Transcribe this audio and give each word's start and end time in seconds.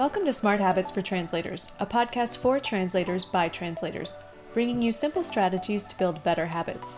Welcome 0.00 0.24
to 0.24 0.32
Smart 0.32 0.60
Habits 0.60 0.90
for 0.90 1.02
Translators, 1.02 1.72
a 1.78 1.84
podcast 1.84 2.38
for 2.38 2.58
translators 2.58 3.26
by 3.26 3.50
translators, 3.50 4.16
bringing 4.54 4.80
you 4.80 4.92
simple 4.92 5.22
strategies 5.22 5.84
to 5.84 5.98
build 5.98 6.24
better 6.24 6.46
habits. 6.46 6.96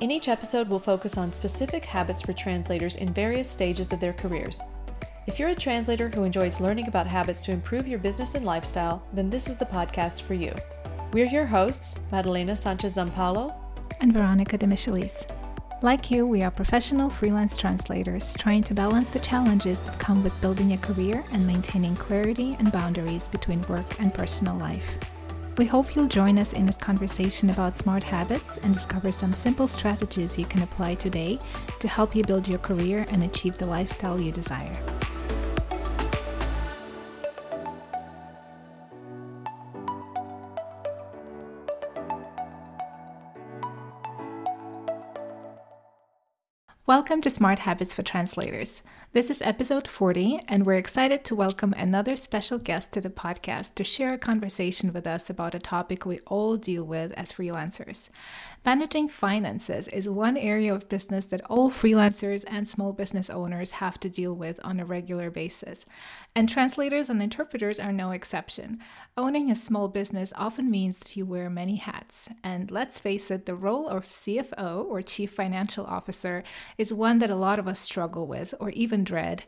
In 0.00 0.10
each 0.10 0.28
episode, 0.28 0.68
we'll 0.68 0.78
focus 0.78 1.16
on 1.16 1.32
specific 1.32 1.82
habits 1.86 2.20
for 2.20 2.34
translators 2.34 2.96
in 2.96 3.14
various 3.14 3.48
stages 3.48 3.90
of 3.90 4.00
their 4.00 4.12
careers. 4.12 4.60
If 5.26 5.38
you're 5.38 5.48
a 5.48 5.54
translator 5.54 6.10
who 6.10 6.24
enjoys 6.24 6.60
learning 6.60 6.88
about 6.88 7.06
habits 7.06 7.40
to 7.46 7.52
improve 7.52 7.88
your 7.88 8.00
business 8.00 8.34
and 8.34 8.44
lifestyle, 8.44 9.02
then 9.14 9.30
this 9.30 9.48
is 9.48 9.56
the 9.56 9.64
podcast 9.64 10.20
for 10.20 10.34
you. 10.34 10.52
We're 11.14 11.24
your 11.24 11.46
hosts, 11.46 11.98
Madalena 12.12 12.54
Sanchez 12.54 12.98
Zampaulo 12.98 13.54
and 14.02 14.12
Veronika 14.12 14.58
Demichelis. 14.58 15.26
Like 15.86 16.10
you, 16.10 16.26
we 16.26 16.42
are 16.42 16.50
professional 16.50 17.08
freelance 17.08 17.56
translators 17.56 18.34
trying 18.40 18.64
to 18.64 18.74
balance 18.74 19.10
the 19.10 19.20
challenges 19.20 19.78
that 19.82 20.00
come 20.00 20.24
with 20.24 20.40
building 20.40 20.72
a 20.72 20.78
career 20.78 21.24
and 21.30 21.46
maintaining 21.46 21.94
clarity 21.94 22.56
and 22.58 22.72
boundaries 22.72 23.28
between 23.28 23.62
work 23.68 24.00
and 24.00 24.12
personal 24.12 24.56
life. 24.56 24.98
We 25.58 25.64
hope 25.64 25.94
you'll 25.94 26.08
join 26.08 26.40
us 26.40 26.54
in 26.54 26.66
this 26.66 26.76
conversation 26.76 27.50
about 27.50 27.76
smart 27.76 28.02
habits 28.02 28.56
and 28.64 28.74
discover 28.74 29.12
some 29.12 29.32
simple 29.32 29.68
strategies 29.68 30.36
you 30.36 30.46
can 30.46 30.64
apply 30.64 30.96
today 30.96 31.38
to 31.78 31.86
help 31.86 32.16
you 32.16 32.24
build 32.24 32.48
your 32.48 32.58
career 32.58 33.06
and 33.10 33.22
achieve 33.22 33.56
the 33.56 33.66
lifestyle 33.66 34.20
you 34.20 34.32
desire. 34.32 34.95
Welcome 46.86 47.20
to 47.22 47.30
Smart 47.30 47.58
Habits 47.58 47.96
for 47.96 48.02
Translators. 48.02 48.84
This 49.12 49.28
is 49.28 49.42
episode 49.42 49.88
40, 49.88 50.42
and 50.46 50.64
we're 50.64 50.74
excited 50.74 51.24
to 51.24 51.34
welcome 51.34 51.72
another 51.72 52.14
special 52.14 52.58
guest 52.58 52.92
to 52.92 53.00
the 53.00 53.10
podcast 53.10 53.74
to 53.74 53.82
share 53.82 54.12
a 54.12 54.18
conversation 54.18 54.92
with 54.92 55.04
us 55.04 55.28
about 55.28 55.56
a 55.56 55.58
topic 55.58 56.06
we 56.06 56.20
all 56.28 56.56
deal 56.56 56.84
with 56.84 57.10
as 57.14 57.32
freelancers. 57.32 58.08
Managing 58.64 59.08
finances 59.08 59.88
is 59.88 60.08
one 60.08 60.36
area 60.36 60.72
of 60.72 60.88
business 60.88 61.26
that 61.26 61.44
all 61.50 61.72
freelancers 61.72 62.44
and 62.46 62.68
small 62.68 62.92
business 62.92 63.30
owners 63.30 63.72
have 63.72 63.98
to 63.98 64.08
deal 64.08 64.34
with 64.34 64.60
on 64.62 64.78
a 64.78 64.86
regular 64.86 65.28
basis, 65.28 65.86
and 66.36 66.48
translators 66.48 67.10
and 67.10 67.20
interpreters 67.20 67.80
are 67.80 67.90
no 67.90 68.12
exception. 68.12 68.78
Owning 69.18 69.50
a 69.50 69.56
small 69.56 69.88
business 69.88 70.34
often 70.36 70.70
means 70.70 70.98
that 70.98 71.16
you 71.16 71.24
wear 71.24 71.48
many 71.48 71.76
hats, 71.76 72.28
and 72.44 72.70
let's 72.70 72.98
face 72.98 73.30
it, 73.30 73.46
the 73.46 73.54
role 73.54 73.88
of 73.88 74.08
CFO 74.08 74.84
or 74.84 75.00
Chief 75.00 75.32
Financial 75.32 75.86
Officer 75.86 76.44
is 76.76 76.92
one 76.92 77.18
that 77.20 77.30
a 77.30 77.34
lot 77.34 77.58
of 77.58 77.66
us 77.66 77.80
struggle 77.80 78.26
with 78.26 78.52
or 78.60 78.68
even 78.70 79.04
dread. 79.04 79.44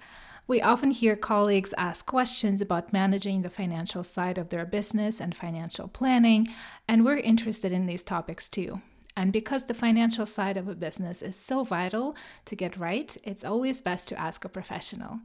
We 0.47 0.62
often 0.62 0.91
hear 0.91 1.16
colleagues 1.16 1.75
ask 1.77 2.06
questions 2.06 2.62
about 2.62 2.94
managing 2.94 3.42
the 3.42 3.50
financial 3.50 4.02
side 4.02 4.38
of 4.38 4.48
their 4.48 4.64
business 4.64 5.20
and 5.20 5.36
financial 5.36 5.86
planning, 5.86 6.48
and 6.88 7.05
we're 7.05 7.19
interested 7.19 7.70
in 7.70 7.84
these 7.84 8.03
topics 8.03 8.48
too. 8.48 8.80
And 9.19 9.34
because 9.34 9.66
the 9.66 9.75
financial 9.75 10.25
side 10.25 10.56
of 10.56 10.69
a 10.69 10.75
business 10.75 11.20
is 11.20 11.36
so 11.36 11.62
vital 11.62 12.16
to 12.47 12.56
get 12.56 12.78
right, 12.78 13.14
it's 13.22 13.44
always 13.44 13.82
best 13.82 14.08
to 14.08 14.19
ask 14.19 14.47
a 14.47 14.48
professional. 14.48 15.20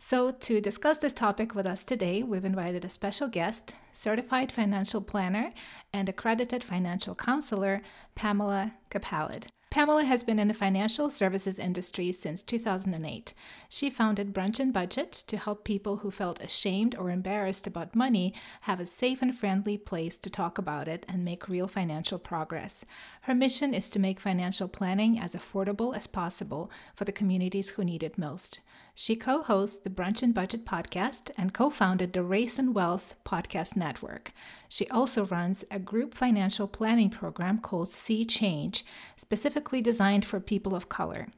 So, 0.00 0.30
to 0.30 0.60
discuss 0.60 0.98
this 0.98 1.12
topic 1.12 1.56
with 1.56 1.66
us 1.66 1.82
today, 1.82 2.22
we've 2.22 2.44
invited 2.44 2.84
a 2.84 2.90
special 2.90 3.26
guest, 3.26 3.74
certified 3.92 4.52
financial 4.52 5.00
planner 5.00 5.52
and 5.92 6.08
accredited 6.08 6.62
financial 6.62 7.16
counselor, 7.16 7.82
Pamela 8.14 8.74
Capalad. 8.90 9.46
Pamela 9.70 10.04
has 10.04 10.22
been 10.22 10.38
in 10.38 10.48
the 10.48 10.54
financial 10.54 11.10
services 11.10 11.58
industry 11.58 12.12
since 12.12 12.42
2008. 12.42 13.34
She 13.68 13.90
founded 13.90 14.32
Brunch 14.32 14.60
and 14.60 14.72
Budget 14.72 15.12
to 15.26 15.36
help 15.36 15.64
people 15.64 15.98
who 15.98 16.10
felt 16.10 16.40
ashamed 16.40 16.96
or 16.96 17.10
embarrassed 17.10 17.66
about 17.66 17.96
money 17.96 18.32
have 18.62 18.80
a 18.80 18.86
safe 18.86 19.20
and 19.20 19.36
friendly 19.36 19.76
place 19.76 20.16
to 20.16 20.30
talk 20.30 20.58
about 20.58 20.88
it 20.88 21.04
and 21.08 21.24
make 21.24 21.48
real 21.48 21.68
financial 21.68 22.18
progress. 22.18 22.84
Her 23.22 23.34
mission 23.34 23.74
is 23.74 23.90
to 23.90 23.98
make 23.98 24.20
financial 24.20 24.68
planning 24.68 25.18
as 25.20 25.34
affordable 25.34 25.94
as 25.94 26.06
possible 26.06 26.70
for 26.94 27.04
the 27.04 27.12
communities 27.12 27.70
who 27.70 27.84
need 27.84 28.02
it 28.02 28.16
most. 28.16 28.60
She 29.00 29.14
co 29.14 29.44
hosts 29.44 29.78
the 29.78 29.90
Brunch 29.90 30.24
and 30.24 30.34
Budget 30.34 30.64
podcast 30.64 31.30
and 31.38 31.54
co 31.54 31.70
founded 31.70 32.12
the 32.12 32.24
Race 32.24 32.58
and 32.58 32.74
Wealth 32.74 33.14
podcast 33.24 33.76
network. 33.76 34.32
She 34.68 34.88
also 34.88 35.24
runs 35.26 35.64
a 35.70 35.78
group 35.78 36.14
financial 36.14 36.66
planning 36.66 37.08
program 37.08 37.58
called 37.60 37.90
See 37.90 38.24
Change, 38.24 38.84
specifically 39.14 39.80
designed 39.80 40.24
for 40.24 40.40
people 40.40 40.74
of 40.74 40.88
color. 40.88 41.28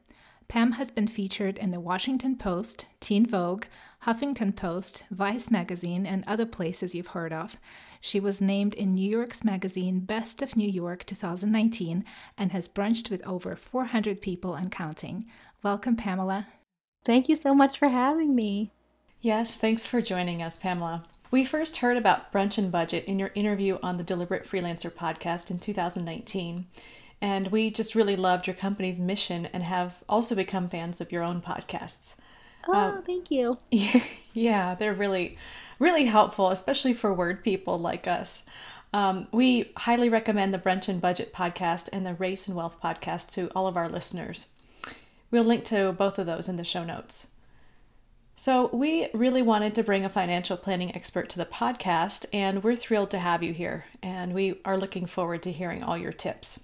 Pam 0.47 0.71
has 0.71 0.89
been 0.89 1.05
featured 1.05 1.59
in 1.59 1.69
the 1.69 1.79
Washington 1.79 2.35
Post, 2.35 2.87
Teen 2.99 3.27
Vogue, 3.27 3.65
Huffington 4.07 4.55
Post, 4.55 5.03
Vice 5.11 5.51
Magazine, 5.51 6.07
and 6.07 6.23
other 6.25 6.47
places 6.47 6.95
you've 6.95 7.13
heard 7.13 7.31
of. 7.31 7.57
She 8.01 8.19
was 8.19 8.41
named 8.41 8.73
in 8.73 8.95
New 8.95 9.07
York's 9.07 9.43
magazine 9.43 9.99
Best 9.99 10.41
of 10.41 10.55
New 10.55 10.67
York 10.67 11.05
2019 11.05 12.05
and 12.39 12.53
has 12.53 12.67
brunched 12.67 13.11
with 13.11 13.23
over 13.27 13.55
400 13.55 14.19
people 14.19 14.55
and 14.55 14.71
counting. 14.71 15.25
Welcome, 15.61 15.95
Pamela. 15.95 16.47
Thank 17.03 17.29
you 17.29 17.35
so 17.35 17.53
much 17.53 17.79
for 17.79 17.89
having 17.89 18.35
me. 18.35 18.71
Yes, 19.21 19.57
thanks 19.57 19.85
for 19.85 20.01
joining 20.01 20.41
us, 20.41 20.57
Pamela. 20.57 21.03
We 21.31 21.45
first 21.45 21.77
heard 21.77 21.97
about 21.97 22.31
Brunch 22.31 22.57
and 22.57 22.71
Budget 22.71 23.05
in 23.05 23.17
your 23.17 23.31
interview 23.35 23.79
on 23.81 23.97
the 23.97 24.03
Deliberate 24.03 24.43
Freelancer 24.43 24.91
podcast 24.91 25.49
in 25.49 25.59
2019. 25.59 26.67
And 27.21 27.47
we 27.47 27.69
just 27.69 27.95
really 27.95 28.15
loved 28.15 28.47
your 28.47 28.55
company's 28.55 28.99
mission 28.99 29.47
and 29.47 29.63
have 29.63 30.03
also 30.09 30.35
become 30.35 30.69
fans 30.69 30.99
of 30.99 31.11
your 31.11 31.23
own 31.23 31.41
podcasts. 31.41 32.19
Oh, 32.67 32.73
uh, 32.73 33.01
thank 33.01 33.31
you. 33.31 33.57
Yeah, 34.33 34.75
they're 34.75 34.93
really, 34.93 35.37
really 35.77 36.05
helpful, 36.05 36.51
especially 36.51 36.93
for 36.93 37.13
word 37.13 37.43
people 37.43 37.77
like 37.77 38.07
us. 38.07 38.45
Um, 38.93 39.27
we 39.33 39.71
highly 39.75 40.07
recommend 40.07 40.53
the 40.53 40.57
Brunch 40.57 40.87
and 40.87 41.01
Budget 41.01 41.33
podcast 41.33 41.89
and 41.91 42.05
the 42.05 42.13
Race 42.13 42.47
and 42.47 42.55
Wealth 42.55 42.77
podcast 42.81 43.31
to 43.31 43.49
all 43.53 43.67
of 43.67 43.75
our 43.75 43.89
listeners. 43.89 44.53
We'll 45.31 45.45
link 45.45 45.63
to 45.65 45.93
both 45.93 46.19
of 46.19 46.25
those 46.25 46.49
in 46.49 46.57
the 46.57 46.63
show 46.63 46.83
notes. 46.83 47.27
So, 48.35 48.69
we 48.73 49.07
really 49.13 49.41
wanted 49.41 49.75
to 49.75 49.83
bring 49.83 50.03
a 50.03 50.09
financial 50.09 50.57
planning 50.57 50.95
expert 50.95 51.29
to 51.29 51.37
the 51.37 51.45
podcast, 51.45 52.25
and 52.33 52.63
we're 52.63 52.75
thrilled 52.75 53.11
to 53.11 53.19
have 53.19 53.43
you 53.43 53.53
here. 53.53 53.85
And 54.01 54.33
we 54.33 54.59
are 54.65 54.77
looking 54.77 55.05
forward 55.05 55.43
to 55.43 55.51
hearing 55.51 55.83
all 55.83 55.97
your 55.97 56.11
tips. 56.11 56.59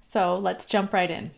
So, 0.00 0.36
let's 0.36 0.66
jump 0.66 0.92
right 0.92 1.10
in. 1.10 1.32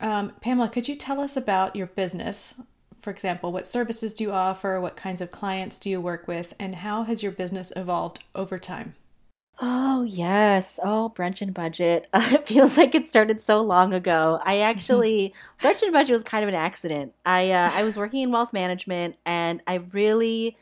Um, 0.00 0.32
Pamela, 0.40 0.68
could 0.68 0.88
you 0.88 0.96
tell 0.96 1.20
us 1.20 1.36
about 1.36 1.76
your 1.76 1.86
business? 1.86 2.54
For 3.00 3.10
example, 3.10 3.52
what 3.52 3.66
services 3.66 4.14
do 4.14 4.24
you 4.24 4.32
offer? 4.32 4.80
What 4.80 4.96
kinds 4.96 5.20
of 5.20 5.30
clients 5.30 5.78
do 5.78 5.88
you 5.88 6.00
work 6.00 6.26
with? 6.26 6.54
And 6.58 6.76
how 6.76 7.04
has 7.04 7.22
your 7.22 7.32
business 7.32 7.72
evolved 7.76 8.24
over 8.34 8.58
time? 8.58 8.94
Oh, 9.60 10.04
yes. 10.04 10.78
Oh, 10.84 11.12
Brunch 11.14 11.42
and 11.42 11.52
Budget. 11.52 12.06
Uh, 12.12 12.28
it 12.32 12.46
feels 12.46 12.76
like 12.76 12.94
it 12.94 13.08
started 13.08 13.40
so 13.40 13.60
long 13.60 13.92
ago. 13.92 14.40
I 14.44 14.58
actually, 14.60 15.34
Brunch 15.60 15.82
and 15.82 15.92
Budget 15.92 16.12
was 16.12 16.22
kind 16.22 16.44
of 16.44 16.48
an 16.48 16.54
accident. 16.54 17.12
I, 17.26 17.50
uh, 17.50 17.70
I 17.74 17.82
was 17.82 17.96
working 17.96 18.22
in 18.22 18.30
wealth 18.30 18.52
management 18.52 19.16
and 19.26 19.60
I 19.66 19.76
really, 19.92 20.56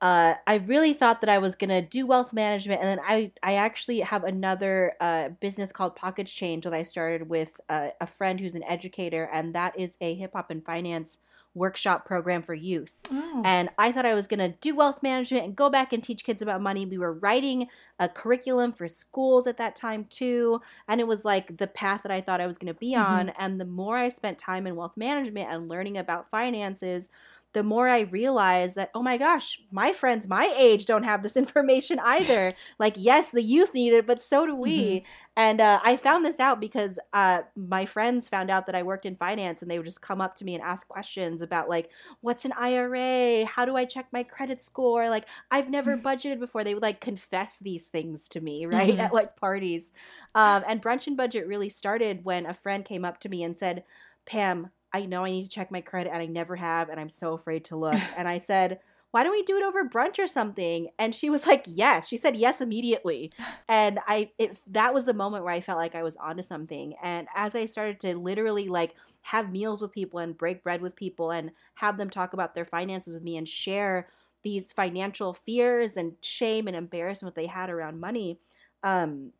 uh, 0.00 0.34
I 0.46 0.56
really 0.56 0.94
thought 0.94 1.20
that 1.22 1.30
I 1.30 1.38
was 1.38 1.56
going 1.56 1.70
to 1.70 1.82
do 1.82 2.06
wealth 2.06 2.32
management. 2.32 2.80
And 2.82 2.88
then 2.98 3.00
I, 3.06 3.32
I 3.42 3.54
actually 3.54 4.00
have 4.00 4.24
another 4.24 4.94
uh, 5.00 5.30
business 5.40 5.72
called 5.72 5.96
Pockets 5.96 6.32
Change 6.32 6.64
that 6.64 6.74
I 6.74 6.84
started 6.84 7.28
with 7.28 7.60
uh, 7.68 7.90
a 8.00 8.06
friend 8.06 8.40
who's 8.40 8.54
an 8.56 8.64
educator. 8.64 9.30
And 9.32 9.54
that 9.54 9.78
is 9.78 9.96
a 10.00 10.14
hip 10.14 10.32
hop 10.34 10.50
and 10.50 10.64
finance 10.64 11.18
workshop 11.54 12.04
program 12.04 12.42
for 12.42 12.54
youth. 12.54 12.94
Oh. 13.10 13.42
And 13.44 13.68
I 13.78 13.92
thought 13.92 14.06
I 14.06 14.14
was 14.14 14.26
going 14.26 14.38
to 14.38 14.56
do 14.60 14.74
wealth 14.74 15.02
management 15.02 15.44
and 15.44 15.56
go 15.56 15.68
back 15.70 15.92
and 15.92 16.02
teach 16.02 16.24
kids 16.24 16.42
about 16.42 16.62
money. 16.62 16.86
We 16.86 16.98
were 16.98 17.12
writing 17.12 17.68
a 17.98 18.08
curriculum 18.08 18.72
for 18.72 18.88
schools 18.88 19.46
at 19.46 19.58
that 19.58 19.74
time 19.74 20.06
too. 20.08 20.60
And 20.86 21.00
it 21.00 21.06
was 21.06 21.24
like 21.24 21.56
the 21.56 21.66
path 21.66 22.02
that 22.04 22.12
I 22.12 22.20
thought 22.20 22.40
I 22.40 22.46
was 22.46 22.58
going 22.58 22.72
to 22.72 22.78
be 22.78 22.92
mm-hmm. 22.92 23.12
on. 23.12 23.28
And 23.38 23.60
the 23.60 23.64
more 23.64 23.98
I 23.98 24.08
spent 24.08 24.38
time 24.38 24.66
in 24.66 24.76
wealth 24.76 24.96
management 24.96 25.50
and 25.50 25.68
learning 25.68 25.98
about 25.98 26.30
finances, 26.30 27.08
the 27.54 27.62
more 27.62 27.88
I 27.88 28.00
realize 28.00 28.74
that, 28.74 28.90
oh 28.94 29.02
my 29.02 29.16
gosh, 29.16 29.60
my 29.70 29.92
friends 29.92 30.28
my 30.28 30.52
age 30.56 30.86
don't 30.86 31.02
have 31.02 31.22
this 31.22 31.36
information 31.44 31.98
either. 31.98 32.52
like, 32.78 32.94
yes, 32.96 33.30
the 33.30 33.42
youth 33.42 33.72
need 33.74 33.92
it, 33.92 34.06
but 34.06 34.22
so 34.22 34.46
do 34.46 34.54
we. 34.54 34.80
Mm-hmm. 34.80 35.06
And 35.36 35.60
uh, 35.60 35.80
I 35.84 35.96
found 35.96 36.24
this 36.24 36.40
out 36.40 36.60
because 36.60 36.98
uh, 37.12 37.42
my 37.54 37.86
friends 37.86 38.28
found 38.28 38.50
out 38.50 38.66
that 38.66 38.74
I 38.74 38.82
worked 38.82 39.06
in 39.06 39.14
finance 39.14 39.62
and 39.62 39.70
they 39.70 39.78
would 39.78 39.86
just 39.86 40.00
come 40.00 40.20
up 40.20 40.34
to 40.36 40.44
me 40.44 40.54
and 40.54 40.62
ask 40.64 40.88
questions 40.88 41.42
about, 41.42 41.68
like, 41.68 41.90
what's 42.22 42.44
an 42.44 42.52
IRA? 42.58 43.44
How 43.44 43.64
do 43.64 43.76
I 43.76 43.84
check 43.84 44.08
my 44.12 44.24
credit 44.24 44.60
score? 44.60 45.08
Like, 45.08 45.26
I've 45.50 45.70
never 45.70 45.96
budgeted 45.96 46.40
before. 46.40 46.64
They 46.64 46.74
would 46.74 46.82
like 46.82 47.00
confess 47.00 47.58
these 47.58 47.88
things 47.88 48.28
to 48.30 48.40
me, 48.40 48.66
right? 48.66 48.90
Mm-hmm. 48.90 49.00
At 49.00 49.14
like 49.14 49.36
parties. 49.36 49.92
Um, 50.34 50.64
and 50.68 50.82
Brunch 50.82 51.06
and 51.06 51.16
Budget 51.16 51.46
really 51.46 51.68
started 51.68 52.24
when 52.24 52.44
a 52.44 52.54
friend 52.54 52.84
came 52.84 53.04
up 53.04 53.20
to 53.20 53.28
me 53.28 53.44
and 53.44 53.56
said, 53.56 53.84
Pam, 54.26 54.70
I 54.92 55.06
know 55.06 55.24
I 55.24 55.30
need 55.30 55.44
to 55.44 55.50
check 55.50 55.70
my 55.70 55.80
credit 55.80 56.12
and 56.12 56.22
I 56.22 56.26
never 56.26 56.56
have 56.56 56.88
and 56.88 56.98
I'm 56.98 57.10
so 57.10 57.34
afraid 57.34 57.64
to 57.66 57.76
look. 57.76 58.00
and 58.16 58.26
I 58.28 58.38
said, 58.38 58.80
why 59.10 59.22
don't 59.22 59.32
we 59.32 59.42
do 59.42 59.56
it 59.56 59.62
over 59.62 59.84
brunch 59.88 60.18
or 60.18 60.28
something? 60.28 60.88
And 60.98 61.14
she 61.14 61.30
was 61.30 61.46
like, 61.46 61.64
yes. 61.66 62.08
She 62.08 62.18
said 62.18 62.36
yes 62.36 62.60
immediately. 62.60 63.32
And 63.70 64.00
I 64.06 64.30
it 64.38 64.56
that 64.68 64.94
was 64.94 65.04
the 65.04 65.12
moment 65.12 65.44
where 65.44 65.52
I 65.52 65.60
felt 65.60 65.78
like 65.78 65.94
I 65.94 66.02
was 66.02 66.16
onto 66.16 66.42
something. 66.42 66.94
And 67.02 67.28
as 67.34 67.54
I 67.54 67.66
started 67.66 68.00
to 68.00 68.16
literally 68.16 68.68
like 68.68 68.94
have 69.22 69.52
meals 69.52 69.82
with 69.82 69.92
people 69.92 70.20
and 70.20 70.36
break 70.36 70.62
bread 70.62 70.80
with 70.80 70.96
people 70.96 71.30
and 71.30 71.50
have 71.74 71.98
them 71.98 72.08
talk 72.08 72.32
about 72.32 72.54
their 72.54 72.64
finances 72.64 73.14
with 73.14 73.22
me 73.22 73.36
and 73.36 73.46
share 73.46 74.08
these 74.42 74.72
financial 74.72 75.34
fears 75.34 75.96
and 75.96 76.14
shame 76.22 76.66
and 76.66 76.76
embarrassment 76.76 77.34
they 77.34 77.46
had 77.46 77.68
around 77.68 78.00
money 78.00 78.38
um 78.84 79.32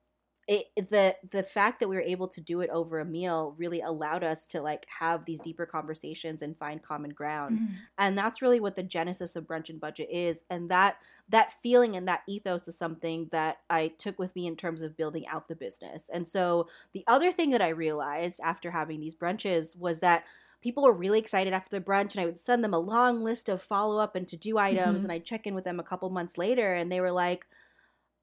it 0.48 0.66
the 0.76 1.14
the 1.30 1.42
fact 1.42 1.78
that 1.78 1.88
we 1.88 1.94
were 1.96 2.02
able 2.02 2.26
to 2.28 2.40
do 2.40 2.60
it 2.62 2.70
over 2.70 3.00
a 3.00 3.04
meal 3.04 3.54
really 3.58 3.80
allowed 3.82 4.24
us 4.24 4.46
to 4.46 4.62
like 4.62 4.86
have 4.88 5.24
these 5.26 5.40
deeper 5.42 5.66
conversations 5.66 6.42
and 6.42 6.58
find 6.58 6.82
common 6.82 7.10
ground 7.10 7.60
Mm. 7.60 7.76
and 7.98 8.16
that's 8.18 8.42
really 8.42 8.60
what 8.60 8.74
the 8.76 8.82
genesis 8.82 9.36
of 9.36 9.44
brunch 9.46 9.68
and 9.70 9.80
budget 9.80 10.08
is 10.10 10.42
and 10.50 10.70
that 10.70 10.96
that 11.28 11.52
feeling 11.62 11.96
and 11.96 12.08
that 12.08 12.22
ethos 12.26 12.66
is 12.68 12.78
something 12.78 13.28
that 13.32 13.58
i 13.70 13.88
took 13.98 14.18
with 14.18 14.34
me 14.34 14.46
in 14.46 14.56
terms 14.56 14.80
of 14.82 14.96
building 14.96 15.26
out 15.28 15.48
the 15.48 15.56
business 15.56 16.08
and 16.12 16.28
so 16.28 16.68
the 16.92 17.04
other 17.06 17.30
thing 17.32 17.50
that 17.50 17.62
i 17.62 17.68
realized 17.68 18.40
after 18.42 18.70
having 18.70 19.00
these 19.00 19.14
brunches 19.14 19.76
was 19.76 20.00
that 20.00 20.24
people 20.60 20.82
were 20.82 20.92
really 20.92 21.18
excited 21.18 21.52
after 21.52 21.70
the 21.78 21.84
brunch 21.84 22.12
and 22.12 22.20
i 22.20 22.26
would 22.26 22.38
send 22.40 22.64
them 22.64 22.74
a 22.74 22.78
long 22.78 23.22
list 23.22 23.48
of 23.48 23.62
follow-up 23.62 24.16
and 24.16 24.26
to-do 24.28 24.58
items 24.58 25.00
Mhm. 25.00 25.04
and 25.04 25.12
i'd 25.12 25.24
check 25.24 25.46
in 25.46 25.54
with 25.54 25.64
them 25.64 25.78
a 25.80 25.84
couple 25.84 26.08
months 26.10 26.38
later 26.38 26.74
and 26.74 26.90
they 26.90 27.00
were 27.00 27.12
like 27.12 27.46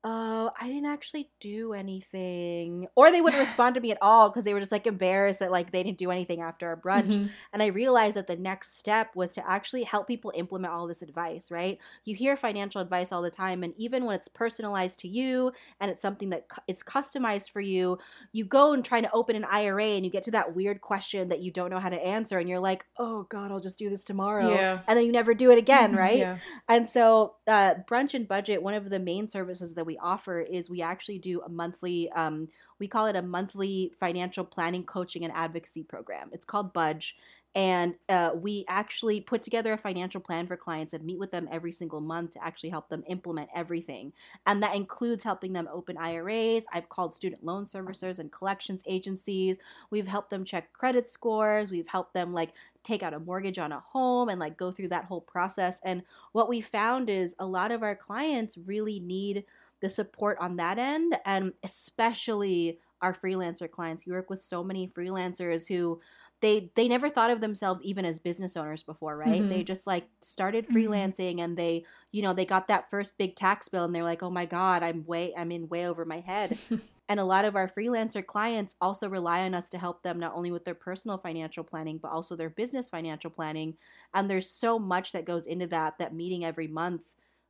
oh, 0.07 0.51
I 0.61 0.67
didn't 0.67 0.85
actually 0.85 1.29
do 1.39 1.73
anything. 1.73 2.87
Or 2.95 3.11
they 3.11 3.21
wouldn't 3.21 3.39
respond 3.47 3.73
to 3.75 3.81
me 3.81 3.91
at 3.91 3.97
all 4.01 4.29
because 4.29 4.43
they 4.43 4.53
were 4.53 4.59
just 4.59 4.71
like 4.71 4.85
embarrassed 4.85 5.39
that 5.39 5.51
like 5.51 5.71
they 5.71 5.81
didn't 5.81 5.97
do 5.97 6.11
anything 6.11 6.41
after 6.41 6.67
our 6.67 6.77
brunch. 6.77 7.07
Mhm. 7.11 7.29
And 7.51 7.63
I 7.63 7.67
realized 7.67 8.15
that 8.15 8.27
the 8.27 8.35
next 8.35 8.77
step 8.77 9.15
was 9.15 9.33
to 9.33 9.49
actually 9.49 9.83
help 9.83 10.05
people 10.07 10.31
implement 10.35 10.73
all 10.73 10.85
this 10.85 11.01
advice, 11.01 11.49
right? 11.49 11.79
You 12.03 12.15
hear 12.15 12.37
financial 12.37 12.81
advice 12.81 13.11
all 13.11 13.23
the 13.23 13.31
time, 13.31 13.63
and 13.63 13.73
even 13.77 14.05
when 14.05 14.15
it's 14.15 14.27
personalized 14.27 14.99
to 14.99 15.07
you 15.07 15.51
and 15.79 15.89
it's 15.89 16.03
something 16.03 16.29
that 16.29 16.45
is 16.67 16.83
customized 16.83 17.49
for 17.49 17.61
you, 17.61 17.97
you 18.31 18.45
go 18.45 18.73
and 18.73 18.85
try 18.85 19.01
to 19.01 19.11
open 19.11 19.35
an 19.35 19.45
IRA 19.45 19.83
and 19.95 20.05
you 20.05 20.11
get 20.11 20.23
to 20.23 20.31
that 20.31 20.55
weird 20.55 20.81
question 20.81 21.29
that 21.29 21.39
you 21.41 21.49
don't 21.51 21.71
know 21.71 21.79
how 21.79 21.89
to 21.89 22.05
answer, 22.05 22.37
and 22.37 22.47
you're 22.47 22.59
like, 22.59 22.85
oh 22.99 23.23
God, 23.23 23.51
I'll 23.51 23.59
just 23.59 23.79
do 23.79 23.89
this 23.89 24.03
tomorrow. 24.03 24.49
Yeah. 24.53 24.81
And 24.87 24.97
then 24.97 25.05
you 25.05 25.11
never 25.11 25.33
do 25.33 25.49
it 25.49 25.57
again, 25.57 25.93
Mhm, 25.95 25.97
right? 25.97 26.19
Yeah. 26.19 26.37
And 26.69 26.87
so, 26.87 27.35
uh, 27.47 27.75
brunch 27.89 28.13
and 28.13 28.27
budget, 28.27 28.61
one 28.61 28.75
of 28.75 28.89
the 28.91 28.99
main 28.99 29.27
services 29.27 29.73
that 29.73 29.85
we 29.85 29.94
offer 29.97 30.41
is 30.41 30.69
we 30.69 30.81
actually 30.81 31.19
do 31.19 31.41
a 31.41 31.49
monthly, 31.49 32.11
um, 32.11 32.47
we 32.79 32.87
call 32.87 33.07
it 33.07 33.15
a 33.15 33.21
monthly 33.21 33.91
financial 33.99 34.43
planning, 34.43 34.83
coaching, 34.83 35.23
and 35.23 35.33
advocacy 35.33 35.83
program. 35.83 36.29
It's 36.31 36.45
called 36.45 36.73
Budge. 36.73 37.15
And 37.55 37.95
uh, 38.09 38.31
we 38.35 38.65
actually 38.67 39.21
put 39.21 39.41
together 39.41 39.71
a 39.71 39.77
financial 39.77 40.19
plan 40.19 40.45
for 40.45 40.57
clients 40.57 40.91
and 40.91 41.05
meet 41.05 41.17
with 41.17 41.31
them 41.31 41.47
every 41.49 41.71
single 41.71 42.01
month 42.01 42.31
to 42.31 42.43
actually 42.43 42.69
help 42.69 42.89
them 42.89 43.01
implement 43.07 43.49
everything. 43.55 44.11
And 44.45 44.61
that 44.61 44.75
includes 44.75 45.23
helping 45.23 45.53
them 45.53 45.69
open 45.71 45.95
IRAs. 45.97 46.65
I've 46.73 46.89
called 46.89 47.15
student 47.15 47.45
loan 47.45 47.63
servicers 47.63 48.19
and 48.19 48.29
collections 48.29 48.81
agencies. 48.85 49.55
We've 49.89 50.05
helped 50.05 50.31
them 50.31 50.43
check 50.43 50.73
credit 50.73 51.09
scores. 51.09 51.71
We've 51.71 51.87
helped 51.87 52.13
them 52.13 52.33
like 52.33 52.51
take 52.83 53.03
out 53.03 53.13
a 53.13 53.19
mortgage 53.19 53.57
on 53.57 53.71
a 53.71 53.79
home 53.79 54.27
and 54.27 54.39
like 54.39 54.57
go 54.57 54.69
through 54.69 54.89
that 54.89 55.05
whole 55.05 55.21
process. 55.21 55.79
And 55.85 56.03
what 56.33 56.49
we 56.49 56.59
found 56.59 57.09
is 57.09 57.35
a 57.39 57.47
lot 57.47 57.71
of 57.71 57.83
our 57.83 57.95
clients 57.95 58.57
really 58.57 58.99
need 58.99 59.45
the 59.81 59.89
support 59.89 60.37
on 60.39 60.55
that 60.57 60.77
end 60.77 61.17
and 61.25 61.53
especially 61.63 62.79
our 63.01 63.13
freelancer 63.13 63.69
clients 63.69 64.05
we 64.05 64.11
work 64.11 64.29
with 64.29 64.41
so 64.41 64.63
many 64.63 64.87
freelancers 64.87 65.67
who 65.67 65.99
they 66.41 66.71
they 66.75 66.87
never 66.87 67.09
thought 67.09 67.29
of 67.31 67.41
themselves 67.41 67.81
even 67.83 68.05
as 68.05 68.19
business 68.19 68.57
owners 68.57 68.83
before 68.83 69.17
right 69.17 69.47
Mhm. 69.47 69.49
they 69.49 69.63
just 69.63 69.85
like 69.87 70.09
started 70.21 70.69
Mhm. 70.69 70.71
freelancing 70.71 71.39
and 71.39 71.57
they 71.57 71.85
you 72.11 72.21
know 72.21 72.33
they 72.33 72.45
got 72.45 72.67
that 72.67 72.89
first 72.89 73.17
big 73.17 73.35
tax 73.35 73.69
bill 73.69 73.83
and 73.85 73.93
they're 73.95 74.03
like 74.03 74.23
oh 74.23 74.29
my 74.29 74.45
god 74.45 74.83
i'm 74.83 75.05
way 75.05 75.33
i'm 75.37 75.51
in 75.51 75.67
way 75.69 75.87
over 75.87 76.05
my 76.05 76.19
head 76.21 76.57
and 77.07 77.19
a 77.19 77.25
lot 77.25 77.45
of 77.45 77.55
our 77.55 77.67
freelancer 77.69 78.25
clients 78.25 78.75
also 78.81 79.07
rely 79.07 79.41
on 79.41 79.53
us 79.53 79.69
to 79.69 79.77
help 79.77 80.01
them 80.01 80.19
not 80.19 80.33
only 80.33 80.51
with 80.51 80.65
their 80.65 80.73
personal 80.73 81.19
financial 81.19 81.63
planning, 81.63 81.99
but 81.99 82.11
also 82.11 82.35
their 82.35 82.49
business 82.49 82.89
financial 82.89 83.29
planning. 83.29 83.77
And 84.15 84.27
there's 84.27 84.49
so 84.49 84.79
much 84.79 85.11
that 85.11 85.25
goes 85.25 85.45
into 85.45 85.67
that, 85.67 85.99
that 85.99 86.15
meeting 86.15 86.43
every 86.43 86.67
month 86.67 87.03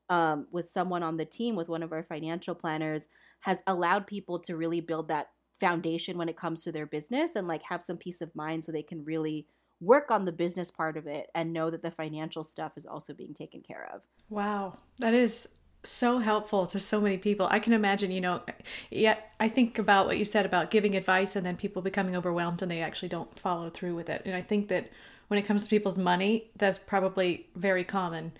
um, 0.09 0.47
with 0.51 0.71
someone 0.71 1.03
on 1.03 1.17
the 1.17 1.25
team, 1.25 1.55
with 1.55 1.69
one 1.69 1.83
of 1.83 1.91
our 1.91 2.03
financial 2.03 2.55
planners, 2.55 3.07
has 3.41 3.61
allowed 3.67 4.07
people 4.07 4.39
to 4.39 4.57
really 4.57 4.81
build 4.81 5.07
that 5.07 5.29
foundation 5.59 6.17
when 6.17 6.29
it 6.29 6.37
comes 6.37 6.63
to 6.63 6.71
their 6.71 6.85
business 6.85 7.35
and 7.35 7.47
like 7.47 7.61
have 7.63 7.81
some 7.81 7.97
peace 7.97 8.21
of 8.21 8.35
mind 8.35 8.65
so 8.65 8.71
they 8.71 8.83
can 8.83 9.03
really 9.05 9.47
work 9.81 10.09
on 10.09 10.25
the 10.25 10.31
business 10.31 10.71
part 10.71 10.97
of 10.97 11.07
it 11.07 11.27
and 11.35 11.51
know 11.51 11.69
that 11.69 11.81
the 11.81 11.91
financial 11.91 12.43
stuff 12.43 12.73
is 12.75 12.85
also 12.85 13.13
being 13.13 13.33
taken 13.33 13.61
care 13.61 13.89
of. 13.93 14.01
Wow, 14.29 14.77
that 14.99 15.13
is 15.13 15.49
so 15.83 16.19
helpful 16.19 16.65
to 16.67 16.79
so 16.79 16.99
many 16.99 17.17
people. 17.17 17.47
I 17.49 17.59
can 17.59 17.73
imagine, 17.73 18.11
you 18.11 18.21
know, 18.21 18.41
yeah, 18.89 19.17
I 19.39 19.47
think 19.47 19.77
about 19.77 20.07
what 20.07 20.17
you 20.17 20.25
said 20.25 20.45
about 20.45 20.71
giving 20.71 20.95
advice 20.95 21.35
and 21.35 21.45
then 21.45 21.57
people 21.57 21.81
becoming 21.81 22.15
overwhelmed 22.15 22.61
and 22.61 22.71
they 22.71 22.81
actually 22.81 23.09
don't 23.09 23.37
follow 23.37 23.69
through 23.69 23.95
with 23.95 24.09
it. 24.09 24.23
And 24.25 24.35
I 24.35 24.41
think 24.41 24.67
that 24.69 24.89
when 25.27 25.39
it 25.39 25.43
comes 25.43 25.63
to 25.63 25.69
people's 25.69 25.97
money, 25.97 26.49
that's 26.57 26.79
probably 26.79 27.47
very 27.55 27.83
common. 27.83 28.31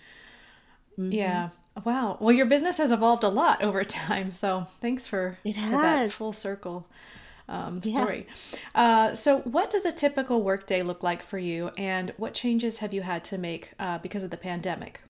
Yeah. 0.98 1.50
Wow. 1.84 2.16
Well, 2.20 2.34
your 2.34 2.46
business 2.46 2.78
has 2.78 2.90
evolved 2.90 3.22
a 3.22 3.28
lot 3.28 3.62
over 3.62 3.84
time. 4.02 4.32
So 4.32 4.66
thanks 4.80 5.06
for, 5.06 5.38
It 5.44 5.54
for 5.56 5.76
that 5.76 6.10
full 6.12 6.32
circle 6.32 6.86
um, 7.48 7.80
Yeah. 7.84 7.92
story. 7.94 8.26
Uh, 8.74 9.14
so, 9.14 9.38
what 9.40 9.70
does 9.70 9.84
a 9.84 9.92
typical 9.92 10.42
workday 10.42 10.82
look 10.82 11.02
like 11.02 11.22
for 11.22 11.38
you, 11.38 11.70
and 11.78 12.12
what 12.16 12.34
changes 12.34 12.78
have 12.78 12.92
you 12.92 13.02
had 13.02 13.22
to 13.24 13.38
make 13.38 13.72
uh, 13.78 13.98
because 13.98 14.24
of 14.24 14.30
the 14.30 14.36
pandemic? 14.36 15.00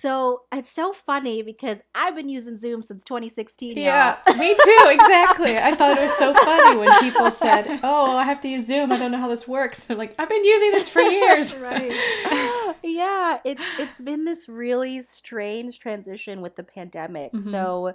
So 0.00 0.42
it's 0.50 0.70
so 0.70 0.92
funny 0.94 1.42
because 1.42 1.78
I've 1.94 2.14
been 2.14 2.30
using 2.30 2.56
Zoom 2.56 2.80
since 2.80 3.04
2016. 3.04 3.76
y'all. 3.76 3.84
Yeah, 3.84 4.16
me 4.38 4.54
too. 4.54 4.84
Exactly. 4.88 5.58
I 5.58 5.74
thought 5.74 5.98
it 5.98 6.00
was 6.00 6.14
so 6.14 6.32
funny 6.32 6.78
when 6.78 7.00
people 7.00 7.30
said, 7.30 7.80
"Oh, 7.82 8.16
I 8.16 8.24
have 8.24 8.40
to 8.42 8.48
use 8.48 8.66
Zoom. 8.66 8.92
I 8.92 8.98
don't 8.98 9.12
know 9.12 9.18
how 9.18 9.28
this 9.28 9.46
works." 9.46 9.90
I'm 9.90 9.98
like, 9.98 10.14
"I've 10.18 10.28
been 10.28 10.44
using 10.44 10.70
this 10.70 10.88
for 10.88 11.02
years." 11.02 11.54
right. 11.58 11.92
yeah, 12.82 13.40
it's 13.44 13.62
it's 13.78 14.00
been 14.00 14.24
this 14.24 14.48
really 14.48 15.02
strange 15.02 15.78
transition 15.78 16.40
with 16.40 16.56
the 16.56 16.64
pandemic. 16.64 17.32
Mhm. 17.32 17.50
So 17.50 17.94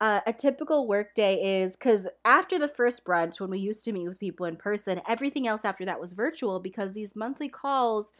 uh, 0.00 0.20
a 0.26 0.32
typical 0.32 0.86
workday 0.86 1.62
is 1.62 1.76
because 1.76 2.06
after 2.24 2.58
the 2.58 2.68
first 2.68 3.04
brunch, 3.04 3.40
when 3.40 3.50
we 3.50 3.58
used 3.58 3.84
to 3.86 3.92
meet 3.92 4.06
with 4.06 4.18
people 4.18 4.46
in 4.46 4.56
person, 4.56 5.00
everything 5.08 5.46
else 5.48 5.64
after 5.64 5.84
that 5.84 6.00
was 6.00 6.12
virtual 6.12 6.60
because 6.60 6.92
these 6.92 7.16
monthly 7.16 7.48
calls 7.48 8.12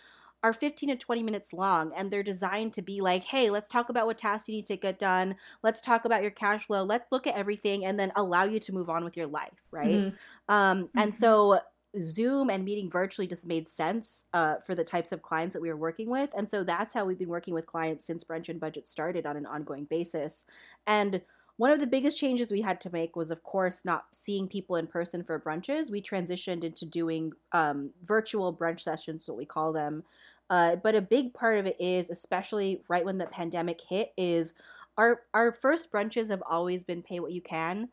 are 0.44 0.52
15 0.52 0.90
to 0.90 0.96
20 0.96 1.22
minutes 1.24 1.52
long 1.52 1.92
and 1.96 2.10
they're 2.12 2.22
designed 2.22 2.72
to 2.74 2.82
be 2.82 3.00
like, 3.00 3.24
hey, 3.24 3.50
let's 3.50 3.68
talk 3.68 3.88
about 3.88 4.06
what 4.06 4.18
tasks 4.18 4.48
you 4.48 4.54
need 4.54 4.66
to 4.66 4.76
get 4.76 4.98
done. 5.00 5.36
Let's 5.64 5.80
talk 5.82 6.04
about 6.04 6.22
your 6.22 6.30
cash 6.30 6.66
flow. 6.66 6.84
Let's 6.84 7.10
look 7.10 7.26
at 7.26 7.34
everything 7.36 7.84
and 7.84 7.98
then 7.98 8.12
allow 8.16 8.44
you 8.44 8.60
to 8.60 8.72
move 8.74 8.90
on 8.90 9.04
with 9.04 9.16
your 9.16 9.26
life, 9.26 9.58
right? 9.72 10.04
Mhm. 10.04 10.18
Um, 10.48 10.90
and 10.96 11.14
Mhm. 11.14 11.14
so 11.14 11.60
Zoom 12.00 12.50
and 12.50 12.64
meeting 12.64 12.90
virtually 12.90 13.26
just 13.26 13.46
made 13.46 13.68
sense 13.68 14.24
uh, 14.32 14.56
for 14.66 14.74
the 14.74 14.84
types 14.84 15.12
of 15.12 15.22
clients 15.22 15.52
that 15.54 15.62
we 15.62 15.68
were 15.70 15.76
working 15.76 16.10
with. 16.10 16.30
And 16.36 16.50
so 16.50 16.64
that's 16.64 16.92
how 16.92 17.04
we've 17.04 17.18
been 17.18 17.28
working 17.28 17.54
with 17.54 17.66
clients 17.66 18.04
since 18.04 18.24
Brunch 18.24 18.48
and 18.48 18.60
Budget 18.60 18.88
started 18.88 19.26
on 19.26 19.36
an 19.36 19.46
ongoing 19.46 19.84
basis. 19.84 20.44
And 20.86 21.22
one 21.56 21.70
of 21.70 21.78
the 21.78 21.86
biggest 21.86 22.18
changes 22.18 22.50
we 22.50 22.62
had 22.62 22.80
to 22.80 22.90
make 22.90 23.14
was, 23.14 23.30
of 23.30 23.44
course, 23.44 23.84
not 23.84 24.06
seeing 24.12 24.48
people 24.48 24.74
in 24.74 24.88
person 24.88 25.22
for 25.22 25.38
brunches. 25.38 25.88
We 25.88 26.02
transitioned 26.02 26.64
into 26.64 26.84
doing 26.84 27.32
um, 27.52 27.92
virtual 28.02 28.56
brunch 28.56 28.80
sessions, 28.80 29.28
what 29.28 29.36
we 29.38 29.46
call 29.46 29.72
them. 29.72 30.02
Uh, 30.50 30.76
but 30.76 30.94
a 30.94 31.00
big 31.00 31.32
part 31.34 31.58
of 31.58 31.66
it 31.66 31.76
is, 31.80 32.10
especially 32.10 32.82
right 32.88 33.04
when 33.04 33.18
the 33.18 33.26
pandemic 33.26 33.80
hit, 33.80 34.12
is 34.16 34.52
our 34.96 35.22
our 35.32 35.52
first 35.52 35.90
brunches 35.90 36.28
have 36.28 36.42
always 36.48 36.84
been 36.84 37.02
pay 37.02 37.20
what 37.20 37.32
you 37.32 37.40
can. 37.40 37.88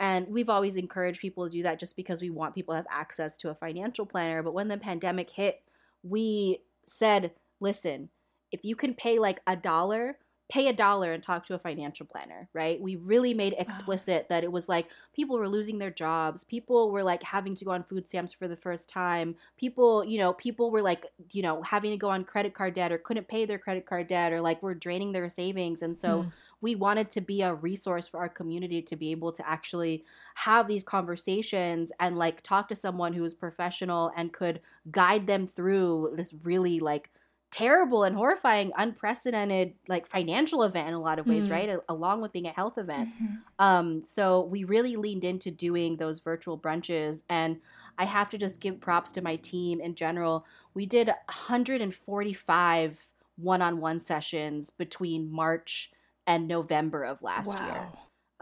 And 0.00 0.26
we've 0.28 0.48
always 0.48 0.76
encouraged 0.76 1.20
people 1.20 1.44
to 1.44 1.50
do 1.50 1.62
that 1.62 1.78
just 1.78 1.94
because 1.94 2.20
we 2.20 2.30
want 2.30 2.54
people 2.54 2.72
to 2.72 2.76
have 2.76 2.86
access 2.90 3.36
to 3.38 3.50
a 3.50 3.54
financial 3.54 4.04
planner. 4.04 4.42
But 4.42 4.54
when 4.54 4.66
the 4.66 4.76
pandemic 4.76 5.30
hit, 5.30 5.62
we 6.02 6.58
said, 6.86 7.30
listen, 7.60 8.08
if 8.50 8.64
you 8.64 8.74
can 8.74 8.94
pay 8.94 9.20
like 9.20 9.40
a 9.46 9.54
dollar, 9.54 10.18
pay 10.52 10.68
a 10.68 10.72
dollar 10.74 11.14
and 11.14 11.22
talk 11.22 11.46
to 11.46 11.54
a 11.54 11.58
financial 11.58 12.04
planner, 12.04 12.46
right? 12.52 12.78
We 12.78 12.96
really 12.96 13.32
made 13.32 13.54
explicit 13.56 14.26
that 14.28 14.44
it 14.44 14.52
was 14.52 14.68
like 14.68 14.90
people 15.14 15.38
were 15.38 15.48
losing 15.48 15.78
their 15.78 15.90
jobs, 15.90 16.44
people 16.44 16.90
were 16.92 17.02
like 17.02 17.22
having 17.22 17.54
to 17.56 17.64
go 17.64 17.70
on 17.70 17.84
food 17.84 18.06
stamps 18.06 18.34
for 18.34 18.48
the 18.48 18.56
first 18.56 18.86
time, 18.88 19.36
people, 19.56 20.04
you 20.04 20.18
know, 20.18 20.34
people 20.34 20.70
were 20.70 20.82
like, 20.82 21.06
you 21.30 21.40
know, 21.40 21.62
having 21.62 21.90
to 21.92 21.96
go 21.96 22.10
on 22.10 22.24
credit 22.24 22.54
card 22.54 22.74
debt 22.74 22.92
or 22.92 22.98
couldn't 22.98 23.28
pay 23.28 23.46
their 23.46 23.58
credit 23.58 23.86
card 23.86 24.08
debt 24.08 24.30
or 24.30 24.42
like 24.42 24.62
were 24.62 24.74
draining 24.74 25.12
their 25.12 25.28
savings. 25.30 25.80
And 25.80 25.98
so 25.98 26.26
Hmm. 26.26 26.32
we 26.60 26.74
wanted 26.74 27.10
to 27.12 27.20
be 27.22 27.42
a 27.42 27.54
resource 27.54 28.06
for 28.06 28.20
our 28.20 28.28
community 28.28 28.82
to 28.82 28.96
be 28.96 29.10
able 29.10 29.32
to 29.32 29.48
actually 29.48 30.04
have 30.34 30.68
these 30.68 30.84
conversations 30.84 31.92
and 32.00 32.16
like 32.16 32.42
talk 32.42 32.68
to 32.68 32.76
someone 32.76 33.12
who 33.12 33.22
was 33.22 33.34
professional 33.34 34.12
and 34.16 34.32
could 34.32 34.60
guide 34.90 35.26
them 35.26 35.46
through 35.46 36.12
this 36.16 36.32
really 36.44 36.80
like 36.80 37.10
terrible 37.52 38.02
and 38.02 38.16
horrifying 38.16 38.72
unprecedented 38.76 39.74
like 39.86 40.06
financial 40.06 40.62
event 40.64 40.88
in 40.88 40.94
a 40.94 40.98
lot 41.00 41.18
of 41.20 41.26
ways 41.26 41.46
Mhm. 41.46 41.50
right 41.52 41.68
A- 41.68 41.82
along 41.88 42.20
with 42.22 42.32
being 42.32 42.46
a 42.46 42.50
health 42.52 42.78
event 42.78 43.10
Mhm. 43.22 43.38
um, 43.58 44.04
so 44.06 44.40
we 44.40 44.64
really 44.64 44.96
leaned 44.96 45.22
into 45.22 45.50
doing 45.50 45.98
those 45.98 46.18
virtual 46.20 46.58
brunches, 46.58 47.22
and 47.28 47.60
I 47.98 48.06
have 48.06 48.30
to 48.30 48.38
just 48.38 48.58
give 48.58 48.80
props 48.80 49.12
to 49.12 49.22
my 49.22 49.36
team 49.36 49.80
in 49.80 49.94
general. 49.94 50.46
We 50.74 50.86
did 50.86 51.10
145 51.28 53.06
one-on-one 53.36 54.00
sessions 54.00 54.70
between 54.70 55.30
March 55.30 55.90
and 56.26 56.46
November 56.48 57.04
of 57.04 57.22
last 57.22 57.48
year. 57.66 57.88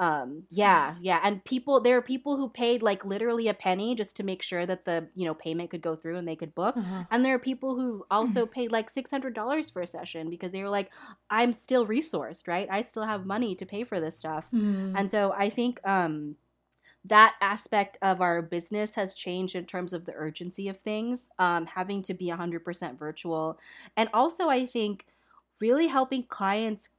Um 0.01 0.45
yeah. 0.51 0.97
yeah 1.01 1.21
and 1.23 1.45
people 1.45 1.81
there 1.81 1.97
are 1.99 2.03
people 2.03 2.37
who 2.39 2.49
paid 2.49 2.83
like 2.83 3.05
literally 3.05 3.49
a 3.49 3.55
penny 3.55 3.95
just 3.95 4.17
to 4.17 4.25
make 4.25 4.43
sure 4.43 4.65
that 4.65 4.85
the 4.87 5.07
you 5.15 5.27
know 5.27 5.35
payment 5.35 5.71
could 5.71 5.83
go 5.83 5.95
through 5.95 6.17
and 6.17 6.27
they 6.27 6.37
could 6.37 6.55
book. 6.55 6.75
Uh-huh. 6.77 7.05
and 7.11 7.23
there 7.23 7.35
are 7.35 7.39
people 7.39 7.77
who 7.79 8.07
also 8.11 8.47
paid 8.47 8.73
like 8.73 8.91
$600 8.91 9.73
for 9.73 9.83
a 9.83 9.87
session 9.87 10.31
because 10.31 10.53
they 10.53 10.63
were 10.63 10.71
like 10.71 10.91
i'm 11.29 11.53
still 11.53 11.87
resourced 11.87 12.49
right? 12.49 12.69
I 12.71 12.83
still 12.83 13.05
have 13.05 13.27
money 13.27 13.55
to 13.57 13.67
pay 13.67 13.85
for 13.85 14.01
this 14.01 14.17
stuff. 14.17 14.47
Mm. 14.55 14.95
and 14.99 15.11
so 15.11 15.33
i 15.37 15.51
think 15.51 15.81
um 15.85 16.37
that 17.05 17.35
aspect 17.41 17.97
of 18.03 18.21
our 18.21 18.43
business 18.43 18.95
has 18.95 19.15
changed 19.15 19.55
in 19.55 19.65
terms 19.67 19.93
of 19.93 20.05
the 20.05 20.13
urgency 20.15 20.69
of 20.69 20.79
things 20.79 21.29
um, 21.39 21.65
having 21.67 22.03
to 22.03 22.13
be 22.15 22.27
100% 22.27 22.99
virtual. 22.99 23.59
And 23.97 24.09
also 24.13 24.49
i 24.49 24.67
think 24.67 25.07
really 25.61 25.87
helping 25.89 26.25
clients 26.25 26.91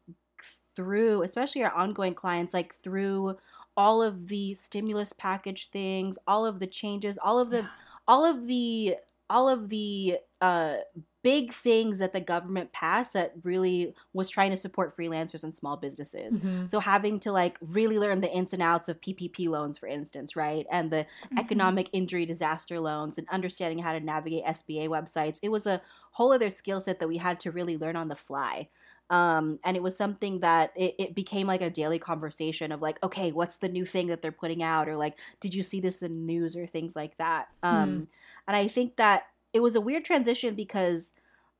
through 0.75 1.23
especially 1.23 1.63
our 1.63 1.73
ongoing 1.73 2.13
clients 2.15 2.53
like 2.53 2.75
through 2.75 3.37
all 3.77 4.01
of 4.01 4.27
the 4.27 4.53
stimulus 4.53 5.13
package 5.13 5.69
things 5.69 6.17
all 6.27 6.45
of 6.45 6.59
the 6.59 6.67
changes 6.67 7.17
all 7.17 7.39
of 7.39 7.49
the 7.49 7.63
Yeah. 7.63 7.69
all 8.07 8.25
of 8.25 8.47
the 8.47 8.95
all 9.29 9.47
of 9.49 9.69
the 9.69 10.17
uh 10.41 10.77
big 11.23 11.53
things 11.53 11.99
that 11.99 12.13
the 12.13 12.19
government 12.21 12.71
passed 12.73 13.13
that 13.13 13.31
really 13.43 13.93
was 14.13 14.27
trying 14.29 14.49
to 14.49 14.57
support 14.57 14.97
freelancers 14.97 15.43
and 15.43 15.53
small 15.53 15.77
businesses 15.77 16.39
Mhm. 16.39 16.67
so 16.67 16.79
having 16.79 17.19
to 17.19 17.31
like 17.31 17.57
really 17.61 17.99
learn 17.99 18.21
the 18.21 18.31
ins 18.31 18.53
and 18.53 18.61
outs 18.61 18.89
of 18.89 18.99
PPP 19.01 19.47
loans, 19.47 19.77
for 19.77 19.87
instance, 19.87 20.35
right, 20.35 20.65
and 20.71 20.91
the 20.91 21.05
Mm-hmm. 21.31 21.37
economic 21.37 21.89
injury 21.93 22.25
disaster 22.25 22.79
loans, 22.79 23.17
and 23.19 23.27
understanding 23.29 23.77
how 23.79 23.93
to 23.93 23.99
navigate 23.99 24.43
SBA 24.45 24.87
websites, 24.87 25.37
it 25.43 25.49
was 25.49 25.67
a 25.67 25.81
whole 26.13 26.31
other 26.33 26.49
skill 26.49 26.81
set 26.81 26.99
that 26.99 27.07
we 27.07 27.17
had 27.17 27.39
to 27.41 27.51
really 27.51 27.77
learn 27.77 27.95
on 27.95 28.07
the 28.07 28.15
fly. 28.15 28.67
Um, 29.11 29.59
and 29.63 29.77
it 29.77 29.83
was 29.83 29.95
something 29.95 30.39
that 30.39 30.71
it, 30.75 30.95
it 30.97 31.15
became 31.15 31.45
like 31.45 31.61
a 31.61 31.69
daily 31.69 31.99
conversation 31.99 32.71
of 32.71 32.81
like, 32.81 32.97
okay, 33.03 33.31
what's 33.31 33.57
the 33.57 33.69
new 33.69 33.85
thing 33.85 34.07
that 34.07 34.21
they're 34.21 34.31
putting 34.31 34.63
out, 34.63 34.87
or 34.87 34.95
like, 34.95 35.19
did 35.41 35.53
you 35.53 35.61
see 35.61 35.81
this 35.81 36.01
in 36.01 36.25
news, 36.25 36.55
or 36.55 36.65
things 36.65 36.95
like 36.95 37.17
that. 37.17 37.49
Um, 37.61 38.07
And 38.47 38.55
I 38.55 38.67
think 38.67 38.95
that 38.97 39.23
it 39.53 39.59
was 39.59 39.75
a 39.75 39.81
weird 39.81 40.05
transition 40.05 40.55
because 40.55 41.11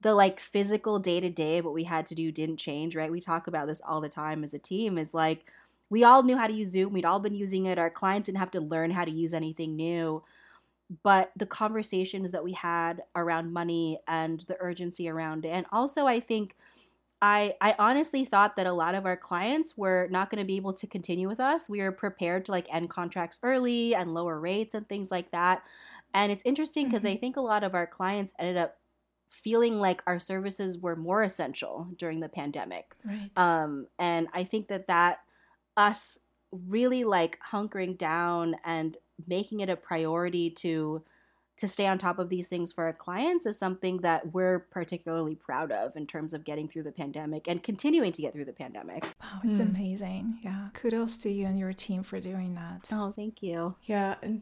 the 0.02 0.16
like 0.16 0.40
physical 0.40 0.98
day 1.00 1.20
to 1.20 1.30
day 1.30 1.60
of 1.60 1.66
what 1.66 1.74
we 1.74 1.84
had 1.84 2.06
to 2.08 2.16
do 2.16 2.32
didn't 2.32 2.58
change, 2.58 2.96
right? 2.96 3.12
We 3.12 3.22
talk 3.22 3.48
about 3.48 3.68
this 3.68 3.82
all 3.86 4.02
the 4.02 4.10
time 4.10 4.44
as 4.44 4.54
a 4.54 4.60
team. 4.60 4.98
Is 4.98 5.14
like 5.14 5.46
we 5.90 6.04
all 6.04 6.24
knew 6.24 6.38
how 6.38 6.48
to 6.48 6.54
use 6.54 6.72
Zoom. 6.72 6.94
We'd 6.94 7.06
all 7.06 7.20
been 7.20 7.36
using 7.36 7.66
it. 7.68 7.78
Our 7.78 7.90
clients 7.90 8.28
didn't 8.28 8.40
have 8.40 8.52
to 8.52 8.62
learn 8.62 8.92
how 8.92 9.06
to 9.06 9.12
use 9.12 9.34
anything 9.34 9.76
new. 9.76 10.24
But 11.04 11.32
the 11.38 11.46
conversations 11.46 12.32
that 12.32 12.44
we 12.44 12.54
had 12.54 13.04
around 13.16 13.54
money 13.54 14.00
and 14.08 14.42
the 14.42 14.58
urgency 14.60 15.08
around 15.08 15.46
it, 15.46 15.50
and 15.50 15.66
also 15.72 16.08
I 16.08 16.20
think 16.20 16.56
I 17.22 17.56
I 17.62 17.76
honestly 17.78 18.26
thought 18.26 18.56
that 18.56 18.68
a 18.68 18.74
lot 18.74 18.96
of 18.96 19.06
our 19.06 19.18
clients 19.18 19.78
were 19.78 20.08
not 20.10 20.30
going 20.30 20.40
to 20.40 20.46
be 20.48 20.56
able 20.56 20.74
to 20.74 20.88
continue 20.88 21.28
with 21.28 21.40
us. 21.40 21.70
We 21.70 21.82
were 21.82 21.92
prepared 21.92 22.46
to 22.46 22.52
like 22.52 22.74
end 22.74 22.90
contracts 22.90 23.40
early 23.44 23.94
and 23.96 24.14
lower 24.14 24.40
rates 24.40 24.74
and 24.74 24.88
things 24.88 25.12
like 25.12 25.32
that. 25.32 25.64
And 26.14 26.32
it's 26.32 26.44
interesting 26.46 26.88
because 26.90 27.06
I 27.06 27.16
think 27.16 27.38
a 27.38 27.42
lot 27.42 27.64
of 27.64 27.76
our 27.76 27.88
clients 27.88 28.34
ended 28.40 28.58
up 28.58 28.78
feeling 29.30 29.80
like 29.80 30.02
our 30.08 30.20
services 30.20 30.78
were 30.78 30.96
more 30.96 31.24
essential 31.24 31.88
during 31.96 32.20
the 32.20 32.30
pandemic. 32.30 32.96
Right. 33.04 33.32
Um, 33.38 33.88
and 33.98 34.28
I 34.34 34.44
think 34.44 34.68
that 34.68 34.88
that 34.88 35.20
us 35.78 36.18
really 36.52 37.04
like 37.04 37.40
hunkering 37.52 37.98
down 37.98 38.56
and 38.66 38.98
making 39.28 39.62
it 39.62 39.70
a 39.70 39.78
priority 39.78 40.50
to 40.50 41.04
to 41.62 41.68
stay 41.68 41.88
on 41.88 41.98
top 41.98 42.20
of 42.20 42.30
these 42.30 42.48
things 42.48 42.72
for 42.72 42.84
our 42.84 42.94
clients 42.94 43.46
is 43.46 43.58
something 43.58 43.98
that 44.00 44.34
we're 44.34 44.60
particularly 44.60 45.36
proud 45.36 45.72
of 45.72 45.96
in 45.96 46.06
terms 46.06 46.34
of 46.34 46.44
getting 46.44 46.68
through 46.68 46.84
the 46.84 46.92
pandemic 46.92 47.48
and 47.48 47.64
continuing 47.64 48.12
to 48.12 48.22
get 48.22 48.34
through 48.34 48.46
the 48.46 48.54
pandemic. 48.54 49.04
wow, 49.22 49.40
it's 49.44 49.58
Hmm. 49.60 49.68
amazing. 49.76 50.40
Yeah. 50.44 50.68
Kudos 50.74 51.18
to 51.20 51.30
you 51.32 51.46
and 51.46 51.58
your 51.58 51.74
team 51.74 52.04
for 52.04 52.20
doing 52.20 52.56
that. 52.56 52.90
Oh, 52.92 53.12
thank 53.16 53.42
you. 53.42 53.76
Yeah, 53.84 54.16
and 54.22 54.42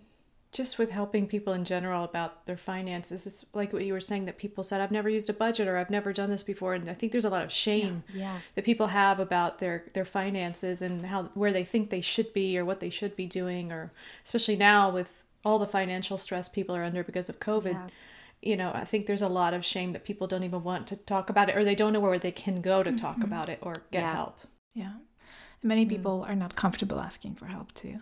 just 0.52 0.80
with 0.80 0.90
helping 0.90 1.28
people 1.28 1.54
in 1.54 1.64
general 1.64 2.04
about 2.04 2.48
their 2.48 2.58
finances, 2.58 3.28
it's 3.28 3.46
like 3.54 3.72
what 3.72 3.86
you 3.86 3.94
were 3.94 4.00
saying 4.00 4.26
that 4.26 4.40
people 4.40 4.64
said, 4.64 4.82
"I've 4.82 4.90
never 4.92 5.08
used 5.08 5.30
a 5.30 5.34
budget" 5.34 5.68
or 5.68 5.78
"I've 5.78 5.92
never 5.92 6.12
done 6.12 6.32
this 6.32 6.42
before," 6.42 6.74
and 6.74 6.90
I 6.90 6.96
think 6.96 7.12
there's 7.12 7.26
a 7.26 7.30
lot 7.30 7.44
of 7.44 7.52
shame 7.52 8.04
Yeah. 8.14 8.40
that 8.56 8.66
people 8.66 8.88
have 8.88 9.20
about 9.20 9.60
their 9.60 9.86
their 9.94 10.06
finances 10.06 10.82
and 10.82 11.06
how 11.06 11.26
where 11.36 11.52
they 11.52 11.64
think 11.64 11.92
they 11.92 12.02
should 12.02 12.34
be 12.34 12.58
or 12.58 12.66
what 12.66 12.80
they 12.80 12.90
should 12.90 13.16
be 13.16 13.28
doing, 13.28 13.72
or 13.72 13.92
especially 14.26 14.56
now 14.56 14.90
with 14.90 15.22
all 15.46 15.60
the 15.60 15.66
financial 15.66 16.18
stress 16.18 16.50
people 16.50 16.76
are 16.76 16.84
under 16.84 17.04
because 17.04 17.30
of 17.30 17.40
COVID. 17.40 17.74
Yeah. 17.74 17.88
You 18.42 18.56
know, 18.56 18.72
I 18.74 18.86
think 18.86 19.06
there's 19.06 19.22
a 19.22 19.28
lot 19.30 19.54
of 19.54 19.66
shame 19.66 19.92
that 19.94 20.06
people 20.06 20.26
don't 20.28 20.44
even 20.44 20.64
want 20.64 20.88
to 20.88 20.96
talk 20.96 21.30
about 21.30 21.50
it, 21.50 21.58
or 21.58 21.64
they 21.66 21.76
don't 21.76 21.92
know 21.94 22.00
where 22.00 22.20
they 22.20 22.32
can 22.32 22.62
go 22.62 22.84
to 22.84 22.92
talk 22.94 23.24
about 23.24 23.50
it 23.50 23.60
or 23.62 23.74
get 23.92 24.02
Yeah. 24.02 24.14
help. 24.14 24.40
Yeah. 24.74 24.94
And 25.62 25.68
many 25.68 25.86
people 25.86 26.24
are 26.28 26.36
not 26.36 26.56
comfortable 26.56 27.00
asking 27.02 27.36
for 27.36 27.48
help 27.48 27.74
too. 27.74 28.00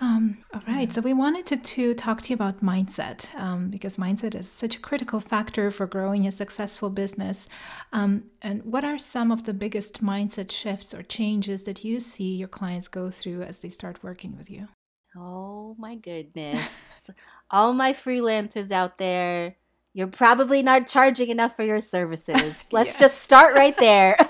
Um, 0.00 0.38
all 0.54 0.62
right. 0.68 0.92
So 0.92 1.00
we 1.00 1.12
wanted 1.12 1.44
to, 1.46 1.56
to 1.56 1.94
talk 1.94 2.22
to 2.22 2.30
you 2.30 2.34
about 2.34 2.62
mindset 2.62 3.34
um, 3.34 3.68
because 3.68 3.96
mindset 3.96 4.36
is 4.36 4.48
such 4.48 4.76
a 4.76 4.80
critical 4.80 5.18
factor 5.18 5.72
for 5.72 5.86
growing 5.86 6.26
a 6.26 6.30
successful 6.30 6.88
business. 6.88 7.48
Um, 7.92 8.24
and 8.40 8.64
what 8.64 8.84
are 8.84 8.96
some 8.98 9.32
of 9.32 9.44
the 9.44 9.52
biggest 9.52 10.02
mindset 10.02 10.52
shifts 10.52 10.94
or 10.94 11.02
changes 11.02 11.64
that 11.64 11.84
you 11.84 11.98
see 11.98 12.36
your 12.36 12.46
clients 12.48 12.86
go 12.86 13.10
through 13.10 13.42
as 13.42 13.58
they 13.58 13.70
start 13.70 14.02
working 14.04 14.36
with 14.38 14.48
you? 14.48 14.68
Oh 15.18 15.74
my 15.78 15.96
goodness. 15.96 17.10
All 17.50 17.72
my 17.72 17.92
freelancers 17.92 18.70
out 18.70 18.98
there, 18.98 19.56
you're 19.94 20.06
probably 20.06 20.62
not 20.62 20.86
charging 20.86 21.28
enough 21.28 21.56
for 21.56 21.64
your 21.64 21.80
services. 21.80 22.68
Let's 22.72 22.98
just 22.98 23.20
start 23.20 23.54
right 23.54 23.78
there. 23.78 24.16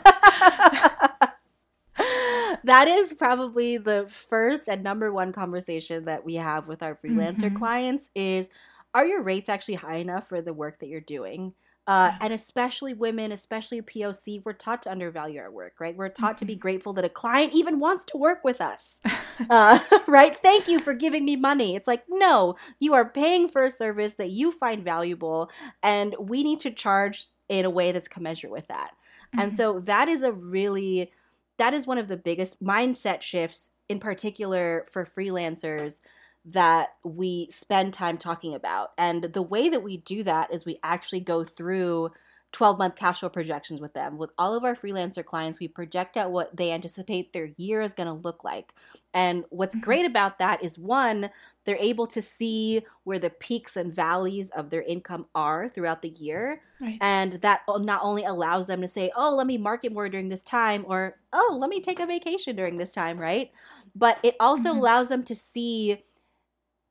that 2.65 2.89
is 2.89 3.15
probably 3.15 3.77
the 3.77 4.07
first 4.09 4.69
and 4.69 4.83
number 4.83 5.13
one 5.13 5.33
conversation 5.33 6.05
that 6.05 6.25
we 6.25 6.35
have 6.37 6.69
with 6.69 6.83
our 6.83 6.95
freelancer 6.95 7.51
Mhm. 7.51 7.55
clients 7.55 8.11
is 8.15 8.49
are 8.95 9.07
your 9.07 9.23
rates 9.23 9.49
actually 9.49 9.75
high 9.75 9.97
enough 9.97 10.29
for 10.29 10.41
the 10.41 10.53
work 10.55 10.79
that 10.81 10.89
you're 10.89 11.01
doing? 11.01 11.55
Uh, 11.89 12.13
Yeah. 12.13 12.19
and 12.21 12.33
especially 12.35 12.95
women, 12.95 13.33
especially 13.33 13.81
POC, 13.83 14.43
we're 14.45 14.53
taught 14.53 14.83
to 14.83 14.91
undervalue 14.93 15.41
our 15.41 15.51
work, 15.51 15.81
right? 15.81 15.97
We're 15.97 16.11
taught 16.11 16.39
to 16.39 16.45
be 16.45 16.55
grateful 16.55 16.93
that 16.93 17.05
a 17.07 17.09
client 17.09 17.55
even 17.55 17.81
wants 17.81 18.05
to 18.07 18.19
work 18.19 18.45
with 18.45 18.61
us, 18.61 19.01
uh, 19.51 19.81
right? 20.07 20.37
Thank 20.37 20.69
you 20.69 20.81
for 20.81 20.95
giving 20.95 21.25
me 21.25 21.37
money. 21.37 21.75
It's 21.77 21.89
like, 21.89 22.05
no, 22.09 22.57
you 22.79 22.95
are 22.95 23.09
paying 23.09 23.49
for 23.49 23.65
a 23.65 23.71
service 23.71 24.15
that 24.15 24.31
you 24.31 24.53
find 24.53 24.85
valuable, 24.85 25.51
and 25.83 26.15
we 26.21 26.45
need 26.45 26.61
to 26.61 26.71
charge 26.71 27.27
in 27.49 27.65
a 27.65 27.71
way 27.71 27.93
that's 27.93 28.09
commensurate 28.09 28.53
with 28.53 28.69
that. 28.69 28.91
And 29.39 29.53
Mhm. 29.53 29.57
so 29.57 29.81
that 29.81 30.09
is 30.09 30.23
a 30.23 30.33
really, 30.33 31.11
that 31.57 31.75
is 31.75 31.87
one 31.87 31.99
of 31.99 32.09
the 32.09 32.17
biggest 32.19 32.63
mindset 32.63 33.23
shifts, 33.23 33.71
in 33.89 33.99
particular 33.99 34.87
for 34.93 35.07
freelancers 35.07 36.01
that 36.49 36.91
we 37.05 37.49
spend 37.51 37.93
time 37.95 38.19
talking 38.19 38.55
about. 38.55 38.91
And 38.99 39.25
the 39.25 39.43
way 39.43 39.69
that 39.69 39.83
we 39.83 39.99
do 39.99 40.23
that 40.25 40.53
is 40.53 40.65
we 40.65 40.79
actually 40.83 41.21
go 41.21 41.45
through 41.45 42.11
12 42.53 42.79
month 42.79 42.97
cash 42.97 43.21
flow 43.21 43.29
projections 43.29 43.81
with 43.81 43.93
them. 43.93 44.17
With 44.17 44.31
all 44.39 44.55
of 44.55 44.65
our 44.65 44.75
freelancer 44.75 45.25
clients, 45.25 45.61
we 45.61 45.69
project 45.69 46.17
out 46.17 46.31
what 46.33 46.57
they 46.57 46.73
anticipate 46.73 47.33
their 47.33 47.51
year 47.59 47.83
is 47.83 47.93
going 47.93 48.07
to 48.07 48.13
look 48.15 48.45
like. 48.45 48.75
And 49.13 49.45
what's 49.51 49.75
Mhm. 49.75 49.83
great 49.83 50.07
about 50.07 50.39
that 50.39 50.63
is 50.65 50.79
one, 50.79 51.31
they're 51.65 51.77
able 51.77 52.07
to 52.09 52.23
see 52.23 52.87
where 53.05 53.19
the 53.19 53.31
peaks 53.31 53.77
and 53.77 53.93
valleys 53.95 54.51
of 54.51 54.71
their 54.71 54.83
income 54.83 55.27
are 55.35 55.69
throughout 55.69 56.03
the 56.03 56.11
year. 56.11 56.63
Right. 56.81 57.03
And 57.03 57.35
that 57.43 57.61
not 57.69 58.01
only 58.03 58.25
allows 58.25 58.67
them 58.67 58.81
to 58.81 58.89
say, 58.89 59.13
oh, 59.15 59.35
let 59.35 59.47
me 59.47 59.57
market 59.59 59.93
more 59.93 60.09
during 60.09 60.29
this 60.31 60.43
time, 60.43 60.85
or 60.89 61.17
oh, 61.33 61.57
let 61.61 61.71
me 61.71 61.81
take 61.81 62.01
a 62.01 62.07
vacation 62.07 62.57
during 62.57 62.77
this 62.79 62.93
time, 62.93 63.19
right? 63.19 63.51
But 63.95 64.19
it 64.25 64.35
also 64.41 64.73
Mhm. 64.73 64.73
allows 64.73 65.09
them 65.09 65.23
to 65.25 65.35
see 65.35 66.05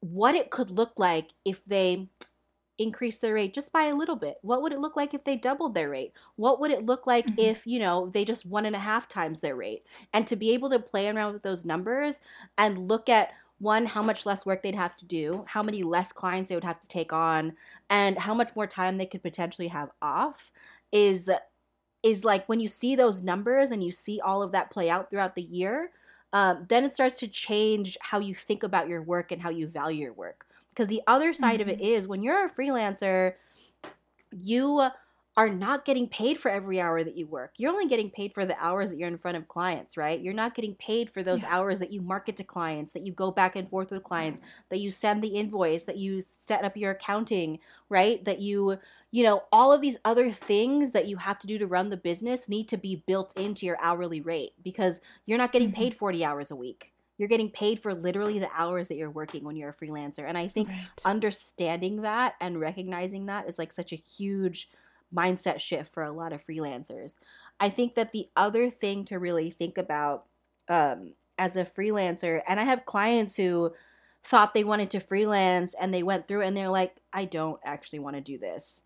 what 0.01 0.35
it 0.35 0.51
could 0.51 0.71
look 0.71 0.93
like 0.97 1.31
if 1.45 1.63
they 1.65 2.09
increase 2.79 3.17
their 3.17 3.33
rate 3.33 3.53
just 3.53 3.71
by 3.71 3.85
a 3.85 3.95
little 3.95 4.15
bit. 4.15 4.37
What 4.43 4.61
would 4.61 4.71
it 4.71 4.79
look 4.79 4.95
like 4.95 5.13
if 5.13 5.23
they 5.23 5.35
doubled 5.35 5.73
their 5.73 5.89
rate? 5.89 6.13
What 6.35 6.59
would 6.59 6.71
it 6.71 6.85
look 6.85 7.07
like 7.07 7.27
Mhm. 7.27 7.37
if, 7.37 7.65
you 7.65 7.79
know, 7.79 8.09
they 8.11 8.23
just 8.23 8.45
one 8.45 8.65
and 8.67 8.75
a 8.75 8.79
half 8.79 9.07
times 9.07 9.39
their 9.39 9.55
rate? 9.55 9.85
And 10.13 10.27
to 10.27 10.35
be 10.35 10.51
able 10.51 10.69
to 10.69 10.79
play 10.79 11.07
around 11.09 11.33
with 11.33 11.43
those 11.43 11.65
numbers 11.65 12.21
and 12.57 12.77
look 12.87 13.09
at 13.09 13.31
one, 13.59 13.87
how 13.87 14.03
much 14.03 14.25
less 14.27 14.45
work 14.45 14.61
they'd 14.61 14.75
have 14.75 14.95
to 14.97 15.05
do, 15.05 15.43
how 15.47 15.63
many 15.63 15.81
less 15.83 16.11
clients 16.11 16.49
they 16.49 16.55
would 16.55 16.63
have 16.63 16.79
to 16.79 16.87
take 16.87 17.11
on, 17.11 17.57
and 17.89 18.19
how 18.19 18.35
much 18.35 18.55
more 18.55 18.67
time 18.67 18.97
they 18.97 19.07
could 19.07 19.23
potentially 19.23 19.69
have 19.69 19.89
off 20.01 20.51
is 20.91 21.29
is 22.03 22.23
like 22.23 22.47
when 22.47 22.59
you 22.59 22.67
see 22.67 22.95
those 22.95 23.23
numbers 23.23 23.71
and 23.71 23.83
you 23.83 23.91
see 23.91 24.19
all 24.21 24.41
of 24.43 24.51
that 24.51 24.71
play 24.71 24.89
out 24.89 25.09
throughout 25.09 25.35
the 25.35 25.41
year, 25.41 25.91
um, 26.33 26.65
then 26.69 26.83
it 26.83 26.93
starts 26.93 27.19
to 27.19 27.27
change 27.27 27.97
how 28.01 28.19
you 28.19 28.35
think 28.35 28.63
about 28.63 28.87
your 28.89 29.01
work 29.01 29.31
and 29.31 29.41
how 29.41 29.49
you 29.49 29.67
value 29.67 30.03
your 30.03 30.13
work. 30.13 30.47
Because 30.69 30.87
the 30.87 31.01
other 31.07 31.33
side 31.33 31.61
of 31.61 31.67
it 31.67 31.79
is 31.81 32.07
when 32.07 32.21
you're 32.21 32.45
a 32.45 32.49
freelancer, 32.49 33.33
you 34.31 34.89
are 35.37 35.49
not 35.49 35.85
getting 35.85 36.09
paid 36.09 36.39
for 36.39 36.49
every 36.49 36.81
hour 36.81 37.03
that 37.03 37.15
you 37.15 37.27
work. 37.27 37.53
You're 37.57 37.71
only 37.71 37.87
getting 37.87 38.09
paid 38.09 38.33
for 38.33 38.45
the 38.45 38.57
hours 38.59 38.89
that 38.89 38.97
you're 38.97 39.07
in 39.07 39.19
front 39.19 39.37
of 39.37 39.47
clients, 39.47 39.95
right? 39.95 40.19
You're 40.19 40.33
not 40.33 40.55
getting 40.55 40.73
paid 40.75 41.11
for 41.11 41.21
those 41.21 41.43
Yeah. 41.43 41.49
hours 41.49 41.77
that 41.79 41.91
you 41.91 42.01
market 42.01 42.35
to 42.37 42.43
clients, 42.43 42.91
that 42.93 43.05
you 43.05 43.11
go 43.11 43.29
back 43.29 43.55
and 43.55 43.69
forth 43.69 43.91
with 43.91 44.03
clients, 44.03 44.41
that 44.69 44.79
you 44.79 44.89
send 44.89 45.23
the 45.23 45.27
invoice, 45.27 45.83
that 45.83 45.97
you 45.97 46.21
set 46.21 46.65
up 46.65 46.75
your 46.75 46.91
accounting, 46.91 47.59
right? 47.89 48.23
That 48.25 48.39
you 48.39 48.79
you 49.11 49.23
know, 49.23 49.43
all 49.51 49.71
of 49.71 49.81
these 49.81 49.97
other 50.05 50.31
things 50.31 50.91
that 50.91 51.07
you 51.07 51.17
have 51.17 51.39
to 51.39 51.47
do 51.47 51.57
to 51.57 51.67
run 51.67 51.89
the 51.89 51.97
business 51.97 52.49
need 52.49 52.67
to 52.69 52.77
be 52.77 53.03
built 53.07 53.35
into 53.37 53.65
your 53.65 53.77
hourly 53.81 54.21
rate 54.21 54.51
because 54.63 54.99
you're 55.25 55.37
not 55.37 55.51
getting 55.51 55.69
Mm-hmm. 55.69 55.71
paid 55.71 55.95
40 55.95 56.23
hours 56.25 56.51
a 56.51 56.55
week. 56.55 56.93
You're 57.17 57.29
getting 57.29 57.49
paid 57.49 57.79
for 57.79 57.95
literally 57.95 58.37
the 58.37 58.49
hours 58.53 58.89
that 58.89 58.95
you're 58.95 59.09
working 59.09 59.43
when 59.43 59.55
you're 59.55 59.69
a 59.69 59.73
freelancer. 59.75 60.27
And 60.27 60.37
I 60.37 60.47
think 60.47 60.69
Right. 60.69 60.91
understanding 61.05 62.01
that 62.01 62.35
and 62.39 62.59
recognizing 62.59 63.25
that 63.25 63.47
is 63.49 63.57
like 63.57 63.71
such 63.71 63.91
a 63.91 63.95
huge 63.95 64.69
mindset 65.15 65.59
shift 65.59 65.93
for 65.93 66.03
a 66.03 66.11
lot 66.11 66.33
of 66.33 66.45
freelancers. 66.45 67.15
I 67.59 67.69
think 67.69 67.95
that 67.95 68.11
the 68.11 68.29
other 68.35 68.69
thing 68.69 69.05
to 69.05 69.19
really 69.19 69.49
think 69.49 69.77
about 69.77 70.27
um, 70.67 71.13
as 71.37 71.55
a 71.55 71.65
freelancer, 71.65 72.41
and 72.47 72.59
I 72.59 72.63
have 72.63 72.85
clients 72.85 73.37
who 73.37 73.73
thought 74.27 74.53
they 74.53 74.63
wanted 74.65 74.91
to 74.91 74.99
freelance 74.99 75.73
and 75.79 75.93
they 75.93 76.03
went 76.03 76.27
through 76.27 76.41
and 76.41 76.55
they're 76.55 76.67
like, 76.69 76.97
I 77.13 77.25
don't 77.25 77.59
actually 77.63 77.99
want 77.99 78.15
to 78.17 78.21
do 78.21 78.37
this. 78.37 78.83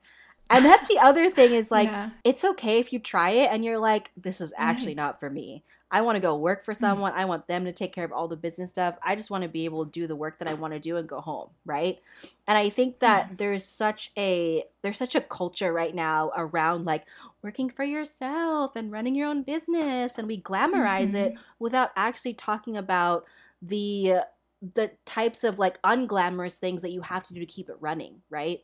And 0.51 0.63
that's 0.65 0.87
the 0.87 0.99
other 0.99 1.29
thing 1.31 1.51
is 1.53 1.71
like, 1.71 1.87
Yeah. 1.89 2.09
it's 2.23 2.43
okay 2.43 2.79
if 2.79 2.93
you 2.93 2.99
try 2.99 3.31
it 3.31 3.49
and 3.51 3.63
you're 3.65 3.79
like, 3.79 4.11
this 4.17 4.39
is 4.41 4.53
actually 4.57 4.89
Right. 4.89 4.97
not 4.97 5.19
for 5.19 5.29
me. 5.29 5.63
I 5.89 6.01
want 6.01 6.15
to 6.15 6.19
go 6.21 6.35
work 6.37 6.63
for 6.63 6.73
Mm. 6.73 6.77
someone. 6.77 7.13
I 7.13 7.25
want 7.25 7.47
them 7.47 7.65
to 7.65 7.73
take 7.73 7.91
care 7.91 8.05
of 8.05 8.11
all 8.13 8.27
the 8.27 8.35
business 8.37 8.69
stuff. 8.69 8.97
I 9.03 9.15
just 9.15 9.31
want 9.31 9.41
to 9.43 9.49
be 9.49 9.65
able 9.65 9.83
to 9.85 9.91
do 9.91 10.07
the 10.07 10.15
work 10.15 10.37
that 10.39 10.47
I 10.47 10.53
want 10.53 10.73
to 10.73 10.79
do 10.79 10.95
and 10.97 11.09
go 11.09 11.21
home, 11.21 11.49
right? 11.65 11.99
And 12.47 12.57
I 12.57 12.69
think 12.69 12.99
that 12.99 13.37
there's 13.37 13.65
such 13.65 14.11
a 14.17 14.63
there's 14.83 14.97
such 14.97 15.15
a 15.15 15.21
culture 15.21 15.73
right 15.73 15.95
now 15.95 16.31
around 16.35 16.85
like 16.85 17.05
working 17.41 17.69
for 17.69 17.83
yourself 17.83 18.75
and 18.75 18.91
running 18.91 19.15
your 19.15 19.27
own 19.27 19.41
business 19.43 20.17
and 20.17 20.27
we 20.27 20.39
glamorize 20.39 21.13
it 21.13 21.33
without 21.59 21.89
actually 21.95 22.35
talking 22.35 22.77
about 22.77 23.25
the 23.61 24.15
the 24.61 24.91
types 25.05 25.43
of 25.43 25.59
like 25.59 25.81
unglamorous 25.81 26.57
things 26.57 26.81
that 26.83 26.91
you 26.91 27.01
have 27.01 27.23
to 27.23 27.33
do 27.33 27.39
to 27.39 27.45
keep 27.45 27.69
it 27.69 27.75
running, 27.79 28.21
right? 28.29 28.61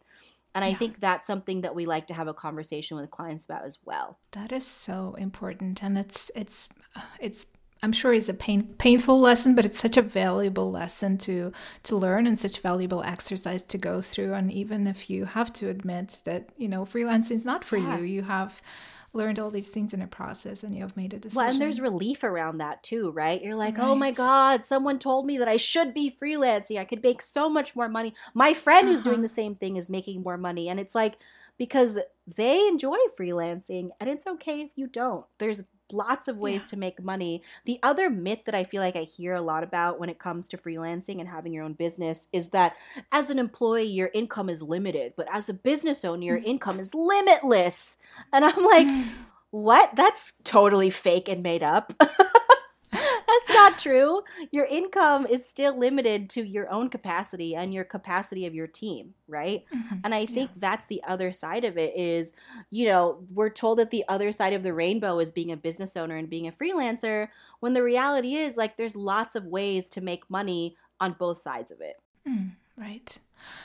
And 0.56 0.64
I 0.64 0.70
Yeah. 0.70 0.78
think 0.78 1.00
that's 1.00 1.28
something 1.28 1.62
that 1.62 1.76
we 1.76 1.86
like 1.86 2.08
to 2.08 2.14
have 2.14 2.28
a 2.28 2.34
conversation 2.34 2.98
with 2.98 3.12
clients 3.12 3.46
about 3.46 3.66
as 3.66 3.78
well. 3.86 4.18
That 4.32 4.52
is 4.52 4.66
so 4.66 5.16
important, 5.18 5.84
and 5.84 5.98
it's 5.98 6.32
it's 6.36 6.70
it's. 7.20 7.46
I'm 7.84 7.92
sure 7.92 8.12
it's 8.12 8.28
a 8.28 8.34
pain, 8.34 8.74
painful 8.80 9.20
lesson, 9.20 9.54
but 9.54 9.64
it's 9.64 9.78
such 9.80 9.98
a 9.98 10.02
valuable 10.02 10.72
lesson 10.72 11.20
to 11.20 11.52
to 11.84 11.96
learn 11.96 12.26
and 12.26 12.40
such 12.40 12.60
valuable 12.60 13.04
exercise 13.04 13.64
to 13.66 13.78
go 13.78 14.02
through. 14.02 14.34
And 14.34 14.52
even 14.52 14.88
if 14.88 15.12
you 15.12 15.26
have 15.26 15.54
to 15.54 15.70
admit 15.70 16.22
that 16.26 16.50
you 16.58 16.68
know 16.68 16.86
freelancing 16.86 17.36
is 17.36 17.46
not 17.46 17.64
for 17.64 17.78
Yeah. 17.78 17.98
you, 18.00 18.04
you 18.04 18.24
have 18.24 18.62
learned 19.18 19.40
all 19.40 19.52
these 19.52 19.70
things 19.70 19.94
in 19.94 20.02
a 20.02 20.08
process, 20.08 20.64
and 20.64 20.74
you 20.74 20.82
have 20.82 20.96
made 20.96 21.14
a 21.14 21.18
decision. 21.20 21.38
Well, 21.38 21.50
and 21.52 21.60
there's 21.60 21.82
relief 21.82 22.24
around 22.24 22.60
that 22.60 22.84
too, 22.84 23.12
right? 23.12 23.42
You're 23.44 23.56
like, 23.56 23.78
oh 23.80 23.96
my 23.96 24.12
God, 24.12 24.64
someone 24.64 25.00
told 25.00 25.26
me 25.26 25.38
that 25.40 25.48
I 25.50 25.58
should 25.58 25.94
be 25.94 26.10
freelancing. 26.10 26.80
I 26.80 26.86
could 26.86 27.04
make 27.04 27.22
so 27.22 27.50
much 27.50 27.76
more 27.76 27.90
money. 27.90 28.14
My 28.34 28.54
friend 28.54 28.88
who's 28.88 29.04
doing 29.04 29.16
Uh-huh. 29.16 29.24
the 29.24 29.30
same 29.30 29.56
thing 29.56 29.76
is 29.76 29.90
making 29.90 30.24
more 30.24 30.38
money. 30.38 30.70
And 30.70 30.80
it's 30.80 30.96
like, 30.96 31.18
because 31.58 31.98
they 32.28 32.68
enjoy 32.68 32.98
freelancing, 33.20 33.90
and 34.00 34.10
it's 34.10 34.28
okay 34.28 34.62
if 34.62 34.72
you 34.76 34.88
don't. 34.88 35.26
There's 35.40 35.64
lots 35.92 36.28
of 36.28 36.38
ways 36.38 36.62
Yeah. 36.62 36.68
to 36.68 36.78
make 36.78 37.04
money. 37.04 37.42
The 37.66 37.80
other 37.84 38.10
myth 38.10 38.40
that 38.46 38.56
I 38.56 38.64
feel 38.64 38.82
like 38.82 38.96
I 38.96 39.04
hear 39.04 39.34
a 39.36 39.42
lot 39.42 39.64
about 39.64 40.00
when 40.00 40.10
it 40.10 40.20
comes 40.20 40.48
to 40.50 40.58
freelancing 40.58 41.20
and 41.20 41.30
having 41.30 41.54
your 41.54 41.64
own 41.64 41.74
business 41.74 42.28
is 42.32 42.50
that 42.50 42.76
as 43.12 43.30
an 43.30 43.40
employee, 43.40 43.84
your 43.84 44.10
income 44.14 44.50
is 44.50 44.62
limited, 44.62 45.14
but 45.16 45.28
as 45.32 45.50
a 45.50 45.54
business 45.54 46.04
owner, 46.06 46.24
your 46.24 46.40
mm. 46.40 46.46
income 46.46 46.80
is 46.80 46.94
limitless. 46.94 47.98
And 48.34 48.46
I'm 48.46 48.64
like, 48.64 48.88
what? 49.52 49.96
That's 49.96 50.34
totally 50.44 50.90
fake 50.90 51.30
and 51.30 51.44
made 51.44 51.64
up. 51.64 51.94
That's 53.48 53.58
not 53.58 53.80
true. 53.80 54.22
Your 54.52 54.66
income 54.66 55.26
is 55.26 55.48
still 55.48 55.78
limited 55.78 56.30
to 56.32 56.44
your 56.44 56.70
own 56.70 56.90
capacity 56.90 57.56
and 57.56 57.74
your 57.74 57.84
capacity 57.84 58.46
of 58.46 58.54
your 58.54 58.68
team, 58.68 59.14
right? 59.28 59.64
Mhm. 59.74 60.02
And 60.04 60.14
I 60.14 60.26
think 60.26 60.52
that's 60.58 60.86
the 60.88 61.02
other 61.08 61.32
side 61.32 61.64
of 61.64 61.78
it 61.78 61.96
is, 61.96 62.34
you 62.70 62.86
know, 62.86 63.24
we're 63.34 63.50
told 63.50 63.80
that 63.80 63.92
the 63.92 64.04
other 64.08 64.32
side 64.32 64.54
of 64.54 64.64
the 64.64 64.74
rainbow 64.74 65.20
is 65.20 65.32
being 65.32 65.52
a 65.52 65.58
business 65.58 65.96
owner 65.96 66.16
and 66.18 66.30
being 66.30 66.48
a 66.48 66.52
freelancer, 66.52 67.30
when 67.60 67.74
the 67.74 67.84
reality 67.84 68.36
is 68.36 68.58
like 68.58 68.78
there's 68.78 68.96
lots 68.96 69.36
of 69.36 69.46
ways 69.46 69.90
to 69.92 70.02
make 70.02 70.30
money 70.30 70.76
on 71.00 71.14
both 71.14 71.42
sides 71.42 71.72
of 71.72 71.82
it. 71.82 72.02
Mm, 72.28 72.52
right. 72.76 73.18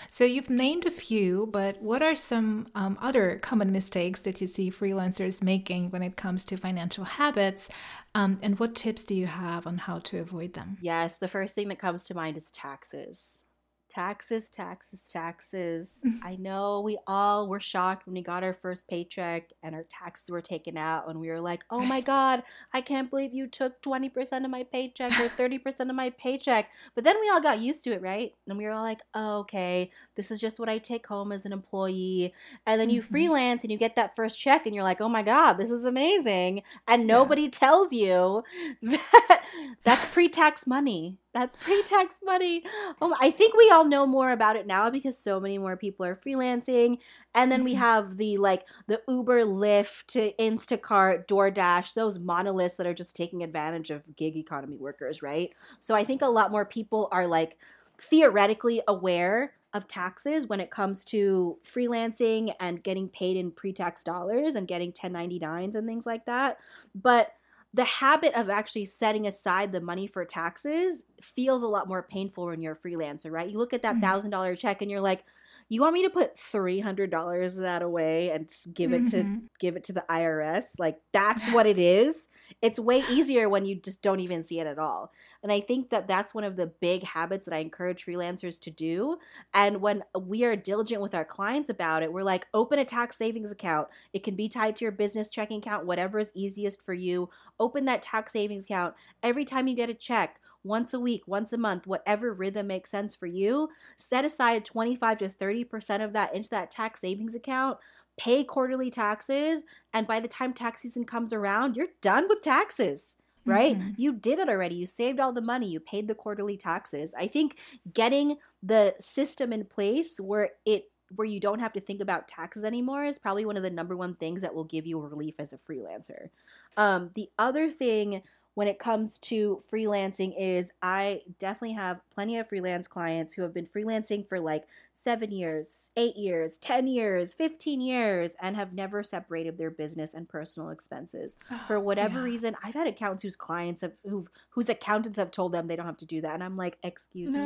So 0.09 0.25
you've 0.25 0.51
named 0.51 0.87
a 0.87 0.91
few, 0.91 1.47
but 1.47 1.81
what 1.81 2.03
are 2.03 2.17
some 2.17 2.69
um, 2.75 2.99
other 3.01 3.39
common 3.39 3.73
mistakes 3.73 4.21
that 4.21 4.41
you 4.41 4.47
see 4.47 4.71
freelancers 4.71 5.43
making 5.43 5.91
when 5.91 6.03
it 6.03 6.17
comes 6.17 6.45
to 6.47 6.57
financial 6.57 7.05
habits? 7.05 7.69
Um, 8.15 8.39
and 8.43 8.59
what 8.59 8.75
tips 8.75 9.05
do 9.05 9.15
you 9.15 9.27
have 9.27 9.67
on 9.67 9.79
how 9.79 10.01
to 10.01 10.19
avoid 10.19 10.53
them? 10.55 10.79
Yes, 10.81 11.19
the 11.19 11.29
first 11.29 11.55
thing 11.55 11.69
that 11.69 11.79
comes 11.79 12.05
to 12.05 12.15
mind 12.15 12.37
is 12.37 12.51
taxes. 12.51 13.45
Taxes, 13.93 14.49
taxes, 14.49 15.03
taxes. 15.13 16.03
I 16.25 16.37
know 16.37 16.81
we 16.81 16.97
all 17.07 17.47
were 17.47 17.61
shocked 17.61 18.07
when 18.07 18.15
we 18.15 18.23
got 18.23 18.43
our 18.43 18.55
first 18.55 18.89
paycheck 18.89 19.51
and 19.63 19.75
our 19.75 19.85
taxes 19.91 20.31
were 20.31 20.41
taken 20.41 20.79
out, 20.79 21.09
and 21.11 21.21
we 21.21 21.29
were 21.29 21.41
like, 21.43 21.63
oh 21.71 21.85
my 21.85 22.01
God, 22.01 22.43
I 22.73 22.81
can't 22.81 23.11
believe 23.11 23.35
you 23.35 23.47
took 23.47 23.83
20% 23.83 24.45
of 24.45 24.51
my 24.51 24.63
paycheck 24.65 25.13
or 25.21 25.29
30% 25.29 25.91
of 25.91 25.95
my 25.95 26.09
paycheck. 26.11 26.71
But 26.95 27.05
then 27.05 27.17
we 27.21 27.29
all 27.29 27.43
got 27.43 27.61
used 27.61 27.85
to 27.85 27.93
it, 27.93 28.01
right? 28.01 28.33
And 28.49 28.57
we 28.57 28.65
were 28.65 28.71
all 28.71 28.83
like, 28.83 29.03
oh, 29.13 29.41
okay, 29.41 29.91
this 30.15 30.31
is 30.31 30.41
just 30.41 30.59
what 30.59 30.71
I 30.71 30.79
take 30.79 31.07
home 31.07 31.31
as 31.31 31.45
an 31.45 31.53
employee. 31.53 32.33
And 32.67 32.81
then 32.81 32.89
you 32.89 33.03
Mhm. 33.03 33.07
freelance 33.11 33.63
and 33.63 33.71
you 33.71 33.77
get 33.77 33.97
that 33.97 34.17
first 34.17 34.41
check, 34.41 34.65
and 34.65 34.75
you're 34.75 34.85
like, 34.85 35.03
oh 35.03 35.09
my 35.11 35.23
God, 35.23 35.55
this 35.55 35.71
is 35.71 35.85
amazing. 35.85 36.63
And 36.89 37.07
nobody 37.07 37.51
tells 37.51 37.93
you 37.93 38.43
that 38.83 39.43
that's 39.85 40.07
pre-tax 40.07 40.67
money. 40.67 41.19
That's 41.35 41.57
pre-tax 41.57 42.17
money. 42.23 42.63
Oh, 43.01 43.17
I 43.19 43.31
think 43.31 43.55
we 43.57 43.71
all 43.71 43.87
know 43.87 44.05
more 44.05 44.33
about 44.33 44.57
it 44.57 44.67
now 44.67 44.91
because 44.91 45.19
so 45.19 45.41
many 45.41 45.57
more 45.57 45.79
people 45.79 46.05
are 46.05 46.15
freelancing. 46.15 46.99
And 47.35 47.51
then 47.51 47.65
we 47.65 47.73
Mhm. 47.73 47.77
have 47.77 48.19
the 48.19 48.37
like 48.37 48.67
the 48.87 49.01
Uber, 49.09 49.45
Lyft, 49.47 50.35
Instacart, 50.39 51.27
DoorDash, 51.27 51.95
those 51.95 52.19
monoliths 52.19 52.77
that 52.77 52.87
are 52.87 52.93
just 52.93 53.17
taking 53.17 53.43
advantage 53.43 53.91
of 53.91 54.15
gig 54.15 54.37
economy 54.37 54.77
workers, 54.77 55.23
right? 55.23 55.51
So 55.81 55.95
I 55.95 56.05
think 56.05 56.21
a 56.21 56.27
lot 56.27 56.51
more 56.51 56.67
people 56.67 57.09
are 57.13 57.27
like 57.27 57.57
theoretically 57.99 58.83
aware 58.87 59.55
of 59.73 59.89
taxes 59.89 60.47
when 60.47 60.61
it 60.61 60.71
comes 60.71 61.03
to 61.07 61.59
freelancing 61.65 62.55
and 62.61 62.83
getting 62.85 63.09
paid 63.09 63.39
in 63.39 63.51
pre-tax 63.51 64.05
dollars 64.05 64.55
and 64.55 64.69
getting 64.69 64.93
1099s 64.93 65.75
and 65.75 65.89
things 65.89 66.05
like 66.05 66.27
that. 66.27 66.59
But 66.95 67.33
the 67.75 67.85
habit 67.85 68.35
of 68.35 68.51
actually 68.51 68.87
setting 68.87 69.27
aside 69.27 69.73
the 69.73 69.81
money 69.81 70.07
for 70.07 70.25
taxes 70.25 71.03
feels 71.23 71.63
a 71.63 71.69
lot 71.69 71.89
more 71.89 72.03
painful 72.03 72.47
when 72.47 72.61
you're 72.61 72.75
a 72.75 72.79
freelancer, 72.89 73.31
right? 73.31 73.49
You 73.51 73.59
look 73.59 73.73
at 73.73 73.83
that 73.83 74.01
Mhm. 74.01 74.03
thousand 74.03 74.31
dollar 74.31 74.55
check 74.57 74.83
and 74.83 74.91
you're 74.91 75.01
like, 75.01 75.25
you 75.69 75.81
want 75.81 75.95
me 75.95 76.03
to 76.03 76.11
put 76.11 76.39
three 76.39 76.81
hundred 76.81 77.11
dollars 77.11 77.57
of 77.57 77.63
that 77.63 77.83
away 77.83 78.31
and 78.31 78.51
give 78.75 78.93
it 78.93 79.07
to 79.07 79.29
Mhm. 79.29 79.49
give 79.59 79.77
it 79.77 79.85
to 79.85 79.93
the 79.93 80.05
IRS? 80.09 80.79
Like 80.79 81.01
that's 81.13 81.49
what 81.49 81.67
it 81.67 81.79
is. 81.79 82.29
It's 82.61 82.79
way 82.79 82.99
easier 83.01 83.49
when 83.49 83.65
you 83.65 83.81
just 83.81 84.03
don't 84.03 84.21
even 84.21 84.43
see 84.43 84.61
it 84.61 84.67
at 84.67 84.79
all. 84.79 85.13
And 85.43 85.51
I 85.51 85.61
think 85.61 85.91
that 85.91 86.07
that's 86.07 86.35
one 86.35 86.45
of 86.45 86.57
the 86.57 86.67
big 86.67 87.03
habits 87.03 87.47
that 87.47 87.55
I 87.55 87.59
encourage 87.59 88.07
freelancers 88.07 88.61
to 88.61 88.71
do. 88.71 89.19
And 89.55 89.81
when 89.81 90.05
we 90.19 90.45
are 90.45 90.55
diligent 90.55 91.03
with 91.03 91.15
our 91.15 91.25
clients 91.25 91.69
about 91.69 92.03
it, 92.03 92.13
we're 92.13 92.23
like, 92.23 92.47
open 92.55 92.79
a 92.79 92.85
tax 92.85 93.17
savings 93.17 93.51
account. 93.51 93.89
It 94.13 94.23
can 94.23 94.37
be 94.37 94.49
tied 94.49 94.77
to 94.77 94.85
your 94.85 94.93
business 94.93 95.31
checking 95.31 95.59
account, 95.59 95.87
whatever 95.87 96.19
is 96.21 96.31
easiest 96.35 96.83
for 96.83 96.95
you. 96.95 97.29
Open 97.59 97.85
that 97.87 98.03
tax 98.03 98.33
savings 98.33 98.65
account 98.65 98.95
every 99.23 99.45
time 99.45 99.67
you 99.67 99.75
get 99.75 99.91
a 99.91 99.95
check. 99.95 100.39
Once 100.65 100.95
a 100.95 101.01
week, 101.01 101.23
once 101.27 101.53
a 101.53 101.59
month, 101.59 101.89
whatever 101.89 102.33
rhythm 102.33 102.69
makes 102.69 102.89
sense 102.89 103.17
for 103.17 103.27
you, 103.27 103.69
set 103.99 104.25
aside 104.25 104.65
25 104.65 105.19
to 105.19 105.29
30% 105.29 106.05
of 106.05 106.13
that 106.13 106.33
into 106.33 106.49
that 106.51 106.71
tax 106.71 107.01
savings 107.01 107.35
account, 107.35 107.79
pay 108.17 108.45
quarterly 108.45 108.89
taxes, 108.89 109.63
and 109.93 110.07
by 110.07 110.21
the 110.21 110.29
time 110.29 110.53
tax 110.53 110.83
season 110.83 111.05
comes 111.05 111.33
around, 111.33 111.75
you're 111.75 111.89
done 112.01 112.27
with 112.29 112.43
taxes 112.43 113.17
right? 113.47 113.77
Mhm. 113.77 113.97
You 113.97 114.13
did 114.15 114.39
it 114.39 114.49
already. 114.49 114.75
You 114.77 114.87
saved 114.87 115.21
all 115.21 115.33
the 115.33 115.41
money. 115.41 115.69
You 115.69 115.81
paid 115.81 116.09
the 116.09 116.15
quarterly 116.15 116.57
taxes. 116.57 117.13
I 117.17 117.27
think 117.27 117.59
getting 117.93 118.39
the 118.63 118.95
system 119.01 119.53
in 119.53 119.65
place 119.67 120.19
where 120.21 120.51
it 120.65 120.85
where 121.15 121.27
you 121.27 121.41
don't 121.41 121.59
have 121.59 121.75
to 121.75 121.81
think 121.81 122.01
about 122.01 122.27
taxes 122.27 122.65
anymore 122.65 123.05
is 123.05 123.19
probably 123.19 123.45
one 123.45 123.57
of 123.59 123.63
the 123.63 123.71
number 123.71 123.95
one 123.97 124.17
things 124.17 124.41
that 124.41 124.55
will 124.55 124.65
give 124.65 124.87
you 124.87 124.99
relief 124.99 125.35
as 125.39 125.53
a 125.53 125.59
freelancer. 125.59 126.29
Um, 126.77 127.11
the 127.15 127.29
other 127.39 127.71
thing 127.71 128.23
when 128.55 128.69
it 128.69 128.79
comes 128.79 129.19
to 129.19 129.63
freelancing 129.73 130.35
is 130.39 130.71
I 130.83 131.23
definitely 131.39 131.73
have 131.73 132.01
plenty 132.11 132.39
of 132.39 132.49
freelance 132.49 132.87
clients 132.87 133.33
who 133.35 133.43
have 133.43 133.55
been 133.55 133.67
freelancing 133.67 134.29
for 134.29 134.39
like 134.41 134.65
seven 134.95 135.31
years, 135.33 135.91
eight 135.97 136.17
years, 136.17 136.59
10 136.59 136.87
years, 136.87 137.33
15 137.33 137.81
years, 137.81 138.35
and 138.41 138.55
have 138.55 138.73
never 138.73 139.03
separated 139.03 139.59
their 139.59 139.71
business 139.71 140.15
and 140.15 140.29
personal 140.29 140.69
expenses. 140.69 141.37
For 141.67 141.81
whatever 141.81 142.19
Yeah. 142.19 142.25
reason 142.25 142.57
i've 142.63 142.75
had 142.75 142.87
accounts 142.87 143.23
whose 143.23 143.37
clients 143.37 143.81
have 143.81 143.93
who 144.09 144.27
whose 144.51 144.69
accountants 144.69 145.19
have 145.19 145.31
told 145.31 145.53
them 145.53 145.67
they 145.67 145.77
don't 145.77 145.87
have 145.87 145.97
to 145.99 146.07
do 146.07 146.21
that 146.21 146.35
and 146.35 146.45
i'm 146.45 146.57
like 146.57 146.77
excuse 146.83 147.33
me? 147.33 147.39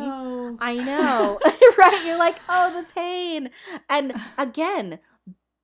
I 0.60 0.74
know. 0.84 1.38
Right? 1.78 2.02
You're 2.06 2.18
like 2.18 2.38
oh 2.48 2.72
the 2.82 2.86
pain. 2.94 3.50
And 3.88 4.14
again 4.38 4.98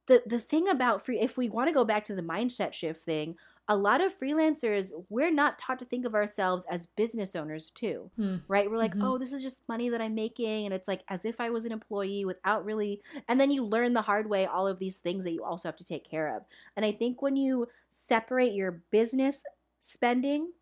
the 0.06 0.22
the 0.26 0.38
thing 0.40 0.68
about 0.68 1.04
free 1.04 1.18
if 1.20 1.36
we 1.36 1.48
want 1.48 1.68
to 1.68 1.72
go 1.74 1.84
back 1.84 2.04
to 2.06 2.14
the 2.14 2.22
mindset 2.22 2.72
shift 2.72 3.04
thing 3.04 3.36
a 3.68 3.76
lot 3.76 4.00
of 4.00 4.18
freelancers, 4.18 4.90
we're 5.08 5.30
not 5.30 5.58
taught 5.58 5.78
to 5.78 5.84
think 5.84 6.04
of 6.04 6.14
ourselves 6.14 6.64
as 6.70 6.86
business 6.86 7.36
owners 7.36 7.70
too, 7.70 8.10
Hmm. 8.16 8.36
right? 8.48 8.70
We're 8.70 8.76
like, 8.76 8.94
Mhm. 8.94 9.02
oh, 9.02 9.18
this 9.18 9.32
is 9.32 9.42
just 9.42 9.66
money 9.68 9.88
that 9.88 10.00
I'm 10.02 10.14
making. 10.14 10.64
And 10.66 10.74
it's 10.74 10.88
like 10.88 11.04
as 11.08 11.24
if 11.24 11.40
I 11.40 11.50
was 11.50 11.64
an 11.64 11.72
employee 11.72 12.24
without 12.24 12.64
really. 12.64 13.02
And 13.28 13.40
then 13.40 13.50
you 13.50 13.64
learn 13.64 13.92
the 13.94 14.02
hard 14.02 14.28
way 14.28 14.46
all 14.46 14.66
of 14.66 14.78
these 14.78 14.98
things 14.98 15.24
that 15.24 15.32
you 15.32 15.44
also 15.44 15.68
have 15.68 15.76
to 15.76 15.84
take 15.84 16.04
care 16.04 16.36
of. 16.36 16.44
And 16.76 16.84
I 16.84 16.92
think 16.92 17.22
when 17.22 17.36
you 17.36 17.68
separate 17.92 18.52
your 18.52 18.72
business 18.90 19.44
spending 19.80 20.52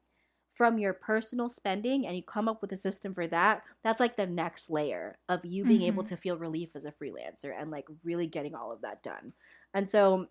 from 0.53 0.79
your 0.79 0.93
personal 0.93 1.49
spending 1.49 2.07
and 2.07 2.17
you 2.17 2.23
come 2.23 2.49
up 2.49 2.61
with 2.61 2.73
a 2.73 2.77
system 2.77 3.15
for 3.15 3.27
that, 3.29 3.63
that's 3.83 4.01
like 4.01 4.17
the 4.17 4.27
next 4.27 4.69
layer 4.69 5.19
of 5.29 5.45
you 5.45 5.65
being 5.65 5.83
able 5.83 6.03
Mhm. 6.03 6.05
to 6.05 6.17
feel 6.17 6.37
relief 6.37 6.77
as 6.77 6.85
a 6.85 6.93
freelancer 6.93 7.55
and 7.59 7.71
like 7.71 7.87
really 8.05 8.27
getting 8.27 8.55
all 8.55 8.71
of 8.73 8.83
that 8.83 9.03
done. 9.03 9.33
And 9.73 9.89
so 9.89 10.29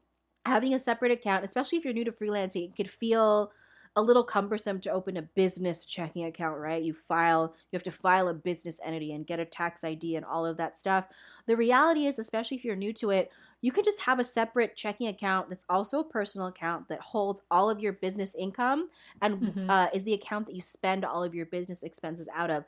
having 0.50 0.74
a 0.74 0.80
separate 0.80 1.12
account, 1.12 1.46
especially 1.46 1.78
if 1.78 1.86
you're 1.86 1.94
new 1.94 2.06
to 2.06 2.12
freelancing, 2.12 2.70
it 2.70 2.76
could 2.76 2.90
feel 2.90 3.52
a 3.96 4.02
little 4.04 4.24
cumbersome 4.24 4.80
to 4.82 4.92
open 4.92 5.18
a 5.18 5.22
business 5.22 5.84
checking 5.86 6.24
account, 6.26 6.60
right? 6.60 6.84
You 6.84 6.94
file, 6.94 7.56
you 7.72 7.76
have 7.76 7.84
to 7.84 7.92
file 7.92 8.28
a 8.28 8.34
business 8.34 8.80
entity 8.84 9.12
and 9.14 9.26
get 9.26 9.40
a 9.40 9.46
tax 9.46 9.84
ID 9.84 10.16
and 10.16 10.26
all 10.26 10.46
of 10.46 10.58
that 10.58 10.78
stuff. 10.78 11.08
The 11.48 11.58
reality 11.58 12.06
is, 12.06 12.20
especially 12.20 12.58
if 12.58 12.64
you're 12.64 12.76
new 12.76 12.94
to 12.94 13.10
it, 13.10 13.30
you 13.62 13.72
can 13.72 13.84
just 13.84 14.00
have 14.02 14.20
a 14.20 14.24
separate 14.24 14.76
checking 14.76 15.08
account 15.08 15.50
that's 15.50 15.66
also 15.70 16.00
a 16.00 16.08
personal 16.10 16.48
account 16.48 16.88
that 16.90 17.02
holds 17.02 17.42
all 17.52 17.70
of 17.70 17.80
your 17.80 17.94
business 17.94 18.36
income 18.36 18.90
and 19.22 19.42
Mhm. 19.42 19.70
uh, 19.70 19.88
is 19.94 20.04
the 20.04 20.14
account 20.14 20.46
that 20.48 20.56
you 20.56 20.62
spend 20.62 21.04
all 21.04 21.24
of 21.24 21.36
your 21.36 21.46
business 21.48 21.84
expenses 21.84 22.30
out 22.34 22.50
of. 22.52 22.64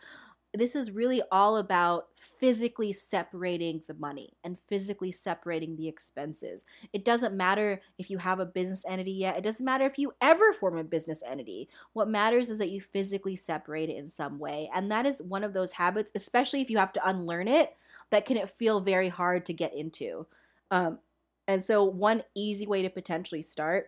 This 0.54 0.76
is 0.76 0.92
really 0.92 1.22
all 1.32 1.58
about 1.58 2.08
physically 2.18 2.92
separating 2.92 3.82
the 3.88 3.94
money 3.94 4.34
and 4.44 4.60
physically 4.60 5.12
separating 5.12 5.78
the 5.78 5.88
expenses. 5.88 6.66
It 6.92 7.06
doesn't 7.06 7.36
matter 7.36 7.82
if 7.98 8.10
you 8.10 8.18
have 8.18 8.42
a 8.42 8.46
business 8.46 8.84
entity 8.86 9.14
yet. 9.14 9.38
It 9.38 9.44
doesn't 9.44 9.66
matter 9.66 9.86
if 9.86 9.98
you 9.98 10.14
ever 10.20 10.52
form 10.52 10.78
a 10.78 10.84
business 10.84 11.24
entity. 11.26 11.70
What 11.94 12.10
matters 12.10 12.50
is 12.50 12.58
that 12.58 12.72
you 12.72 12.82
physically 12.82 13.38
separate 13.38 13.90
it 13.90 13.96
in 13.96 14.10
some 14.10 14.40
way. 14.40 14.70
And 14.76 14.92
that 14.92 15.06
is 15.06 15.22
one 15.22 15.46
of 15.46 15.54
those 15.54 15.72
habits, 15.72 16.12
especially 16.16 16.62
if 16.62 16.70
you 16.70 16.78
have 16.78 16.94
to 16.94 17.10
unlearn 17.10 17.48
it, 17.48 17.72
that 18.10 18.26
can 18.26 18.46
feel 18.46 18.82
very 18.82 19.08
hard 19.08 19.46
to 19.46 19.54
get 19.54 19.74
into. 19.74 20.28
Um, 20.70 21.00
and 21.48 21.64
so, 21.64 21.84
one 21.84 22.24
easy 22.36 22.68
way 22.68 22.82
to 22.82 22.90
potentially 22.90 23.42
start 23.42 23.88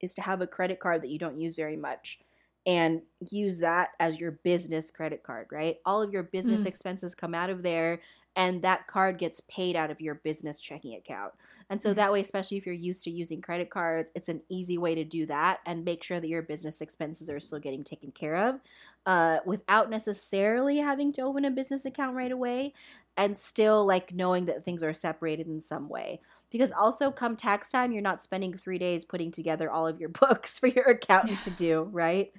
is 0.00 0.14
to 0.14 0.22
have 0.22 0.40
a 0.40 0.46
credit 0.46 0.80
card 0.80 1.02
that 1.02 1.10
you 1.10 1.18
don't 1.18 1.40
use 1.40 1.54
very 1.54 1.76
much 1.76 2.20
and 2.66 3.02
use 3.20 3.58
that 3.58 3.90
as 4.00 4.18
your 4.18 4.32
business 4.32 4.90
credit 4.90 5.22
card, 5.22 5.48
right? 5.52 5.76
All 5.84 6.02
of 6.02 6.12
your 6.12 6.22
business 6.22 6.64
Mm. 6.64 6.66
expenses 6.66 7.14
come 7.14 7.34
out 7.34 7.50
of 7.50 7.62
there 7.62 8.00
and 8.36 8.62
that 8.62 8.86
card 8.88 9.18
gets 9.18 9.40
paid 9.42 9.76
out 9.76 9.90
of 9.90 10.00
your 10.00 10.16
business 10.16 10.58
checking 10.60 10.94
account. 10.96 11.34
And 11.70 11.82
so 11.82 11.94
Mhm. 11.94 11.94
that 11.94 12.12
way, 12.12 12.20
especially 12.20 12.56
if 12.56 12.66
you're 12.66 12.74
used 12.74 13.04
to 13.04 13.10
using 13.10 13.40
credit 13.40 13.70
cards, 13.70 14.10
it's 14.14 14.28
an 14.28 14.42
easy 14.48 14.76
way 14.78 14.94
to 14.94 15.04
do 15.04 15.26
that 15.26 15.60
and 15.66 15.84
make 15.84 16.02
sure 16.02 16.20
that 16.20 16.26
your 16.28 16.42
business 16.42 16.80
expenses 16.80 17.30
are 17.30 17.38
still 17.40 17.60
getting 17.60 17.84
taken 17.84 18.10
care 18.10 18.36
of 18.36 18.60
uh, 19.06 19.40
without 19.46 19.90
necessarily 19.90 20.78
having 20.78 21.12
to 21.12 21.22
open 21.22 21.44
a 21.44 21.50
business 21.50 21.84
account 21.84 22.16
right 22.16 22.32
away 22.32 22.72
and 23.16 23.36
still 23.38 23.86
like 23.86 24.12
knowing 24.12 24.46
that 24.46 24.64
things 24.64 24.82
are 24.82 24.94
separated 24.94 25.46
in 25.46 25.60
some 25.60 25.88
way. 25.88 26.20
Because 26.54 26.70
also, 26.70 27.10
come 27.10 27.34
tax 27.34 27.72
time, 27.72 27.90
you're 27.90 28.00
not 28.00 28.22
spending 28.22 28.54
three 28.54 28.78
days 28.78 29.04
putting 29.04 29.32
together 29.32 29.68
all 29.68 29.88
of 29.88 29.98
your 29.98 30.08
books 30.20 30.56
for 30.56 30.68
your 30.68 30.84
accountant 30.84 31.42
to 31.42 31.50
do, 31.50 31.88
right? 31.90 32.32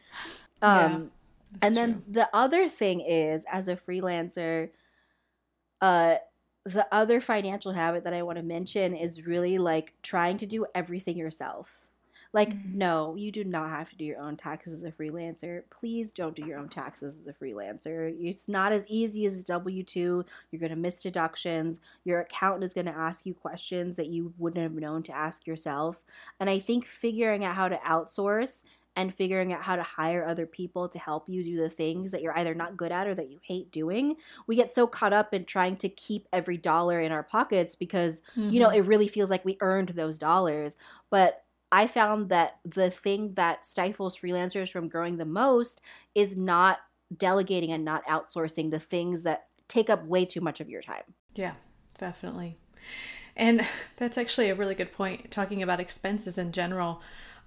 Yeah. 0.63 0.85
Um, 0.85 1.11
That's 1.51 1.63
and 1.63 1.75
then 1.75 1.93
true. 1.95 2.03
the 2.13 2.29
other 2.33 2.69
thing 2.69 3.01
is, 3.01 3.43
as 3.51 3.67
a 3.67 3.75
freelancer, 3.75 4.69
uh, 5.81 6.15
the 6.63 6.87
other 6.93 7.19
financial 7.19 7.73
habit 7.73 8.05
that 8.05 8.13
I 8.13 8.21
want 8.21 8.37
to 8.37 8.41
mention 8.41 8.95
is 8.95 9.27
really 9.27 9.57
like 9.57 9.91
trying 10.01 10.37
to 10.37 10.45
do 10.45 10.65
everything 10.73 11.17
yourself. 11.17 11.77
Like, 12.35 12.57
Mhm. 12.57 12.75
no, 12.75 13.15
you 13.15 13.31
do 13.31 13.45
not 13.45 13.71
have 13.71 13.89
to 13.91 13.95
do 13.97 14.05
your 14.05 14.19
own 14.19 14.37
taxes 14.37 14.73
as 14.73 14.83
a 14.83 14.91
freelancer. 14.91 15.63
Please 15.71 16.13
don't 16.13 16.35
do 16.35 16.43
your 16.43 16.59
own 16.59 16.69
taxes 16.69 17.17
as 17.19 17.27
a 17.27 17.33
freelancer. 17.33 18.13
It's 18.19 18.49
not 18.49 18.73
as 18.73 18.85
easy 18.89 19.25
as 19.25 19.43
W 19.45 19.83
2. 19.83 20.25
You're 20.51 20.59
going 20.59 20.69
to 20.71 20.75
miss 20.75 21.01
deductions. 21.01 21.79
Your 22.03 22.19
accountant 22.21 22.65
is 22.65 22.73
going 22.75 22.87
to 22.87 22.91
ask 22.95 23.25
you 23.25 23.33
questions 23.33 23.95
that 23.95 24.07
you 24.09 24.33
wouldn't 24.37 24.61
have 24.63 24.73
known 24.73 25.01
to 25.03 25.13
ask 25.15 25.47
yourself. 25.47 26.03
And 26.39 26.49
I 26.49 26.59
think 26.59 26.85
figuring 26.85 27.45
out 27.45 27.55
how 27.55 27.69
to 27.69 27.77
outsource 27.77 28.63
and 28.97 29.13
figuring 29.13 29.51
out 29.53 29.63
how 29.63 29.75
to 29.77 29.83
hire 29.83 30.25
other 30.25 30.45
people 30.45 30.87
to 30.89 30.99
help 30.99 31.29
you 31.29 31.43
do 31.43 31.57
the 31.57 31.69
things 31.69 32.11
that 32.11 32.21
you're 32.21 32.37
either 32.37 32.55
not 32.55 32.77
good 32.77 32.91
at 32.93 33.07
or 33.07 33.15
that 33.15 33.29
you 33.29 33.39
hate 33.43 33.71
doing. 33.71 34.17
We 34.47 34.55
get 34.55 34.71
so 34.73 34.87
caught 34.87 35.13
up 35.13 35.33
in 35.33 35.45
trying 35.45 35.77
to 35.77 35.89
keep 35.89 36.27
every 36.33 36.57
dollar 36.57 36.99
in 37.01 37.11
our 37.11 37.23
pockets 37.23 37.75
because, 37.75 38.21
you 38.49 38.59
know, 38.59 38.69
Mhm. 38.69 38.73
it 38.73 38.81
really 38.81 39.07
feels 39.07 39.29
like 39.29 39.43
we 39.45 39.57
earned 39.61 39.89
those 39.89 40.17
dollars. 40.19 40.77
But 41.09 41.44
I 41.75 41.87
found 41.87 42.29
that 42.29 42.59
the 42.63 42.89
thing 42.89 43.33
that 43.33 43.65
stifles 43.65 44.17
freelancers 44.17 44.69
from 44.69 44.87
growing 44.87 45.17
the 45.17 45.25
most 45.25 45.81
is 46.15 46.37
not 46.37 46.77
delegating 47.17 47.73
and 47.73 47.83
not 47.83 48.05
outsourcing 48.05 48.71
the 48.71 48.79
things 48.79 49.23
that 49.23 49.47
take 49.67 49.89
up 49.89 50.05
way 50.05 50.23
too 50.23 50.39
much 50.39 50.61
of 50.61 50.69
your 50.69 50.81
time. 50.81 51.03
Yeah, 51.33 51.55
definitely. 51.99 52.55
And 53.35 53.67
that's 53.97 54.17
actually 54.17 54.49
a 54.49 54.55
really 54.55 54.73
good 54.73 54.93
point, 54.93 55.29
talking 55.31 55.61
about 55.61 55.81
expenses 55.81 56.37
in 56.37 56.53
general. 56.53 57.01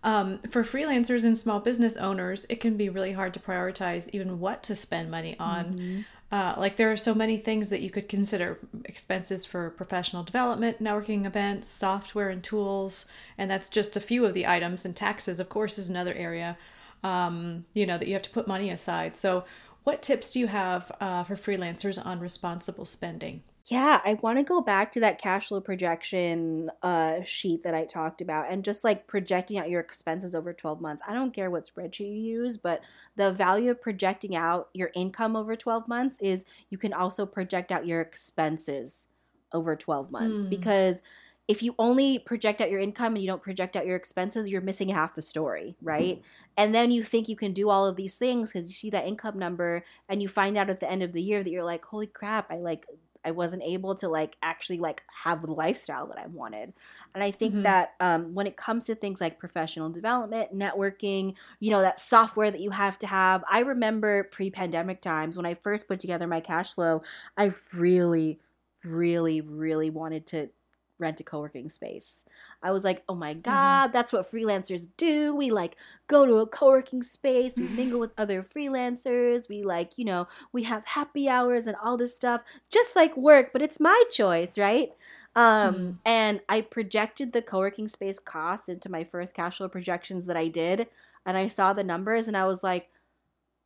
Um, 0.04 0.40
for 0.50 0.62
freelancers 0.62 1.24
and 1.24 1.36
small 1.36 1.58
business 1.58 1.96
owners, 1.96 2.44
it 2.50 2.60
can 2.60 2.76
be 2.76 2.90
really 2.90 3.12
hard 3.12 3.32
to 3.32 3.40
prioritize 3.40 4.10
even 4.12 4.40
what 4.40 4.62
to 4.64 4.74
spend 4.74 5.10
money 5.10 5.36
on. 5.38 6.04
Uh, 6.30 6.54
like, 6.58 6.76
there 6.76 6.92
are 6.92 6.96
so 6.96 7.14
many 7.14 7.38
things 7.38 7.70
that 7.70 7.80
you 7.80 7.88
could 7.88 8.08
consider 8.08 8.58
expenses 8.84 9.46
for 9.46 9.70
professional 9.70 10.22
development, 10.22 10.82
networking 10.82 11.24
events, 11.24 11.66
software, 11.66 12.28
and 12.28 12.42
tools. 12.42 13.06
And 13.38 13.50
that's 13.50 13.70
just 13.70 13.96
a 13.96 14.00
few 14.00 14.26
of 14.26 14.34
the 14.34 14.46
items. 14.46 14.84
And 14.84 14.94
taxes, 14.94 15.40
of 15.40 15.48
course, 15.48 15.78
is 15.78 15.88
another 15.88 16.12
area, 16.12 16.58
um, 17.02 17.64
you 17.72 17.86
know, 17.86 17.96
that 17.96 18.08
you 18.08 18.12
have 18.12 18.22
to 18.22 18.30
put 18.30 18.46
money 18.46 18.70
aside. 18.70 19.16
So, 19.16 19.44
what 19.84 20.02
tips 20.02 20.30
do 20.30 20.40
you 20.40 20.48
have 20.48 20.92
uh, 21.00 21.24
for 21.24 21.34
freelancers 21.34 22.04
on 22.04 22.20
responsible 22.20 22.84
spending? 22.84 23.42
Yeah, 23.70 24.00
I 24.02 24.14
want 24.14 24.38
to 24.38 24.44
go 24.44 24.62
back 24.62 24.92
to 24.92 25.00
that 25.00 25.20
cash 25.20 25.48
flow 25.48 25.60
projection 25.60 26.70
uh, 26.82 27.22
sheet 27.22 27.64
that 27.64 27.74
I 27.74 27.84
talked 27.84 28.22
about 28.22 28.50
and 28.50 28.64
just 28.64 28.82
like 28.82 29.06
projecting 29.06 29.58
out 29.58 29.68
your 29.68 29.80
expenses 29.80 30.34
over 30.34 30.54
12 30.54 30.80
months. 30.80 31.02
I 31.06 31.12
don't 31.12 31.34
care 31.34 31.50
what 31.50 31.68
spreadsheet 31.68 32.00
you 32.08 32.40
use, 32.40 32.56
but 32.56 32.80
the 33.16 33.32
value 33.32 33.70
of 33.70 33.82
projecting 33.82 34.34
out 34.36 34.70
your 34.72 34.90
income 34.94 35.36
over 35.36 35.54
12 35.54 35.86
months 35.86 36.16
is 36.20 36.44
you 36.70 36.78
can 36.78 36.94
also 36.94 37.26
project 37.26 37.70
out 37.70 37.86
your 37.86 38.00
expenses 38.00 39.06
over 39.52 39.76
12 39.76 40.10
months 40.10 40.44
Mm. 40.46 40.50
because 40.50 41.02
if 41.46 41.62
you 41.62 41.74
only 41.78 42.18
project 42.18 42.60
out 42.60 42.70
your 42.70 42.80
income 42.80 43.14
and 43.14 43.22
you 43.22 43.28
don't 43.28 43.42
project 43.42 43.76
out 43.76 43.86
your 43.86 43.96
expenses, 43.96 44.48
you're 44.48 44.60
missing 44.60 44.88
half 44.90 45.14
the 45.14 45.22
story, 45.22 45.76
right? 45.82 46.22
And 46.58 46.74
then 46.74 46.90
you 46.90 47.02
think 47.02 47.28
you 47.28 47.36
can 47.36 47.52
do 47.54 47.70
all 47.70 47.86
of 47.86 47.96
these 47.96 48.16
things 48.16 48.52
because 48.52 48.68
you 48.68 48.74
see 48.74 48.90
that 48.90 49.06
income 49.06 49.38
number 49.38 49.84
and 50.08 50.20
you 50.22 50.28
find 50.28 50.58
out 50.58 50.68
at 50.70 50.80
the 50.80 50.90
end 50.90 51.02
of 51.02 51.12
the 51.12 51.22
year 51.22 51.42
that 51.42 51.50
you're 51.50 51.64
like, 51.64 51.84
holy 51.84 52.06
crap, 52.06 52.50
I 52.50 52.56
like 52.56 52.84
I 53.24 53.30
wasn't 53.32 53.62
able 53.64 53.94
to 53.96 54.08
like 54.08 54.36
actually 54.42 54.78
like 54.78 55.02
have 55.24 55.42
the 55.42 55.52
lifestyle 55.52 56.06
that 56.08 56.18
I 56.18 56.26
wanted. 56.26 56.72
And 57.14 57.22
I 57.24 57.30
think 57.30 57.54
Mhm. 57.54 57.62
that 57.62 57.90
um, 58.00 58.34
when 58.34 58.46
it 58.46 58.56
comes 58.56 58.84
to 58.84 58.94
things 58.94 59.20
like 59.20 59.38
professional 59.38 59.90
development, 59.90 60.56
networking, 60.56 61.34
you 61.60 61.70
know, 61.70 61.80
that 61.80 61.98
software 61.98 62.50
that 62.50 62.60
you 62.60 62.70
have 62.70 62.98
to 63.00 63.06
have. 63.06 63.44
I 63.50 63.60
remember 63.60 64.24
pre-pandemic 64.24 65.00
times 65.02 65.36
when 65.36 65.46
I 65.46 65.54
first 65.54 65.88
put 65.88 66.00
together 66.00 66.26
my 66.26 66.40
cash 66.40 66.74
flow, 66.74 67.02
I 67.36 67.52
really, 67.74 68.40
really, 68.84 69.40
really 69.40 69.90
wanted 69.90 70.26
to 70.28 70.50
rent 70.98 71.20
a 71.20 71.24
co-working 71.24 71.68
space. 71.68 72.24
I 72.62 72.70
was 72.72 72.84
like, 72.84 73.04
oh 73.08 73.14
my 73.14 73.34
God, 73.34 73.92
that's 73.92 74.12
what 74.12 74.30
freelancers 74.30 74.88
do. 74.96 75.34
We 75.34 75.50
like 75.50 75.76
go 76.08 76.26
to 76.26 76.36
a 76.38 76.46
co-working 76.46 77.02
space, 77.02 77.54
we 77.58 77.68
mingle 77.68 78.00
with 78.00 78.12
other 78.18 78.42
freelancers, 78.42 79.48
we 79.48 79.62
like, 79.62 79.92
you 79.96 80.04
know, 80.04 80.26
we 80.52 80.64
have 80.64 80.84
happy 80.86 81.28
hours 81.28 81.66
and 81.66 81.76
all 81.82 81.96
this 81.96 82.14
stuff, 82.14 82.42
just 82.70 82.96
like 82.96 83.16
work, 83.16 83.52
but 83.52 83.62
it's 83.62 83.80
my 83.80 84.02
choice, 84.10 84.58
right? 84.58 84.90
Um, 85.36 85.82
Mhm. 85.82 85.98
and 86.04 86.40
I 86.48 86.62
projected 86.62 87.32
the 87.32 87.42
co-working 87.42 87.88
space 87.88 88.18
cost 88.18 88.68
into 88.68 88.88
my 88.90 89.04
first 89.04 89.34
cash 89.34 89.58
flow 89.58 89.68
projections 89.68 90.26
that 90.26 90.36
I 90.36 90.48
did, 90.48 90.88
and 91.26 91.36
I 91.36 91.48
saw 91.48 91.72
the 91.72 91.84
numbers 91.84 92.28
and 92.28 92.36
I 92.36 92.46
was 92.46 92.62
like, 92.62 92.88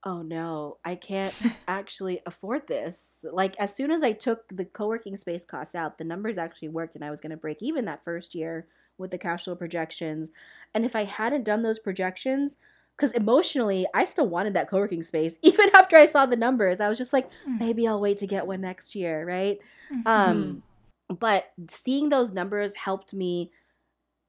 oh 0.05 0.23
no, 0.23 0.79
I 0.85 0.95
can't 0.95 1.35
actually 1.69 2.21
afford 2.27 2.67
this. 2.67 3.25
Like 3.31 3.57
as 3.59 3.75
soon 3.75 3.91
as 3.91 4.03
I 4.03 4.13
took 4.13 4.49
the 4.49 4.65
co-working 4.65 5.17
space 5.17 5.45
costs 5.45 5.75
out, 5.75 5.99
the 5.99 6.05
numbers 6.05 6.39
actually 6.39 6.69
worked 6.69 6.95
and 6.95 7.05
I 7.05 7.11
was 7.11 7.21
going 7.21 7.31
to 7.31 7.37
break 7.37 7.59
even 7.63 7.85
that 7.87 8.05
first 8.05 8.35
year 8.35 8.67
with 8.99 9.11
the 9.11 9.19
cash 9.19 9.45
flow 9.45 9.57
projections. 9.57 10.31
And 10.75 10.85
if 10.85 10.97
I 10.97 11.05
hadn't 11.05 11.45
done 11.45 11.63
those 11.63 11.79
projections, 11.79 12.57
because 12.97 13.13
emotionally, 13.13 13.87
I 13.95 14.05
still 14.05 14.29
wanted 14.29 14.55
that 14.55 14.69
co-working 14.69 15.03
space. 15.03 15.39
Even 15.43 15.71
after 15.75 15.97
I 15.97 16.07
saw 16.07 16.27
the 16.27 16.37
numbers, 16.37 16.81
I 16.81 16.89
was 16.89 16.99
just 16.99 17.13
like, 17.13 17.29
Mm. 17.49 17.59
maybe 17.59 17.89
I'll 17.89 18.01
wait 18.01 18.19
to 18.19 18.27
get 18.27 18.47
one 18.47 18.61
next 18.61 18.95
year, 18.95 19.27
right? 19.27 19.59
Mhm. 19.93 20.07
Um, 20.07 20.63
but 21.09 21.53
seeing 21.69 22.09
those 22.09 22.33
numbers 22.33 22.75
helped 22.75 23.13
me 23.13 23.51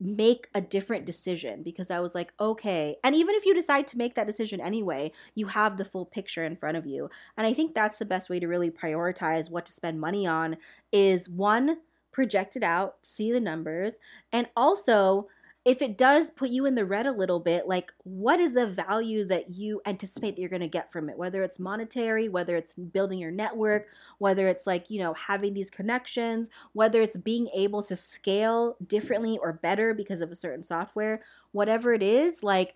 make 0.04 0.50
a 0.54 0.62
different 0.62 1.06
decision 1.06 1.64
because 1.64 1.90
I 1.90 2.00
was 2.00 2.14
like, 2.14 2.34
okay. 2.40 2.98
And 3.04 3.16
even 3.16 3.36
if 3.36 3.46
you 3.46 3.54
decide 3.54 3.88
to 3.88 3.98
make 3.98 4.16
that 4.16 4.28
decision 4.28 4.60
anyway, 4.60 5.12
you 5.34 5.48
have 5.48 5.78
the 5.78 5.86
full 5.86 6.06
picture 6.06 6.44
in 6.44 6.58
front 6.58 6.78
of 6.78 6.86
you. 6.86 7.10
And 7.38 7.48
I 7.48 7.54
think 7.54 7.74
that's 7.74 7.98
the 7.98 8.06
best 8.06 8.30
way 8.30 8.40
to 8.40 8.48
really 8.48 8.70
prioritize 8.70 9.50
what 9.50 9.66
to 9.68 9.74
spend 9.74 10.00
money 10.02 10.28
on 10.28 10.58
is 10.92 11.30
one, 11.30 11.78
project 12.12 12.56
it 12.56 12.64
out, 12.64 12.98
see 13.02 13.32
the 13.32 13.40
numbers, 13.40 13.94
and 14.32 14.48
also 14.56 15.30
if 15.66 15.82
it 15.82 15.98
does 15.98 16.30
put 16.30 16.50
you 16.50 16.66
in 16.66 16.76
the 16.76 16.86
red 16.86 17.06
a 17.06 17.12
little 17.12 17.40
bit, 17.40 17.68
like 17.68 17.94
what 18.04 18.40
is 18.42 18.54
the 18.54 18.68
value 18.68 19.26
that 19.26 19.52
you 19.52 19.82
anticipate 19.86 20.36
that 20.36 20.42
you're 20.42 20.50
going 20.50 20.62
to 20.62 20.68
get 20.68 20.92
from 20.92 21.10
it? 21.10 21.18
Whether 21.18 21.42
it's 21.42 21.58
monetary, 21.58 22.28
whether 22.28 22.58
it's 22.58 22.76
building 22.76 23.18
your 23.18 23.32
network, 23.32 23.88
whether 24.18 24.50
it's 24.50 24.68
like, 24.68 24.90
you 24.90 25.00
know, 25.00 25.14
having 25.14 25.54
these 25.54 25.70
connections, 25.70 26.50
whether 26.74 27.02
it's 27.02 27.16
being 27.16 27.48
able 27.54 27.82
to 27.84 27.96
scale 27.96 28.76
differently 28.88 29.38
or 29.38 29.54
better 29.54 29.94
because 29.94 30.20
of 30.20 30.34
a 30.34 30.36
certain 30.36 30.64
software, 30.64 31.24
whatever 31.54 31.94
it 31.94 32.04
is, 32.04 32.44
like 32.44 32.76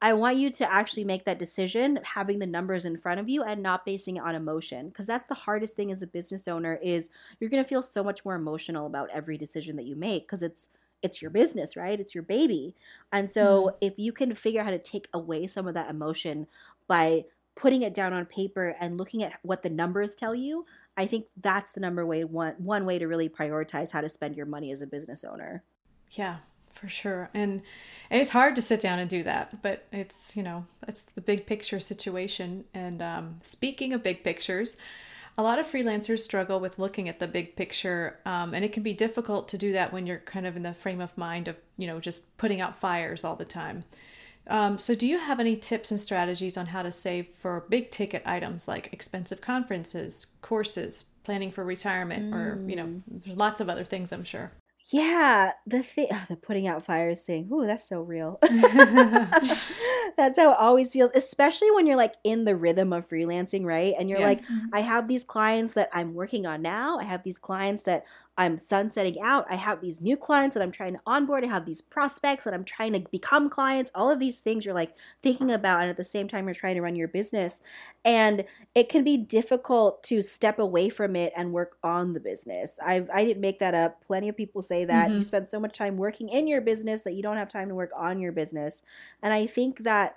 I 0.00 0.14
want 0.14 0.36
you 0.38 0.50
to 0.52 0.70
actually 0.70 1.04
make 1.04 1.24
that 1.26 1.38
decision 1.38 1.98
having 2.04 2.38
the 2.38 2.46
numbers 2.46 2.86
in 2.86 2.96
front 2.96 3.20
of 3.20 3.28
you 3.28 3.42
and 3.42 3.62
not 3.62 3.84
basing 3.84 4.16
it 4.16 4.22
on 4.22 4.34
emotion 4.34 4.88
because 4.88 5.06
that's 5.06 5.26
the 5.28 5.34
hardest 5.34 5.76
thing 5.76 5.92
as 5.92 6.02
a 6.02 6.06
business 6.06 6.48
owner 6.48 6.78
is 6.82 7.10
you're 7.38 7.50
going 7.50 7.62
to 7.62 7.68
feel 7.68 7.82
so 7.82 8.02
much 8.02 8.24
more 8.24 8.34
emotional 8.34 8.86
about 8.86 9.08
every 9.12 9.38
decision 9.38 9.76
that 9.76 9.86
you 9.86 9.96
make 9.96 10.26
because 10.26 10.42
it's 10.42 10.68
it's 11.04 11.22
your 11.22 11.30
business, 11.30 11.76
right? 11.76 12.00
It's 12.00 12.14
your 12.14 12.24
baby. 12.24 12.74
And 13.12 13.30
so 13.30 13.66
mm-hmm. 13.66 13.76
if 13.82 13.94
you 13.98 14.10
can 14.12 14.34
figure 14.34 14.60
out 14.60 14.64
how 14.64 14.72
to 14.72 14.78
take 14.78 15.06
away 15.12 15.46
some 15.46 15.68
of 15.68 15.74
that 15.74 15.90
emotion 15.90 16.46
by 16.88 17.26
putting 17.54 17.82
it 17.82 17.94
down 17.94 18.12
on 18.12 18.24
paper 18.26 18.74
and 18.80 18.98
looking 18.98 19.22
at 19.22 19.34
what 19.42 19.62
the 19.62 19.70
numbers 19.70 20.16
tell 20.16 20.34
you, 20.34 20.64
I 20.96 21.06
think 21.06 21.26
that's 21.40 21.72
the 21.72 21.80
number 21.80 22.06
way 22.06 22.24
one 22.24 22.54
one 22.58 22.86
way 22.86 22.98
to 22.98 23.06
really 23.06 23.28
prioritize 23.28 23.92
how 23.92 24.00
to 24.00 24.08
spend 24.08 24.34
your 24.34 24.46
money 24.46 24.72
as 24.72 24.80
a 24.80 24.86
business 24.86 25.24
owner. 25.24 25.62
Yeah, 26.12 26.38
for 26.72 26.88
sure. 26.88 27.30
And 27.34 27.62
and 28.10 28.20
it's 28.20 28.30
hard 28.30 28.54
to 28.56 28.62
sit 28.62 28.80
down 28.80 28.98
and 28.98 29.10
do 29.10 29.22
that, 29.24 29.62
but 29.62 29.86
it's, 29.92 30.36
you 30.36 30.42
know, 30.42 30.66
it's 30.88 31.04
the 31.04 31.20
big 31.20 31.46
picture 31.46 31.80
situation. 31.80 32.64
And 32.72 33.02
um, 33.02 33.40
speaking 33.42 33.92
of 33.92 34.02
big 34.02 34.24
pictures, 34.24 34.76
a 35.36 35.42
lot 35.42 35.58
of 35.58 35.66
freelancers 35.66 36.20
struggle 36.20 36.60
with 36.60 36.78
looking 36.78 37.08
at 37.08 37.18
the 37.18 37.26
big 37.26 37.56
picture, 37.56 38.18
um, 38.24 38.54
and 38.54 38.64
it 38.64 38.72
can 38.72 38.82
be 38.82 38.94
difficult 38.94 39.48
to 39.48 39.58
do 39.58 39.72
that 39.72 39.92
when 39.92 40.06
you're 40.06 40.18
kind 40.18 40.46
of 40.46 40.56
in 40.56 40.62
the 40.62 40.74
frame 40.74 41.00
of 41.00 41.16
mind 41.18 41.48
of 41.48 41.56
you 41.76 41.86
know 41.86 42.00
just 42.00 42.36
putting 42.36 42.60
out 42.60 42.76
fires 42.76 43.24
all 43.24 43.36
the 43.36 43.44
time. 43.44 43.84
Um, 44.46 44.78
so, 44.78 44.94
do 44.94 45.06
you 45.06 45.18
have 45.18 45.40
any 45.40 45.54
tips 45.54 45.90
and 45.90 45.98
strategies 45.98 46.56
on 46.56 46.66
how 46.66 46.82
to 46.82 46.92
save 46.92 47.28
for 47.28 47.64
big 47.68 47.90
ticket 47.90 48.22
items 48.26 48.68
like 48.68 48.92
expensive 48.92 49.40
conferences, 49.40 50.28
courses, 50.42 51.06
planning 51.24 51.50
for 51.50 51.64
retirement, 51.64 52.30
mm. 52.30 52.34
or 52.34 52.68
you 52.68 52.76
know, 52.76 52.86
mm. 52.86 53.02
there's 53.08 53.36
lots 53.36 53.60
of 53.60 53.68
other 53.68 53.84
things 53.84 54.12
I'm 54.12 54.24
sure. 54.24 54.52
Yeah, 54.90 55.52
the 55.66 55.82
thing, 55.82 56.08
oh, 56.12 56.24
the 56.28 56.36
putting 56.36 56.66
out 56.66 56.84
fires 56.84 57.22
thing. 57.22 57.48
Ooh, 57.50 57.66
that's 57.66 57.88
so 57.88 58.00
real. 58.02 58.38
that's 58.42 60.38
how 60.38 60.52
it 60.52 60.58
always 60.58 60.92
feels, 60.92 61.10
especially 61.14 61.70
when 61.70 61.86
you're 61.86 61.96
like 61.96 62.14
in 62.22 62.44
the 62.44 62.54
rhythm 62.54 62.92
of 62.92 63.08
freelancing, 63.08 63.64
right? 63.64 63.94
And 63.98 64.10
you're 64.10 64.20
yeah. 64.20 64.26
like, 64.26 64.42
mm-hmm. 64.42 64.66
I 64.74 64.80
have 64.80 65.08
these 65.08 65.24
clients 65.24 65.72
that 65.74 65.88
I'm 65.94 66.12
working 66.12 66.44
on 66.44 66.60
now. 66.60 66.98
I 66.98 67.04
have 67.04 67.22
these 67.22 67.38
clients 67.38 67.84
that 67.84 68.04
I'm 68.36 68.58
sunsetting 68.58 69.20
out. 69.20 69.46
I 69.48 69.54
have 69.54 69.80
these 69.80 70.00
new 70.00 70.16
clients 70.16 70.54
that 70.54 70.62
I'm 70.62 70.72
trying 70.72 70.94
to 70.94 71.00
onboard. 71.06 71.44
I 71.44 71.46
have 71.46 71.66
these 71.66 71.80
prospects 71.80 72.44
that 72.44 72.54
I'm 72.54 72.64
trying 72.64 72.92
to 72.94 73.00
become 73.00 73.48
clients. 73.48 73.92
All 73.94 74.10
of 74.10 74.18
these 74.18 74.40
things 74.40 74.64
you're 74.64 74.74
like 74.74 74.94
thinking 75.22 75.52
about, 75.52 75.82
and 75.82 75.90
at 75.90 75.96
the 75.96 76.04
same 76.04 76.26
time, 76.26 76.46
you're 76.46 76.54
trying 76.54 76.74
to 76.74 76.82
run 76.82 76.96
your 76.96 77.06
business. 77.06 77.60
And 78.04 78.44
it 78.74 78.88
can 78.88 79.04
be 79.04 79.16
difficult 79.16 80.02
to 80.04 80.20
step 80.20 80.58
away 80.58 80.88
from 80.88 81.14
it 81.14 81.32
and 81.36 81.52
work 81.52 81.76
on 81.84 82.12
the 82.12 82.20
business. 82.20 82.78
I, 82.84 83.06
I 83.12 83.24
didn't 83.24 83.40
make 83.40 83.60
that 83.60 83.74
up. 83.74 84.04
Plenty 84.04 84.28
of 84.28 84.36
people 84.36 84.62
say 84.62 84.84
that 84.84 85.08
mm-hmm. 85.08 85.18
you 85.18 85.22
spend 85.22 85.48
so 85.48 85.60
much 85.60 85.78
time 85.78 85.96
working 85.96 86.28
in 86.28 86.48
your 86.48 86.60
business 86.60 87.02
that 87.02 87.14
you 87.14 87.22
don't 87.22 87.36
have 87.36 87.48
time 87.48 87.68
to 87.68 87.74
work 87.74 87.92
on 87.96 88.18
your 88.18 88.32
business. 88.32 88.82
And 89.22 89.32
I 89.32 89.46
think 89.46 89.84
that 89.84 90.16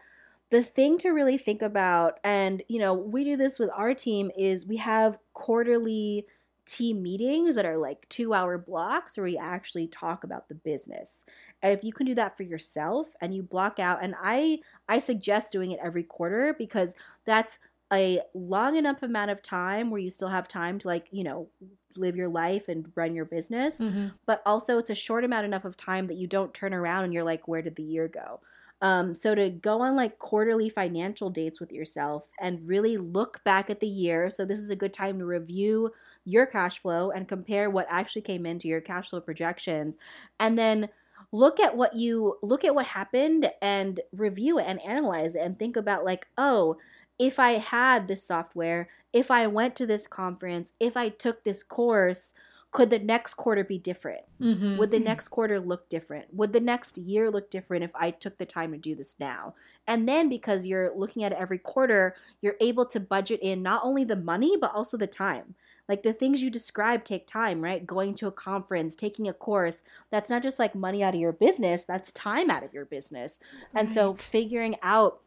the 0.49 0.63
thing 0.63 0.97
to 0.99 1.10
really 1.10 1.38
think 1.38 1.62
about, 1.62 2.19
and 2.23 2.63
you 2.67 2.80
know, 2.80 2.93
we 2.93 3.23
do 3.23 3.36
this 3.36 3.60
with 3.60 3.69
our 3.75 3.93
team, 3.93 4.32
is 4.38 4.65
we 4.65 4.77
have 4.77 5.17
quarterly 5.34 6.25
team 6.67 7.01
meetings 7.01 7.56
that 7.56 7.65
are 7.65 7.77
like 7.77 8.08
two 8.10 8.34
hour 8.34 8.58
blocks 8.58 9.17
where 9.17 9.23
we 9.23 9.38
actually 9.38 9.88
talk 9.88 10.23
about 10.23 10.47
the 10.49 10.56
business. 10.56 11.23
And 11.62 11.73
if 11.73 11.84
you 11.84 11.93
can 11.93 12.06
do 12.06 12.15
that 12.15 12.38
for 12.38 12.43
yourself 12.43 13.08
and 13.21 13.34
you 13.34 13.41
block 13.41 13.80
out 13.80 14.03
and 14.03 14.13
i 14.21 14.60
i 14.88 14.99
suggest 14.99 15.51
doing 15.51 15.71
it 15.71 15.80
every 15.82 16.03
quarter 16.03 16.56
because 16.58 16.93
that's 17.25 17.58
a 17.93 18.21
long 18.34 18.75
enough 18.75 19.01
amount 19.01 19.32
of 19.32 19.41
time 19.41 19.89
where 19.89 20.01
you 20.01 20.10
still 20.10 20.27
have 20.27 20.47
time 20.47 20.77
to 20.80 20.88
like 20.88 21.08
you 21.12 21.23
know 21.23 21.47
live 21.95 22.15
your 22.15 22.30
life 22.30 22.67
and 22.67 22.91
run 22.95 23.15
your 23.15 23.25
business. 23.25 23.80
Mm-hmm. 23.80 24.10
but 24.25 24.43
also 24.45 24.77
it's 24.77 24.91
a 24.91 24.95
short 24.95 25.23
amount 25.23 25.45
enough 25.45 25.65
of 25.65 25.75
time 25.75 26.06
that 26.08 26.17
you 26.17 26.27
don't 26.27 26.53
turn 26.53 26.73
around 26.73 27.06
and 27.06 27.13
you're 27.13 27.23
like 27.23 27.47
where 27.47 27.62
did 27.62 27.75
the 27.75 27.84
year 27.84 28.08
go? 28.08 28.39
Um, 28.80 29.15
so 29.15 29.34
to 29.34 29.49
go 29.49 29.82
on 29.82 29.95
like 29.95 30.19
quarterly 30.19 30.69
financial 30.69 31.32
dates 31.32 31.60
with 31.60 31.71
yourself 31.71 32.27
and 32.39 32.67
really 32.67 32.97
look 32.97 33.43
back 33.43 33.71
at 33.71 33.80
the 33.80 33.88
year 33.88 34.30
so 34.30 34.45
this 34.45 34.60
is 34.60 34.69
a 34.69 34.75
good 34.75 34.93
time 34.93 35.17
to 35.17 35.25
review 35.25 35.91
your 36.27 36.45
cash 36.45 36.79
flow 36.79 37.11
and 37.11 37.27
compare 37.27 37.69
what 37.69 37.87
actually 37.89 38.21
came 38.21 38.45
into 38.45 38.67
your 38.67 38.81
cash 38.81 39.09
flow 39.09 39.21
projections. 39.21 39.95
And 40.39 40.59
then 40.59 40.89
look 41.31 41.59
at 41.59 41.75
what 41.75 41.95
you 41.95 42.37
look 42.43 42.63
at 42.63 42.75
what 42.75 42.85
happened 42.85 43.49
and 43.61 43.99
review 44.11 44.59
it 44.59 44.65
and 44.67 44.81
analyze 44.81 45.35
it 45.35 45.41
and 45.41 45.57
think 45.57 45.75
about 45.75 46.05
like 46.05 46.27
oh 46.37 46.77
if 47.17 47.39
i 47.39 47.53
had 47.53 48.07
this 48.07 48.23
software 48.23 48.87
if 49.13 49.31
i 49.31 49.47
went 49.47 49.75
to 49.75 49.87
this 49.87 50.07
conference 50.07 50.73
if 50.79 50.95
i 50.95 51.09
took 51.09 51.43
this 51.43 51.63
course 51.63 52.33
could 52.71 52.89
the 52.89 52.99
next 52.99 53.35
quarter 53.35 53.63
be 53.63 53.79
different? 53.79 54.21
Mm-hmm. 54.41 54.77
would 54.77 54.91
the 54.91 54.99
next 54.99 55.29
quarter 55.29 55.59
look 55.59 55.89
different? 55.89 56.25
Would 56.33 56.51
the 56.51 56.59
next 56.59 56.97
year 56.97 57.31
look 57.31 57.49
different 57.49 57.83
if 57.83 57.91
i 57.95 58.11
took 58.11 58.37
the 58.37 58.45
time 58.45 58.71
to 58.71 58.77
do 58.77 58.93
this 58.93 59.15
now? 59.19 59.55
And 59.87 60.07
then 60.07 60.29
because 60.29 60.65
you're 60.65 60.93
looking 60.95 61.23
at 61.23 61.31
every 61.31 61.57
quarter 61.57 62.15
you're 62.41 62.57
able 62.61 62.85
to 62.87 62.99
budget 62.99 63.39
in 63.41 63.63
not 63.63 63.81
only 63.83 64.03
the 64.03 64.15
money 64.15 64.57
but 64.59 64.75
also 64.75 64.97
the 64.97 65.07
time 65.07 65.55
like 65.89 66.04
the 66.04 66.13
things 66.13 66.41
you 66.41 66.50
describe 66.50 67.04
take 67.04 67.28
time, 67.28 67.62
right? 67.62 67.86
Going 67.86 68.13
to 68.15 68.28
a 68.28 68.32
conference, 68.32 68.95
taking 68.95 69.28
a 69.28 69.34
course, 69.34 69.84
that's 70.12 70.30
not 70.30 70.43
just 70.43 70.60
like 70.60 70.76
money 70.76 71.04
out 71.04 71.13
of 71.13 71.19
your 71.19 71.34
business, 71.34 71.86
that's 71.86 72.12
time 72.12 72.50
out 72.50 72.63
of 72.63 72.73
your 72.73 72.86
business. 72.86 73.39
Right. 73.73 73.86
And 73.86 73.93
so 73.93 74.13
figuring 74.13 74.76
out 74.84 75.21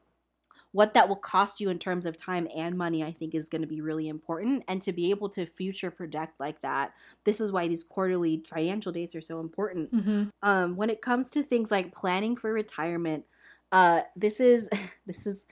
what 0.72 0.94
that 0.94 1.08
will 1.08 1.16
cost 1.16 1.60
you 1.60 1.68
in 1.68 1.78
terms 1.78 2.06
of 2.06 2.16
time 2.16 2.46
and 2.54 2.78
money, 2.78 3.02
I 3.02 3.12
think 3.12 3.34
is 3.34 3.48
going 3.48 3.62
to 3.62 3.68
be 3.68 3.80
really 3.80 4.08
important. 4.08 4.62
And 4.68 4.80
to 4.82 4.92
be 4.92 5.10
able 5.10 5.28
to 5.30 5.44
future 5.46 5.90
project 5.90 6.38
like 6.38 6.60
that, 6.60 6.92
this 7.24 7.40
is 7.40 7.50
why 7.50 7.66
these 7.66 7.82
quarterly 7.82 8.44
financial 8.46 8.92
dates 8.92 9.14
are 9.14 9.20
so 9.20 9.40
important. 9.40 9.92
Mm-hmm. 9.92 10.24
Um, 10.42 10.76
when 10.76 10.90
it 10.90 11.02
comes 11.02 11.30
to 11.30 11.42
things 11.42 11.70
like 11.70 11.94
planning 11.94 12.36
for 12.36 12.52
retirement, 12.52 13.24
uh, 13.72 14.02
this 14.14 14.38
is 14.40 14.68
this 15.06 15.26
is 15.26 15.44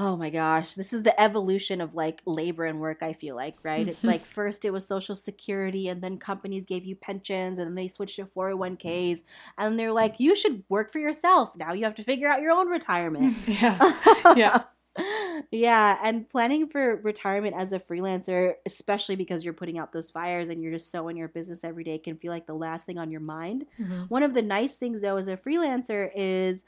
oh 0.00 0.16
my 0.16 0.30
gosh, 0.30 0.72
this 0.74 0.94
is 0.94 1.02
the 1.02 1.20
evolution 1.20 1.82
of 1.82 1.94
like 1.94 2.22
labor 2.24 2.64
and 2.64 2.80
work, 2.80 3.02
I 3.02 3.12
feel 3.12 3.36
like, 3.36 3.56
right? 3.62 3.86
it's 3.86 4.02
like 4.02 4.24
first 4.24 4.64
it 4.64 4.70
was 4.70 4.86
social 4.86 5.14
security 5.14 5.88
and 5.88 6.00
then 6.02 6.16
companies 6.16 6.64
gave 6.64 6.86
you 6.86 6.96
pensions 6.96 7.58
and 7.58 7.68
then 7.68 7.74
they 7.74 7.88
switched 7.88 8.16
to 8.16 8.24
401ks 8.24 9.24
and 9.58 9.78
they're 9.78 9.92
like, 9.92 10.18
you 10.18 10.34
should 10.34 10.64
work 10.70 10.90
for 10.90 11.00
yourself. 11.00 11.54
Now 11.54 11.74
you 11.74 11.84
have 11.84 11.96
to 11.96 12.02
figure 12.02 12.28
out 12.28 12.40
your 12.40 12.52
own 12.52 12.68
retirement. 12.68 13.36
yeah. 13.46 13.78
Yeah. 14.36 14.62
yeah, 15.50 15.98
and 16.02 16.28
planning 16.28 16.68
for 16.68 16.96
retirement 16.96 17.54
as 17.56 17.72
a 17.72 17.78
freelancer, 17.78 18.54
especially 18.66 19.16
because 19.16 19.44
you're 19.44 19.54
putting 19.54 19.78
out 19.78 19.92
those 19.92 20.10
fires 20.10 20.48
and 20.48 20.62
you're 20.62 20.72
just 20.72 20.90
so 20.90 21.08
in 21.08 21.16
your 21.16 21.28
business 21.28 21.62
every 21.62 21.84
day, 21.84 21.98
can 21.98 22.16
feel 22.16 22.32
like 22.32 22.46
the 22.46 22.54
last 22.54 22.86
thing 22.86 22.98
on 22.98 23.10
your 23.10 23.20
mind. 23.20 23.66
Mm-hmm. 23.78 24.02
One 24.04 24.22
of 24.22 24.34
the 24.34 24.42
nice 24.42 24.78
things, 24.78 25.00
though, 25.00 25.16
as 25.16 25.28
a 25.28 25.36
freelancer 25.36 26.10
is 26.14 26.64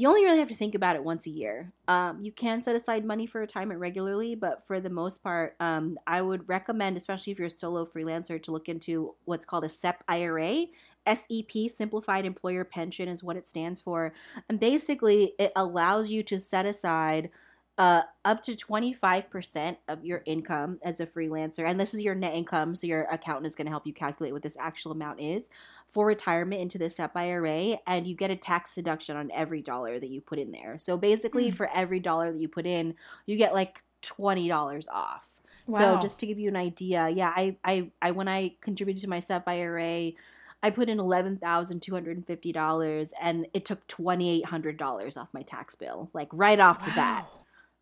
you 0.00 0.08
only 0.08 0.24
really 0.24 0.38
have 0.38 0.48
to 0.48 0.54
think 0.54 0.74
about 0.74 0.96
it 0.96 1.04
once 1.04 1.26
a 1.26 1.30
year. 1.30 1.74
Um, 1.86 2.24
you 2.24 2.32
can 2.32 2.62
set 2.62 2.74
aside 2.74 3.04
money 3.04 3.26
for 3.26 3.38
retirement 3.38 3.80
regularly, 3.80 4.34
but 4.34 4.66
for 4.66 4.80
the 4.80 4.88
most 4.88 5.22
part, 5.22 5.56
um, 5.60 5.98
I 6.06 6.22
would 6.22 6.48
recommend, 6.48 6.96
especially 6.96 7.32
if 7.32 7.38
you're 7.38 7.48
a 7.48 7.50
solo 7.50 7.84
freelancer, 7.84 8.42
to 8.44 8.50
look 8.50 8.70
into 8.70 9.14
what's 9.26 9.44
called 9.44 9.64
a 9.64 9.68
SEP 9.68 10.02
IRA. 10.08 10.64
SEP, 11.06 11.68
Simplified 11.68 12.24
Employer 12.24 12.64
Pension, 12.64 13.10
is 13.10 13.22
what 13.22 13.36
it 13.36 13.46
stands 13.46 13.78
for. 13.78 14.14
And 14.48 14.58
basically, 14.58 15.34
it 15.38 15.52
allows 15.54 16.10
you 16.10 16.22
to 16.22 16.40
set 16.40 16.64
aside 16.64 17.28
uh, 17.80 18.02
up 18.26 18.42
to 18.42 18.54
25% 18.54 19.76
of 19.88 20.04
your 20.04 20.22
income 20.26 20.78
as 20.82 21.00
a 21.00 21.06
freelancer. 21.06 21.66
And 21.66 21.80
this 21.80 21.94
is 21.94 22.02
your 22.02 22.14
net 22.14 22.34
income, 22.34 22.74
so 22.74 22.86
your 22.86 23.04
accountant 23.10 23.46
is 23.46 23.56
going 23.56 23.64
to 23.64 23.70
help 23.70 23.86
you 23.86 23.94
calculate 23.94 24.34
what 24.34 24.42
this 24.42 24.58
actual 24.60 24.92
amount 24.92 25.18
is 25.18 25.44
for 25.90 26.04
retirement 26.04 26.60
into 26.60 26.76
the 26.76 26.90
SEP 26.90 27.16
IRA, 27.16 27.78
and 27.86 28.06
you 28.06 28.14
get 28.14 28.30
a 28.30 28.36
tax 28.36 28.74
deduction 28.74 29.16
on 29.16 29.30
every 29.32 29.62
dollar 29.62 29.98
that 29.98 30.10
you 30.10 30.20
put 30.20 30.38
in 30.38 30.50
there. 30.50 30.76
So 30.76 30.98
basically, 30.98 31.50
mm. 31.50 31.54
for 31.54 31.70
every 31.74 32.00
dollar 32.00 32.30
that 32.30 32.38
you 32.38 32.48
put 32.48 32.66
in, 32.66 32.94
you 33.24 33.38
get 33.38 33.54
like 33.54 33.82
twenty 34.02 34.46
dollars 34.46 34.86
off. 34.92 35.24
Wow. 35.66 35.78
So 35.78 36.02
just 36.02 36.20
to 36.20 36.26
give 36.26 36.38
you 36.38 36.50
an 36.50 36.56
idea, 36.56 37.08
yeah, 37.08 37.32
I, 37.34 37.56
I, 37.64 37.90
I 38.02 38.10
when 38.10 38.28
I 38.28 38.56
contributed 38.60 39.00
to 39.04 39.08
my 39.08 39.20
SEP 39.20 39.48
IRA, 39.48 40.12
I 40.62 40.68
put 40.70 40.90
in 40.90 41.00
eleven 41.00 41.38
thousand 41.38 41.80
two 41.80 41.94
hundred 41.94 42.18
and 42.18 42.26
fifty 42.26 42.52
dollars, 42.52 43.14
and 43.22 43.46
it 43.54 43.64
took 43.64 43.86
twenty 43.86 44.28
eight 44.28 44.44
hundred 44.44 44.76
dollars 44.76 45.16
off 45.16 45.28
my 45.32 45.42
tax 45.42 45.76
bill, 45.76 46.10
like 46.12 46.28
right 46.30 46.60
off 46.60 46.80
wow. 46.80 46.86
the 46.86 46.92
bat. 46.92 47.30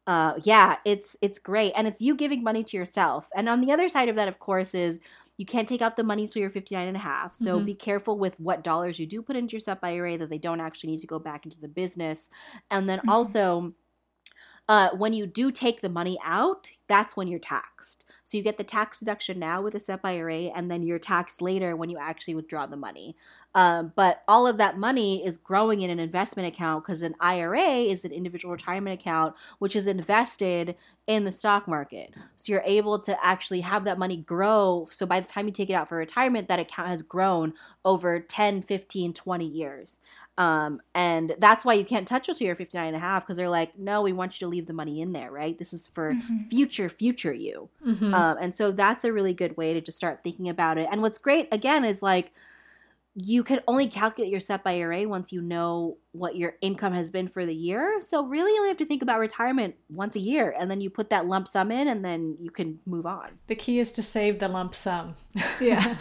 Uh, 0.08 0.32
yeah, 0.42 0.76
it's 0.86 1.18
it's 1.20 1.38
great, 1.38 1.70
and 1.76 1.86
it's 1.86 2.00
you 2.00 2.16
giving 2.16 2.42
money 2.42 2.64
to 2.64 2.78
yourself. 2.78 3.28
And 3.36 3.46
on 3.46 3.60
the 3.60 3.70
other 3.70 3.90
side 3.90 4.08
of 4.08 4.16
that, 4.16 4.26
of 4.26 4.38
course, 4.38 4.74
is 4.74 4.98
you 5.36 5.44
can't 5.44 5.68
take 5.68 5.82
out 5.82 5.96
the 5.96 6.02
money 6.02 6.26
till 6.26 6.40
you're 6.40 6.50
59 6.50 6.88
and 6.88 6.96
a 6.96 7.00
half. 7.00 7.34
So 7.34 7.56
mm-hmm. 7.56 7.66
be 7.66 7.74
careful 7.74 8.18
with 8.18 8.34
what 8.40 8.64
dollars 8.64 8.98
you 8.98 9.06
do 9.06 9.20
put 9.20 9.36
into 9.36 9.52
your 9.52 9.60
SEP 9.60 9.84
IRA 9.84 10.16
that 10.16 10.30
they 10.30 10.38
don't 10.38 10.62
actually 10.62 10.92
need 10.92 11.00
to 11.00 11.06
go 11.06 11.18
back 11.18 11.44
into 11.44 11.60
the 11.60 11.68
business. 11.68 12.30
And 12.70 12.88
then 12.88 13.00
mm-hmm. 13.00 13.10
also, 13.10 13.74
uh, 14.68 14.90
when 14.96 15.12
you 15.12 15.26
do 15.26 15.52
take 15.52 15.82
the 15.82 15.90
money 15.90 16.18
out, 16.24 16.70
that's 16.88 17.14
when 17.14 17.28
you're 17.28 17.38
taxed. 17.38 18.06
So 18.24 18.36
you 18.36 18.42
get 18.42 18.58
the 18.58 18.64
tax 18.64 18.98
deduction 18.98 19.38
now 19.38 19.62
with 19.62 19.74
a 19.74 19.80
SEP 19.80 20.04
IRA, 20.04 20.50
and 20.54 20.70
then 20.70 20.82
you're 20.82 20.98
taxed 20.98 21.40
later 21.40 21.76
when 21.76 21.88
you 21.88 21.98
actually 21.98 22.34
withdraw 22.34 22.66
the 22.66 22.76
money. 22.76 23.14
Um, 23.58 23.92
but 23.96 24.22
all 24.28 24.46
of 24.46 24.56
that 24.58 24.78
money 24.78 25.26
is 25.26 25.36
growing 25.36 25.80
in 25.80 25.90
an 25.90 25.98
investment 25.98 26.46
account 26.46 26.84
because 26.84 27.02
an 27.02 27.16
IRA 27.18 27.60
is 27.60 28.04
an 28.04 28.12
individual 28.12 28.52
retirement 28.52 29.00
account, 29.00 29.34
which 29.58 29.74
is 29.74 29.88
invested 29.88 30.76
in 31.08 31.24
the 31.24 31.32
stock 31.32 31.66
market. 31.66 32.14
So 32.36 32.52
you're 32.52 32.62
able 32.64 33.00
to 33.00 33.18
actually 33.20 33.62
have 33.62 33.82
that 33.82 33.98
money 33.98 34.18
grow. 34.18 34.86
So 34.92 35.06
by 35.06 35.18
the 35.18 35.26
time 35.26 35.46
you 35.46 35.52
take 35.52 35.70
it 35.70 35.74
out 35.74 35.88
for 35.88 35.96
retirement, 35.96 36.46
that 36.46 36.60
account 36.60 36.86
has 36.86 37.02
grown 37.02 37.52
over 37.84 38.20
10, 38.20 38.62
15, 38.62 39.12
20 39.12 39.44
years. 39.44 39.98
Um, 40.36 40.80
and 40.94 41.34
that's 41.40 41.64
why 41.64 41.74
you 41.74 41.84
can't 41.84 42.06
touch 42.06 42.28
it 42.28 42.36
till 42.36 42.46
you're 42.46 42.54
59 42.54 42.86
and 42.86 42.94
a 42.94 43.00
half 43.00 43.24
because 43.24 43.38
they're 43.38 43.48
like, 43.48 43.76
no, 43.76 44.02
we 44.02 44.12
want 44.12 44.40
you 44.40 44.46
to 44.46 44.48
leave 44.48 44.68
the 44.68 44.72
money 44.72 45.00
in 45.00 45.10
there, 45.10 45.32
right? 45.32 45.58
This 45.58 45.72
is 45.72 45.88
for 45.88 46.12
mm-hmm. 46.12 46.46
future, 46.48 46.88
future 46.88 47.32
you. 47.32 47.68
Mm-hmm. 47.84 48.14
Um, 48.14 48.38
and 48.40 48.54
so 48.54 48.70
that's 48.70 49.02
a 49.02 49.12
really 49.12 49.34
good 49.34 49.56
way 49.56 49.74
to 49.74 49.80
just 49.80 49.98
start 49.98 50.20
thinking 50.22 50.48
about 50.48 50.78
it. 50.78 50.86
And 50.92 51.02
what's 51.02 51.18
great, 51.18 51.48
again, 51.50 51.84
is 51.84 52.02
like, 52.02 52.32
you 53.20 53.42
can 53.42 53.60
only 53.66 53.88
calculate 53.88 54.30
your 54.30 54.38
SEP 54.38 54.64
IRA 54.64 55.08
once 55.08 55.32
you 55.32 55.40
know 55.40 55.96
what 56.12 56.36
your 56.36 56.54
income 56.60 56.92
has 56.92 57.10
been 57.10 57.28
for 57.28 57.44
the 57.44 57.54
year. 57.54 58.00
So 58.00 58.24
really 58.24 58.52
you 58.52 58.58
only 58.58 58.70
have 58.70 58.78
to 58.78 58.86
think 58.86 59.02
about 59.02 59.18
retirement 59.18 59.74
once 59.88 60.16
a 60.16 60.20
year 60.20 60.54
and 60.58 60.70
then 60.70 60.80
you 60.80 60.88
put 60.88 61.10
that 61.10 61.26
lump 61.26 61.48
sum 61.48 61.70
in 61.70 61.88
and 61.88 62.04
then 62.04 62.36
you 62.40 62.50
can 62.50 62.78
move 62.86 63.06
on. 63.06 63.30
The 63.48 63.56
key 63.56 63.78
is 63.80 63.92
to 63.92 64.02
save 64.02 64.38
the 64.38 64.48
lump 64.48 64.74
sum. 64.74 65.16
Yeah. 65.60 65.96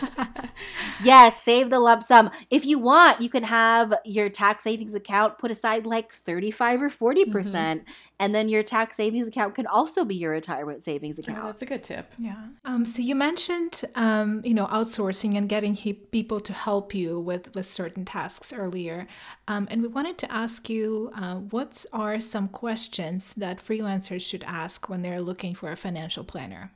yes, 1.04 1.42
save 1.42 1.70
the 1.70 1.80
lump 1.80 2.04
sum. 2.04 2.30
If 2.50 2.66
you 2.66 2.80
want, 2.80 3.22
you 3.22 3.30
can 3.30 3.44
have 3.44 3.94
your 4.06 4.30
tax 4.30 4.64
savings 4.64 4.96
account 4.96 5.40
put 5.40 5.52
aside 5.52 5.86
like 5.86 6.12
35 6.12 6.84
or 6.84 6.90
40%. 6.90 7.32
percent 7.32 7.82
mm 7.82 7.86
hmm 7.86 7.92
And 8.20 8.34
then 8.34 8.50
your 8.50 8.64
tax 8.64 8.98
savings 8.98 9.28
account 9.28 9.54
can 9.56 9.68
also 9.68 10.04
be 10.04 10.16
your 10.16 10.32
retirement 10.32 10.84
savings 10.84 11.20
account. 11.20 11.40
Oh, 11.42 11.46
that's 11.48 11.62
a 11.62 11.66
good 11.66 11.84
tip. 11.84 12.14
Yeah. 12.18 12.48
Um, 12.66 12.86
so 12.86 13.02
you 13.02 13.16
mentioned, 13.16 13.84
um, 13.96 14.42
you 14.44 14.56
know, 14.56 14.68
outsourcing 14.68 15.38
and 15.38 15.48
getting 15.48 15.74
he- 15.76 15.94
people 16.18 16.40
to 16.50 16.54
help 16.54 16.96
you 16.96 17.07
with, 17.16 17.54
with 17.56 17.66
certain 17.66 18.06
tasks 18.06 18.52
earlier. 18.54 19.08
Um, 19.48 19.68
and 19.70 19.82
we 19.82 19.88
wanted 19.88 20.18
to 20.20 20.32
ask 20.32 20.70
you 20.70 21.12
uh, 21.16 21.36
what 21.36 21.86
are 21.94 22.20
some 22.20 22.48
questions 22.48 23.34
that 23.36 23.60
freelancers 23.60 24.22
should 24.22 24.44
ask 24.46 24.90
when 24.90 25.02
they're 25.02 25.22
looking 25.22 25.56
for 25.56 25.72
a 25.72 25.78
financial 25.78 26.24
planner? 26.24 26.72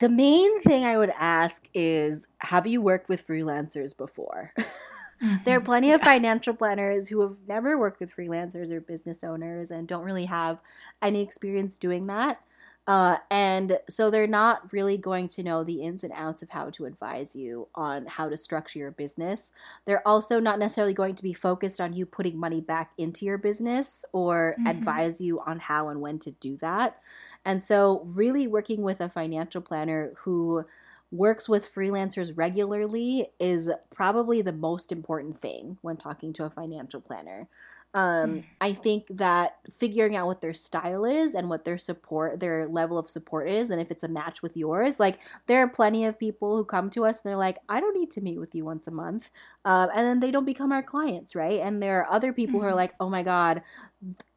The 0.00 0.08
main 0.08 0.62
thing 0.62 0.84
I 0.84 0.96
would 0.96 1.12
ask 1.16 1.62
is 1.74 2.26
Have 2.38 2.66
you 2.66 2.80
worked 2.80 3.08
with 3.08 3.26
freelancers 3.26 3.96
before? 3.96 4.52
Mm-hmm. 4.58 5.36
There 5.44 5.58
are 5.58 5.60
plenty 5.60 5.92
of 5.92 6.00
financial 6.00 6.54
planners 6.54 7.06
who 7.06 7.20
have 7.20 7.36
never 7.46 7.76
worked 7.76 8.00
with 8.00 8.10
freelancers 8.16 8.70
or 8.70 8.80
business 8.80 9.22
owners 9.22 9.70
and 9.70 9.86
don't 9.86 10.02
really 10.02 10.24
have 10.24 10.60
any 11.02 11.20
experience 11.20 11.76
doing 11.76 12.06
that. 12.06 12.40
Uh, 12.86 13.18
and 13.30 13.78
so 13.88 14.10
they're 14.10 14.26
not 14.26 14.72
really 14.72 14.96
going 14.96 15.28
to 15.28 15.42
know 15.42 15.62
the 15.62 15.82
ins 15.82 16.02
and 16.02 16.12
outs 16.14 16.42
of 16.42 16.50
how 16.50 16.70
to 16.70 16.86
advise 16.86 17.36
you 17.36 17.68
on 17.74 18.06
how 18.06 18.28
to 18.28 18.36
structure 18.36 18.78
your 18.78 18.90
business. 18.90 19.52
They're 19.84 20.06
also 20.08 20.40
not 20.40 20.58
necessarily 20.58 20.94
going 20.94 21.14
to 21.14 21.22
be 21.22 21.34
focused 21.34 21.80
on 21.80 21.92
you 21.92 22.06
putting 22.06 22.38
money 22.38 22.60
back 22.60 22.92
into 22.98 23.24
your 23.24 23.38
business 23.38 24.04
or 24.12 24.56
mm-hmm. 24.58 24.66
advise 24.66 25.20
you 25.20 25.40
on 25.40 25.58
how 25.60 25.90
and 25.90 26.00
when 26.00 26.18
to 26.20 26.30
do 26.32 26.56
that. 26.62 26.98
And 27.44 27.62
so, 27.62 28.02
really 28.06 28.46
working 28.46 28.82
with 28.82 29.00
a 29.00 29.08
financial 29.08 29.60
planner 29.60 30.12
who 30.16 30.64
works 31.12 31.48
with 31.48 31.72
freelancers 31.72 32.32
regularly 32.36 33.28
is 33.40 33.70
probably 33.94 34.42
the 34.42 34.52
most 34.52 34.92
important 34.92 35.40
thing 35.40 35.76
when 35.82 35.96
talking 35.96 36.32
to 36.34 36.44
a 36.44 36.50
financial 36.50 37.00
planner. 37.00 37.48
Um, 37.92 38.02
mm. 38.02 38.44
I 38.60 38.72
think 38.72 39.06
that 39.10 39.56
figuring 39.70 40.14
out 40.14 40.26
what 40.26 40.40
their 40.40 40.54
style 40.54 41.04
is 41.04 41.34
and 41.34 41.48
what 41.48 41.64
their 41.64 41.78
support, 41.78 42.38
their 42.38 42.68
level 42.68 42.98
of 42.98 43.10
support 43.10 43.48
is, 43.48 43.70
and 43.70 43.80
if 43.80 43.90
it's 43.90 44.04
a 44.04 44.08
match 44.08 44.42
with 44.42 44.56
yours, 44.56 45.00
like 45.00 45.18
there 45.46 45.60
are 45.60 45.68
plenty 45.68 46.04
of 46.04 46.18
people 46.18 46.56
who 46.56 46.64
come 46.64 46.88
to 46.90 47.04
us 47.04 47.16
and 47.16 47.30
they're 47.30 47.36
like, 47.36 47.58
I 47.68 47.80
don't 47.80 47.98
need 47.98 48.12
to 48.12 48.20
meet 48.20 48.38
with 48.38 48.54
you 48.54 48.64
once 48.64 48.86
a 48.86 48.92
month. 48.92 49.30
Um, 49.64 49.88
and 49.94 50.06
then 50.06 50.20
they 50.20 50.30
don't 50.30 50.44
become 50.44 50.70
our 50.70 50.84
clients, 50.84 51.34
right? 51.34 51.60
And 51.60 51.82
there 51.82 52.00
are 52.00 52.12
other 52.12 52.32
people 52.32 52.54
mm-hmm. 52.54 52.60
who 52.60 52.66
are 52.66 52.70
mm-hmm. 52.70 52.76
like, 52.76 52.94
oh 53.00 53.10
my 53.10 53.24
God, 53.24 53.62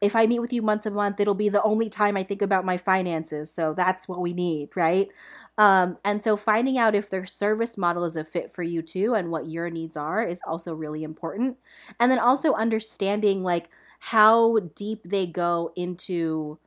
if 0.00 0.16
I 0.16 0.26
meet 0.26 0.40
with 0.40 0.52
you 0.52 0.62
once 0.62 0.84
a 0.86 0.90
month, 0.90 1.20
it'll 1.20 1.34
be 1.34 1.48
the 1.48 1.62
only 1.62 1.88
time 1.88 2.16
I 2.16 2.24
think 2.24 2.42
about 2.42 2.64
my 2.64 2.76
finances. 2.76 3.52
So 3.52 3.72
that's 3.72 4.08
what 4.08 4.20
we 4.20 4.32
need, 4.32 4.70
right? 4.74 5.08
Um, 5.56 5.98
and 6.04 6.22
so 6.22 6.36
finding 6.36 6.78
out 6.78 6.94
if 6.96 7.10
their 7.10 7.26
service 7.26 7.78
model 7.78 8.04
is 8.04 8.16
a 8.16 8.24
fit 8.24 8.52
for 8.52 8.62
you 8.64 8.82
too 8.82 9.14
and 9.14 9.30
what 9.30 9.48
your 9.48 9.70
needs 9.70 9.96
are 9.96 10.22
is 10.26 10.40
also 10.46 10.74
really 10.74 11.04
important. 11.04 11.58
And 12.00 12.10
then 12.10 12.18
also 12.18 12.54
understanding 12.54 13.42
like 13.44 13.70
how 14.00 14.58
deep 14.74 15.00
they 15.04 15.26
go 15.26 15.72
into 15.76 16.58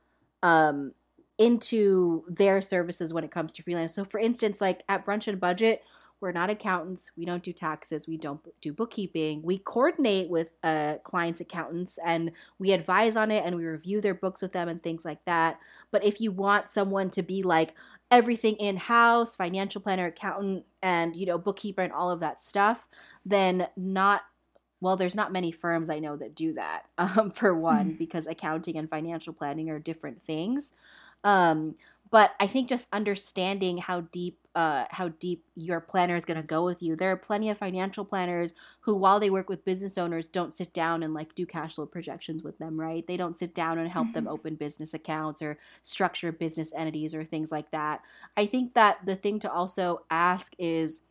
um 0.42 0.92
into 1.38 2.24
their 2.28 2.60
services 2.62 3.12
when 3.12 3.24
it 3.24 3.30
comes 3.30 3.52
to 3.52 3.62
freelance. 3.62 3.94
So 3.94 4.04
for 4.04 4.18
instance, 4.18 4.60
like 4.60 4.82
at 4.88 5.04
Brunch 5.06 5.28
and 5.28 5.38
Budget, 5.38 5.82
we're 6.20 6.32
not 6.32 6.50
accountants. 6.50 7.12
We 7.16 7.24
don't 7.24 7.44
do 7.44 7.52
taxes. 7.52 8.08
We 8.08 8.16
don't 8.16 8.40
do 8.60 8.72
bookkeeping. 8.72 9.42
We 9.42 9.58
coordinate 9.58 10.28
with 10.28 10.50
uh, 10.64 10.96
clients' 11.04 11.40
accountants 11.40 11.98
and 12.04 12.32
we 12.58 12.72
advise 12.72 13.16
on 13.16 13.30
it 13.30 13.44
and 13.46 13.54
we 13.54 13.64
review 13.64 14.00
their 14.00 14.14
books 14.14 14.42
with 14.42 14.52
them 14.52 14.68
and 14.68 14.82
things 14.82 15.04
like 15.04 15.24
that. 15.26 15.60
But 15.92 16.04
if 16.04 16.20
you 16.20 16.32
want 16.32 16.70
someone 16.70 17.10
to 17.10 17.22
be 17.22 17.44
like, 17.44 17.74
everything 18.10 18.56
in 18.56 18.76
house, 18.76 19.36
financial 19.36 19.80
planner, 19.80 20.06
accountant, 20.06 20.64
and 20.82 21.14
you 21.14 21.26
know, 21.26 21.38
bookkeeper 21.38 21.82
and 21.82 21.92
all 21.92 22.10
of 22.10 22.20
that 22.20 22.40
stuff, 22.40 22.88
then 23.24 23.66
not 23.76 24.22
well, 24.80 24.96
there's 24.96 25.16
not 25.16 25.32
many 25.32 25.50
firms 25.50 25.90
I 25.90 25.98
know 25.98 26.16
that 26.16 26.34
do 26.34 26.54
that. 26.54 26.84
Um, 26.98 27.30
for 27.30 27.54
one, 27.54 27.92
mm. 27.92 27.98
because 27.98 28.26
accounting 28.26 28.76
and 28.76 28.90
financial 28.90 29.32
planning 29.32 29.70
are 29.70 29.78
different 29.78 30.22
things. 30.22 30.72
Um, 31.24 31.74
but 32.10 32.32
I 32.40 32.46
think 32.46 32.68
just 32.68 32.88
understanding 32.92 33.78
how 33.78 34.02
deep 34.02 34.38
uh, 34.54 34.86
how 34.90 35.08
deep 35.20 35.44
your 35.54 35.80
planner 35.80 36.16
is 36.16 36.24
going 36.24 36.40
to 36.40 36.46
go 36.46 36.64
with 36.64 36.82
you. 36.82 36.96
There 36.96 37.12
are 37.12 37.16
plenty 37.16 37.48
of 37.48 37.58
financial 37.58 38.04
planners 38.04 38.54
who, 38.80 38.96
while 38.96 39.20
they 39.20 39.30
work 39.30 39.48
with 39.48 39.64
business 39.64 39.96
owners, 39.96 40.28
don't 40.28 40.52
sit 40.52 40.72
down 40.72 41.04
and 41.04 41.14
like 41.14 41.32
do 41.36 41.46
cash 41.46 41.76
flow 41.76 41.86
projections 41.86 42.42
with 42.42 42.58
them, 42.58 42.78
right? 42.78 43.06
They 43.06 43.16
don't 43.16 43.38
sit 43.38 43.54
down 43.54 43.78
and 43.78 43.88
help 43.88 44.06
mm-hmm. 44.06 44.14
them 44.14 44.28
open 44.28 44.56
business 44.56 44.94
accounts 44.94 45.42
or 45.42 45.58
structure 45.84 46.32
business 46.32 46.72
entities 46.74 47.14
or 47.14 47.24
things 47.24 47.52
like 47.52 47.70
that. 47.70 48.00
I 48.36 48.46
think 48.46 48.74
that 48.74 48.98
the 49.06 49.14
thing 49.14 49.38
to 49.40 49.52
also 49.52 50.02
ask 50.10 50.52
is 50.58 51.02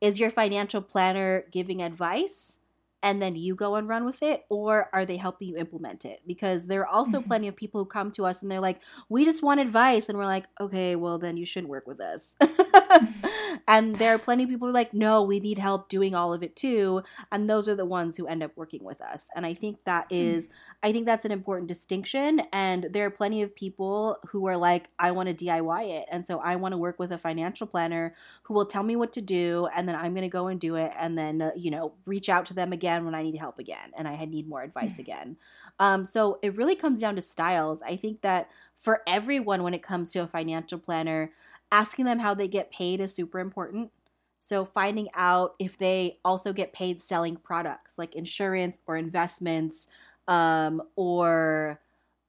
is 0.00 0.20
your 0.20 0.30
financial 0.30 0.82
planner 0.82 1.46
giving 1.50 1.82
advice? 1.82 2.58
And 3.06 3.22
then 3.22 3.36
you 3.36 3.54
go 3.54 3.76
and 3.76 3.88
run 3.88 4.04
with 4.04 4.20
it 4.20 4.44
or 4.48 4.90
are 4.92 5.06
they 5.06 5.16
helping 5.16 5.46
you 5.46 5.56
implement 5.56 6.04
it 6.04 6.20
because 6.26 6.66
there 6.66 6.80
are 6.80 6.88
also 6.88 7.18
mm-hmm. 7.18 7.28
plenty 7.28 7.46
of 7.46 7.54
people 7.54 7.80
who 7.80 7.84
come 7.84 8.10
to 8.10 8.26
us 8.26 8.42
and 8.42 8.50
they're 8.50 8.58
like 8.58 8.80
we 9.08 9.24
just 9.24 9.44
want 9.44 9.60
advice 9.60 10.08
and 10.08 10.18
we're 10.18 10.24
like 10.24 10.46
okay 10.60 10.96
well 10.96 11.16
then 11.16 11.36
you 11.36 11.46
shouldn't 11.46 11.70
work 11.70 11.86
with 11.86 12.00
us 12.00 12.34
and 13.68 13.94
there 13.94 14.12
are 14.12 14.18
plenty 14.18 14.42
of 14.42 14.48
people 14.48 14.66
who 14.66 14.70
are 14.70 14.74
like 14.74 14.92
no 14.92 15.22
we 15.22 15.38
need 15.38 15.56
help 15.56 15.88
doing 15.88 16.16
all 16.16 16.34
of 16.34 16.42
it 16.42 16.56
too 16.56 17.00
and 17.30 17.48
those 17.48 17.68
are 17.68 17.76
the 17.76 17.84
ones 17.84 18.16
who 18.16 18.26
end 18.26 18.42
up 18.42 18.50
working 18.56 18.82
with 18.82 19.00
us 19.00 19.28
and 19.36 19.46
i 19.46 19.54
think 19.54 19.78
that 19.84 20.10
mm. 20.10 20.34
is 20.34 20.48
i 20.82 20.90
think 20.90 21.06
that's 21.06 21.24
an 21.24 21.30
important 21.30 21.68
distinction 21.68 22.42
and 22.52 22.88
there 22.90 23.06
are 23.06 23.10
plenty 23.10 23.40
of 23.40 23.54
people 23.54 24.18
who 24.26 24.46
are 24.46 24.56
like 24.56 24.88
i 24.98 25.12
want 25.12 25.28
to 25.28 25.44
diy 25.44 25.90
it 25.90 26.06
and 26.10 26.26
so 26.26 26.40
i 26.40 26.56
want 26.56 26.72
to 26.72 26.78
work 26.78 26.98
with 26.98 27.12
a 27.12 27.18
financial 27.18 27.68
planner 27.68 28.16
who 28.42 28.52
will 28.52 28.66
tell 28.66 28.82
me 28.82 28.96
what 28.96 29.12
to 29.12 29.20
do 29.20 29.68
and 29.76 29.88
then 29.88 29.94
i'm 29.94 30.12
going 30.12 30.22
to 30.22 30.28
go 30.28 30.48
and 30.48 30.58
do 30.60 30.74
it 30.74 30.90
and 30.98 31.16
then 31.16 31.40
uh, 31.40 31.50
you 31.54 31.70
know 31.70 31.92
reach 32.04 32.28
out 32.28 32.46
to 32.46 32.54
them 32.54 32.72
again 32.72 32.95
again 32.96 33.04
when 33.04 33.14
I 33.14 33.22
need 33.22 33.36
help 33.36 33.58
again 33.58 33.92
and 33.96 34.08
I 34.08 34.24
need 34.24 34.48
more 34.48 34.62
advice 34.62 34.92
mm-hmm. 34.92 35.02
again. 35.02 35.36
Um, 35.78 36.04
so 36.04 36.38
it 36.42 36.56
really 36.56 36.74
comes 36.74 36.98
down 36.98 37.16
to 37.16 37.22
styles. 37.22 37.82
I 37.82 37.96
think 37.96 38.22
that 38.22 38.48
for 38.78 39.02
everyone, 39.06 39.62
when 39.62 39.74
it 39.74 39.82
comes 39.82 40.12
to 40.12 40.20
a 40.20 40.26
financial 40.26 40.78
planner, 40.78 41.32
asking 41.70 42.04
them 42.04 42.18
how 42.18 42.34
they 42.34 42.48
get 42.48 42.70
paid 42.70 43.00
is 43.00 43.14
super 43.14 43.38
important. 43.38 43.90
So 44.36 44.64
finding 44.64 45.08
out 45.14 45.54
if 45.58 45.78
they 45.78 46.18
also 46.24 46.52
get 46.52 46.72
paid 46.72 47.00
selling 47.00 47.36
products 47.36 47.98
like 47.98 48.14
insurance 48.14 48.78
or 48.86 48.96
investments 48.96 49.86
um, 50.28 50.82
or 50.96 51.80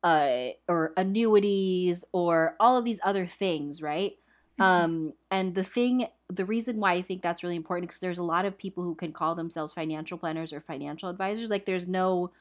uh, 0.03 0.49
or 0.69 0.93
annuities 0.95 2.05
or 2.13 2.55
all 2.59 2.77
of 2.77 2.85
these 2.85 3.01
other 3.03 3.25
things, 3.25 3.81
right? 3.81 4.13
Mm-hmm. 4.59 4.63
Um, 4.63 5.13
and 5.31 5.53
the 5.53 5.63
thing, 5.63 6.07
the 6.29 6.45
reason 6.45 6.79
why 6.79 6.93
I 6.93 7.01
think 7.01 7.21
that's 7.21 7.43
really 7.43 7.55
important 7.55 7.89
because 7.89 7.99
there's 7.99 8.17
a 8.17 8.23
lot 8.23 8.45
of 8.45 8.57
people 8.57 8.83
who 8.83 8.95
can 8.95 9.13
call 9.13 9.35
themselves 9.35 9.73
financial 9.73 10.17
planners 10.17 10.51
or 10.51 10.61
financial 10.61 11.09
advisors. 11.09 11.49
Like 11.49 11.65
there's 11.65 11.87
no 11.87 12.31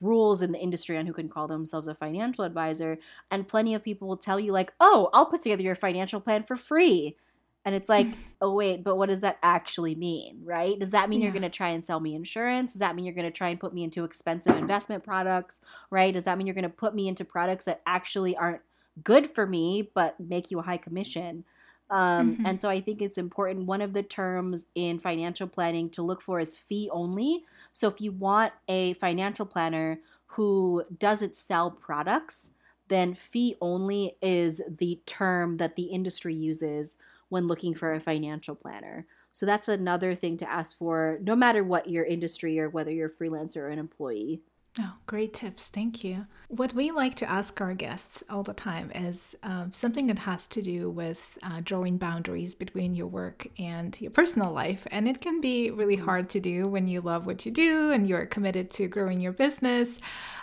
rules 0.00 0.42
in 0.42 0.52
the 0.52 0.58
industry 0.58 0.96
on 0.96 1.06
who 1.06 1.12
can 1.12 1.28
call 1.28 1.46
themselves 1.46 1.86
a 1.86 1.94
financial 1.94 2.44
advisor, 2.44 2.98
and 3.30 3.46
plenty 3.46 3.74
of 3.74 3.84
people 3.84 4.08
will 4.08 4.16
tell 4.16 4.40
you 4.40 4.52
like, 4.52 4.72
"Oh, 4.80 5.10
I'll 5.12 5.26
put 5.26 5.42
together 5.42 5.62
your 5.62 5.76
financial 5.76 6.20
plan 6.20 6.42
for 6.42 6.56
free." 6.56 7.16
And 7.64 7.74
it's 7.74 7.88
like, 7.88 8.06
oh, 8.40 8.54
wait, 8.54 8.82
but 8.82 8.96
what 8.96 9.10
does 9.10 9.20
that 9.20 9.38
actually 9.42 9.94
mean, 9.94 10.40
right? 10.44 10.78
Does 10.78 10.90
that 10.90 11.08
mean 11.08 11.20
yeah. 11.20 11.24
you're 11.24 11.32
going 11.32 11.42
to 11.42 11.50
try 11.50 11.68
and 11.68 11.84
sell 11.84 12.00
me 12.00 12.14
insurance? 12.14 12.72
Does 12.72 12.80
that 12.80 12.96
mean 12.96 13.04
you're 13.04 13.14
going 13.14 13.26
to 13.26 13.30
try 13.30 13.50
and 13.50 13.60
put 13.60 13.74
me 13.74 13.84
into 13.84 14.04
expensive 14.04 14.56
investment 14.56 15.04
products, 15.04 15.58
right? 15.90 16.14
Does 16.14 16.24
that 16.24 16.38
mean 16.38 16.46
you're 16.46 16.54
going 16.54 16.62
to 16.62 16.70
put 16.70 16.94
me 16.94 17.08
into 17.08 17.24
products 17.24 17.66
that 17.66 17.82
actually 17.86 18.36
aren't 18.36 18.62
good 19.04 19.30
for 19.34 19.46
me, 19.46 19.90
but 19.94 20.18
make 20.18 20.50
you 20.50 20.58
a 20.58 20.62
high 20.62 20.78
commission? 20.78 21.44
Um, 21.90 22.36
mm-hmm. 22.36 22.46
And 22.46 22.60
so 22.60 22.68
I 22.68 22.80
think 22.80 23.02
it's 23.02 23.18
important. 23.18 23.66
One 23.66 23.82
of 23.82 23.92
the 23.92 24.02
terms 24.02 24.66
in 24.74 25.00
financial 25.00 25.48
planning 25.48 25.90
to 25.90 26.02
look 26.02 26.22
for 26.22 26.38
is 26.38 26.56
fee 26.56 26.88
only. 26.92 27.44
So 27.72 27.88
if 27.88 28.00
you 28.00 28.12
want 28.12 28.52
a 28.68 28.94
financial 28.94 29.44
planner 29.44 29.98
who 30.26 30.84
doesn't 30.98 31.34
sell 31.34 31.70
products, 31.70 32.50
then 32.88 33.14
fee 33.14 33.56
only 33.60 34.16
is 34.22 34.62
the 34.78 35.00
term 35.06 35.56
that 35.56 35.76
the 35.76 35.84
industry 35.84 36.34
uses 36.34 36.96
when 37.28 37.46
looking 37.46 37.74
for 37.74 37.92
a 37.92 38.00
financial 38.00 38.54
planner. 38.54 39.06
So 39.32 39.46
that's 39.46 39.68
another 39.68 40.14
thing 40.14 40.36
to 40.38 40.50
ask 40.50 40.76
for, 40.76 41.18
no 41.22 41.36
matter 41.36 41.62
what 41.62 41.88
your 41.88 42.04
industry 42.04 42.58
or 42.58 42.68
whether 42.68 42.90
you're 42.90 43.06
a 43.06 43.10
freelancer 43.10 43.58
or 43.58 43.68
an 43.68 43.78
employee. 43.78 44.42
Oh, 44.78 44.92
great 45.06 45.34
tips. 45.34 45.68
Thank 45.68 46.04
you. 46.04 46.26
What 46.48 46.72
we 46.74 46.92
like 46.92 47.16
to 47.16 47.28
ask 47.28 47.60
our 47.60 47.74
guests 47.74 48.22
all 48.30 48.44
the 48.44 48.52
time 48.52 48.92
is 48.94 49.34
um, 49.42 49.72
something 49.72 50.06
that 50.06 50.20
has 50.20 50.46
to 50.48 50.62
do 50.62 50.88
with 50.88 51.38
uh, 51.42 51.60
drawing 51.64 51.98
boundaries 51.98 52.54
between 52.54 52.94
your 52.94 53.08
work 53.08 53.48
and 53.58 54.00
your 54.00 54.12
personal 54.12 54.52
life. 54.52 54.86
And 54.92 55.08
it 55.08 55.20
can 55.20 55.40
be 55.40 55.72
really 55.72 55.96
hard 55.96 56.30
to 56.30 56.40
do 56.40 56.68
when 56.68 56.86
you 56.86 57.00
love 57.00 57.26
what 57.26 57.44
you 57.44 57.50
do 57.50 57.90
and 57.90 58.08
you're 58.08 58.26
committed 58.26 58.70
to 58.72 58.86
growing 58.86 59.20
your 59.20 59.32
business. 59.32 60.00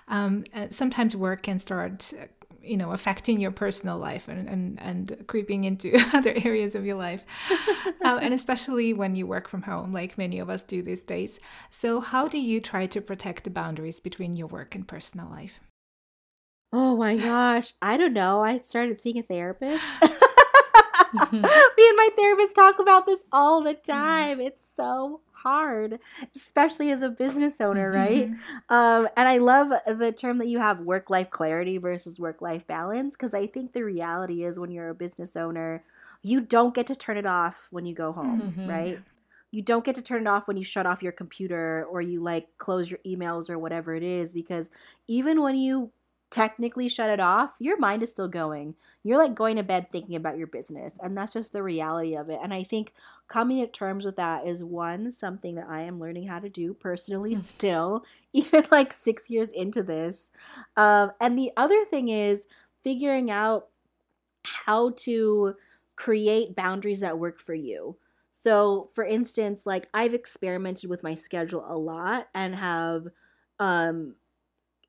Um, 0.10 0.44
sometimes 0.72 1.16
work 1.16 1.44
can 1.44 1.60
start 1.60 2.12
you 2.68 2.78
know 2.78 2.92
affecting 2.92 3.40
your 3.40 3.52
personal 3.52 3.98
life 3.98 4.28
and 4.28 4.48
and, 4.48 4.80
and 4.80 5.28
creeping 5.28 5.64
into 5.64 5.98
other 6.14 6.34
areas 6.44 6.76
of 6.76 6.86
your 6.86 6.98
life. 6.98 7.24
Uh, 8.06 8.20
and 8.22 8.34
especially 8.34 8.94
when 8.94 9.18
you 9.18 9.28
work 9.28 9.50
from 9.50 9.64
home 9.64 9.92
like 9.92 10.18
many 10.18 10.40
of 10.40 10.50
us 10.50 10.64
do 10.64 10.82
these 10.82 11.04
days. 11.04 11.42
So 11.70 12.00
how 12.00 12.28
do 12.30 12.40
you 12.40 12.62
try 12.62 12.86
to 12.86 13.02
protect 13.02 13.44
the 13.44 13.50
boundaries 13.50 14.00
between 14.00 14.34
your 14.34 14.48
work 14.48 14.76
and 14.76 14.88
personal 14.88 15.30
life? 15.30 15.60
Oh 16.72 16.96
my 16.96 17.18
gosh. 17.18 17.74
I 17.82 17.98
don't 17.98 18.14
know. 18.14 18.42
I 18.44 18.60
started 18.60 19.02
seeing 19.02 19.18
a 19.18 19.24
therapist. 19.24 19.84
Mm-hmm. 21.16 21.42
me 21.42 21.88
and 21.88 21.98
my 21.98 22.10
therapist 22.18 22.54
talk 22.54 22.80
about 22.80 23.06
this 23.06 23.24
all 23.32 23.64
the 23.64 23.76
mm-hmm. 23.76 23.92
time. 23.92 24.42
It's 24.42 24.70
so 24.76 25.22
hard, 25.48 26.00
especially 26.36 26.92
as 26.92 27.02
a 27.02 27.10
business 27.10 27.62
owner, 27.62 27.90
right? 27.92 28.30
Mm-hmm. 28.30 28.74
Um, 28.74 29.08
and 29.16 29.30
I 29.30 29.38
love 29.38 29.70
the 29.88 30.12
term 30.12 30.40
that 30.40 30.48
you 30.48 30.60
have 30.60 30.82
work 30.82 31.10
life 31.10 31.30
clarity 31.30 31.78
versus 31.78 32.20
work 32.20 32.42
life 32.42 32.68
balance 32.68 33.16
because 33.16 33.34
I 33.34 33.48
think 33.48 33.72
the 33.72 33.84
reality 33.84 34.44
is 34.44 34.60
when 34.60 34.72
you're 34.72 34.90
a 34.90 34.96
business 34.96 35.38
owner, 35.38 35.84
you 36.22 36.42
don't 36.42 36.76
get 36.76 36.88
to 36.88 36.96
turn 36.96 37.18
it 37.18 37.26
off 37.26 37.56
when 37.72 37.86
you 37.86 37.96
go 37.96 38.12
home, 38.12 38.42
mm-hmm. 38.42 38.68
right? 38.68 39.00
You 39.52 39.62
don't 39.62 39.86
get 39.86 39.96
to 39.96 40.02
turn 40.02 40.24
it 40.24 40.28
off 40.28 40.48
when 40.48 40.58
you 40.58 40.66
shut 40.66 40.86
off 40.86 41.02
your 41.02 41.14
computer 41.14 41.88
or 41.90 42.02
you 42.02 42.22
like 42.22 42.48
close 42.58 42.92
your 42.92 43.00
emails 43.06 43.50
or 43.50 43.58
whatever 43.58 43.96
it 43.96 44.04
is 44.04 44.34
because 44.34 44.70
even 45.08 45.42
when 45.42 45.56
you 45.56 45.92
technically 46.30 46.90
shut 46.90 47.10
it 47.10 47.20
off, 47.20 47.56
your 47.60 47.78
mind 47.80 48.04
is 48.04 48.10
still 48.10 48.28
going. 48.28 48.76
You're 49.04 49.18
like 49.18 49.36
going 49.36 49.56
to 49.56 49.64
bed 49.64 49.88
thinking 49.92 50.16
about 50.16 50.38
your 50.38 50.48
business, 50.48 50.96
and 51.02 51.18
that's 51.18 51.34
just 51.34 51.54
the 51.54 51.64
reality 51.64 52.16
of 52.16 52.30
it. 52.30 52.40
And 52.44 52.54
I 52.54 52.64
think 52.64 52.94
coming 53.28 53.60
to 53.60 53.68
terms 53.68 54.06
with 54.06 54.18
that 54.18 54.46
is 54.46 54.64
one 54.64 55.14
something 55.14 55.56
that 55.56 55.68
I 55.70 55.82
am 55.82 56.00
learning 56.00 56.28
how 56.28 56.40
to 56.40 56.50
do 56.50 56.74
personally 56.74 57.36
hmm. 57.36 57.42
still, 57.42 58.04
even 58.34 58.66
like 58.72 58.94
six 58.94 59.30
years 59.30 59.50
into 59.50 59.84
this. 59.84 60.30
Um, 60.76 61.12
and 61.22 61.38
the 61.38 61.52
other 61.56 61.86
thing 61.86 62.10
is 62.10 62.46
figuring 62.84 63.32
out 63.32 63.68
how 64.44 64.92
to 64.98 65.56
create 65.96 66.56
boundaries 66.56 67.00
that 67.02 67.20
work 67.20 67.40
for 67.40 67.54
you. 67.54 67.98
So, 68.32 68.92
for 68.94 69.04
instance, 69.04 69.66
like 69.66 69.88
I've 69.94 70.14
experimented 70.14 70.90
with 70.90 71.04
my 71.04 71.16
schedule 71.16 71.66
a 71.68 71.76
lot 71.78 72.28
and 72.34 72.56
have 72.56 73.08
um 73.60 74.14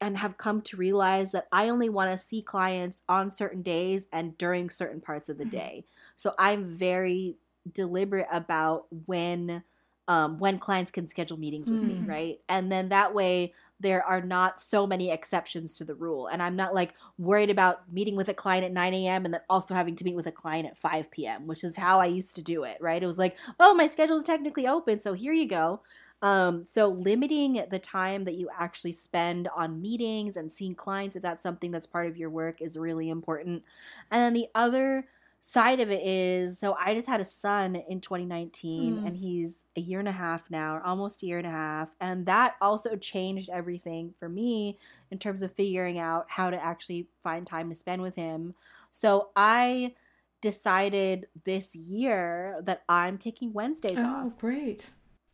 and 0.00 0.18
have 0.18 0.38
come 0.38 0.62
to 0.62 0.76
realize 0.76 1.32
that 1.32 1.48
I 1.52 1.68
only 1.68 1.88
want 1.88 2.12
to 2.12 2.24
see 2.24 2.42
clients 2.42 3.02
on 3.08 3.30
certain 3.30 3.62
days 3.62 4.06
and 4.12 4.36
during 4.38 4.70
certain 4.70 5.00
parts 5.00 5.28
of 5.28 5.38
the 5.38 5.44
mm-hmm. 5.44 5.56
day. 5.56 5.84
So 6.16 6.34
I'm 6.38 6.66
very 6.66 7.36
deliberate 7.72 8.28
about 8.32 8.86
when 9.06 9.62
um, 10.08 10.38
when 10.38 10.58
clients 10.58 10.90
can 10.90 11.06
schedule 11.06 11.36
meetings 11.36 11.68
with 11.68 11.82
mm. 11.82 12.00
me, 12.00 12.06
right? 12.06 12.40
And 12.48 12.72
then 12.72 12.88
that 12.88 13.12
way 13.12 13.52
there 13.78 14.02
are 14.02 14.22
not 14.22 14.60
so 14.60 14.86
many 14.86 15.10
exceptions 15.10 15.76
to 15.76 15.84
the 15.84 15.94
rule. 15.94 16.28
And 16.28 16.42
I'm 16.42 16.56
not 16.56 16.74
like 16.74 16.94
worried 17.18 17.50
about 17.50 17.92
meeting 17.92 18.16
with 18.16 18.28
a 18.30 18.34
client 18.34 18.64
at 18.64 18.72
9 18.72 18.94
a.m. 18.94 19.26
and 19.26 19.34
then 19.34 19.42
also 19.50 19.74
having 19.74 19.94
to 19.96 20.04
meet 20.04 20.16
with 20.16 20.26
a 20.26 20.32
client 20.32 20.66
at 20.66 20.78
5 20.78 21.10
p.m., 21.10 21.46
which 21.46 21.62
is 21.62 21.76
how 21.76 22.00
I 22.00 22.06
used 22.06 22.34
to 22.36 22.42
do 22.42 22.64
it, 22.64 22.78
right? 22.80 23.02
It 23.02 23.06
was 23.06 23.18
like, 23.18 23.36
oh, 23.60 23.74
my 23.74 23.86
schedule 23.88 24.16
is 24.16 24.24
technically 24.24 24.66
open, 24.66 25.00
so 25.00 25.12
here 25.12 25.34
you 25.34 25.46
go. 25.46 25.82
Um, 26.20 26.64
so 26.66 26.88
limiting 26.88 27.64
the 27.70 27.78
time 27.78 28.24
that 28.24 28.34
you 28.34 28.48
actually 28.56 28.92
spend 28.92 29.48
on 29.56 29.80
meetings 29.80 30.36
and 30.36 30.50
seeing 30.50 30.74
clients, 30.74 31.16
if 31.16 31.22
that's 31.22 31.42
something 31.42 31.70
that's 31.70 31.86
part 31.86 32.08
of 32.08 32.16
your 32.16 32.30
work, 32.30 32.60
is 32.60 32.76
really 32.76 33.08
important. 33.08 33.62
And 34.10 34.20
then 34.20 34.32
the 34.34 34.48
other 34.54 35.06
side 35.40 35.78
of 35.78 35.88
it 35.90 36.04
is 36.04 36.58
so 36.58 36.76
I 36.78 36.94
just 36.94 37.06
had 37.06 37.20
a 37.20 37.24
son 37.24 37.76
in 37.88 38.00
2019 38.00 38.96
mm. 38.96 39.06
and 39.06 39.16
he's 39.16 39.62
a 39.76 39.80
year 39.80 40.00
and 40.00 40.08
a 40.08 40.12
half 40.12 40.50
now, 40.50 40.80
almost 40.84 41.22
a 41.22 41.26
year 41.26 41.38
and 41.38 41.46
a 41.46 41.50
half. 41.50 41.88
And 42.00 42.26
that 42.26 42.56
also 42.60 42.96
changed 42.96 43.48
everything 43.48 44.14
for 44.18 44.28
me 44.28 44.78
in 45.10 45.18
terms 45.18 45.42
of 45.42 45.52
figuring 45.52 45.98
out 45.98 46.26
how 46.28 46.50
to 46.50 46.62
actually 46.62 47.06
find 47.22 47.46
time 47.46 47.70
to 47.70 47.76
spend 47.76 48.02
with 48.02 48.16
him. 48.16 48.54
So 48.90 49.28
I 49.36 49.94
decided 50.40 51.26
this 51.44 51.74
year 51.74 52.60
that 52.64 52.82
I'm 52.88 53.18
taking 53.18 53.52
Wednesdays 53.52 53.98
oh, 53.98 54.04
off. 54.04 54.24
Oh, 54.26 54.32
great. 54.38 54.90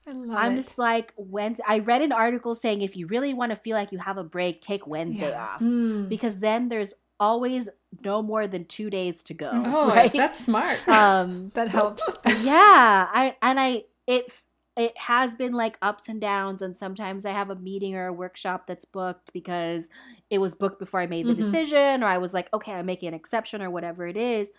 I 0.06 0.12
love 0.12 0.36
I'm 0.36 0.52
it. 0.52 0.56
just 0.56 0.78
like 0.78 1.12
Wednesday. 1.16 1.64
I 1.66 1.78
read 1.78 2.02
an 2.02 2.12
article 2.12 2.54
saying 2.54 2.82
if 2.82 2.96
you 2.96 3.06
really 3.06 3.32
want 3.32 3.50
to 3.50 3.56
feel 3.56 3.76
like 3.76 3.92
you 3.92 3.98
have 3.98 4.18
a 4.18 4.24
break, 4.24 4.60
take 4.60 4.86
Wednesday 4.86 5.30
yeah. 5.30 5.44
off 5.44 5.60
mm. 5.60 6.08
because 6.08 6.40
then 6.40 6.68
there's 6.68 6.94
always 7.18 7.68
no 8.04 8.22
more 8.22 8.46
than 8.46 8.64
two 8.66 8.90
days 8.90 9.22
to 9.24 9.34
go. 9.34 9.50
Oh, 9.52 9.88
right? 9.88 10.12
that's 10.12 10.38
smart. 10.38 10.78
Um, 10.88 11.50
that 11.54 11.68
helps. 11.68 12.02
yeah, 12.42 13.08
I 13.12 13.36
and 13.42 13.58
I 13.58 13.84
it's 14.06 14.44
it 14.76 14.96
has 14.98 15.34
been 15.34 15.52
like 15.52 15.78
ups 15.82 16.08
and 16.08 16.20
downs, 16.20 16.62
and 16.62 16.76
sometimes 16.76 17.24
I 17.24 17.32
have 17.32 17.50
a 17.50 17.56
meeting 17.56 17.94
or 17.94 18.06
a 18.06 18.12
workshop 18.12 18.66
that's 18.66 18.84
booked 18.84 19.32
because 19.32 19.88
it 20.30 20.38
was 20.38 20.54
booked 20.54 20.78
before 20.78 21.00
I 21.00 21.06
made 21.06 21.26
the 21.26 21.32
mm-hmm. 21.32 21.42
decision, 21.42 22.02
or 22.02 22.06
I 22.06 22.18
was 22.18 22.34
like, 22.34 22.48
okay, 22.52 22.72
I'm 22.72 22.86
making 22.86 23.08
an 23.08 23.14
exception 23.14 23.62
or 23.62 23.70
whatever 23.70 24.06
it 24.06 24.16
is. 24.16 24.50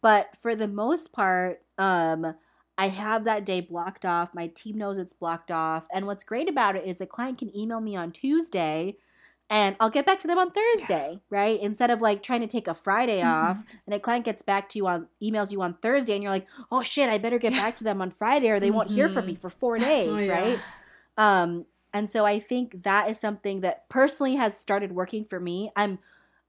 But 0.00 0.36
for 0.40 0.54
the 0.54 0.68
most 0.68 1.12
part, 1.12 1.62
um, 1.78 2.34
I 2.78 2.88
have 2.88 3.24
that 3.24 3.44
day 3.44 3.60
blocked 3.60 4.04
off. 4.04 4.34
My 4.34 4.48
team 4.48 4.78
knows 4.78 4.98
it's 4.98 5.12
blocked 5.12 5.50
off. 5.50 5.84
And 5.92 6.06
what's 6.06 6.24
great 6.24 6.48
about 6.48 6.76
it 6.76 6.86
is 6.86 6.98
the 6.98 7.06
client 7.06 7.38
can 7.38 7.56
email 7.56 7.80
me 7.80 7.96
on 7.96 8.12
Tuesday 8.12 8.96
and 9.52 9.76
I'll 9.80 9.90
get 9.90 10.06
back 10.06 10.18
to 10.20 10.26
them 10.26 10.38
on 10.38 10.50
Thursday, 10.50 11.10
yeah. 11.12 11.18
right? 11.28 11.60
Instead 11.60 11.90
of 11.90 12.00
like 12.00 12.22
trying 12.22 12.40
to 12.40 12.46
take 12.46 12.68
a 12.68 12.74
Friday 12.74 13.18
mm-hmm. 13.18 13.28
off 13.28 13.62
and 13.86 13.94
a 13.94 14.00
client 14.00 14.24
gets 14.24 14.40
back 14.40 14.70
to 14.70 14.78
you 14.78 14.86
on 14.86 15.08
emails 15.22 15.52
you 15.52 15.60
on 15.60 15.74
Thursday 15.82 16.14
and 16.14 16.22
you're 16.22 16.32
like, 16.32 16.46
"Oh 16.70 16.82
shit, 16.82 17.10
I 17.10 17.18
better 17.18 17.38
get 17.38 17.52
back 17.52 17.76
to 17.76 17.84
them 17.84 18.00
on 18.00 18.10
Friday 18.10 18.48
or 18.48 18.58
they 18.58 18.68
mm-hmm. 18.68 18.76
won't 18.76 18.90
hear 18.90 19.10
from 19.10 19.26
me 19.26 19.34
mm-hmm. 19.34 19.42
for 19.42 19.50
4 19.50 19.78
days," 19.78 20.08
oh, 20.08 20.16
yeah. 20.16 20.32
right? 20.32 20.58
Um 21.18 21.66
and 21.92 22.10
so 22.10 22.24
I 22.24 22.40
think 22.40 22.82
that 22.84 23.10
is 23.10 23.20
something 23.20 23.60
that 23.60 23.86
personally 23.90 24.36
has 24.36 24.56
started 24.58 24.92
working 24.92 25.26
for 25.26 25.38
me. 25.38 25.70
I'm 25.76 25.98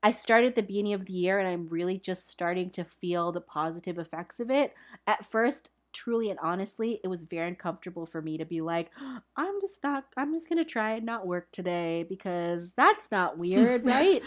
I 0.01 0.13
started 0.13 0.47
at 0.47 0.55
the 0.55 0.63
beginning 0.63 0.93
of 0.93 1.05
the 1.05 1.13
year 1.13 1.39
and 1.39 1.47
I'm 1.47 1.67
really 1.67 1.97
just 1.97 2.29
starting 2.29 2.69
to 2.71 2.85
feel 2.85 3.33
the 3.33 3.41
positive 3.41 3.97
effects 3.97 4.39
of 4.39 4.49
it. 4.49 4.73
At 5.07 5.25
first, 5.25 5.71
truly 5.93 6.29
and 6.29 6.39
honestly, 6.41 6.99
it 7.03 7.07
was 7.07 7.23
very 7.23 7.47
uncomfortable 7.47 8.05
for 8.05 8.21
me 8.21 8.37
to 8.37 8.45
be 8.45 8.61
like, 8.61 8.91
I'm 9.37 9.61
just 9.61 9.83
not, 9.83 10.05
I'm 10.17 10.33
just 10.33 10.49
gonna 10.49 10.65
try 10.65 10.93
and 10.93 11.05
not 11.05 11.27
work 11.27 11.51
today 11.51 12.05
because 12.09 12.73
that's 12.73 13.11
not 13.11 13.37
weird, 13.37 13.83
right? 13.85 14.23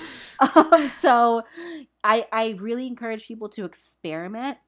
um, 0.54 0.88
so, 0.98 1.42
I 2.04 2.26
I 2.32 2.56
really 2.60 2.86
encourage 2.86 3.26
people 3.26 3.48
to 3.50 3.64
experiment 3.64 4.58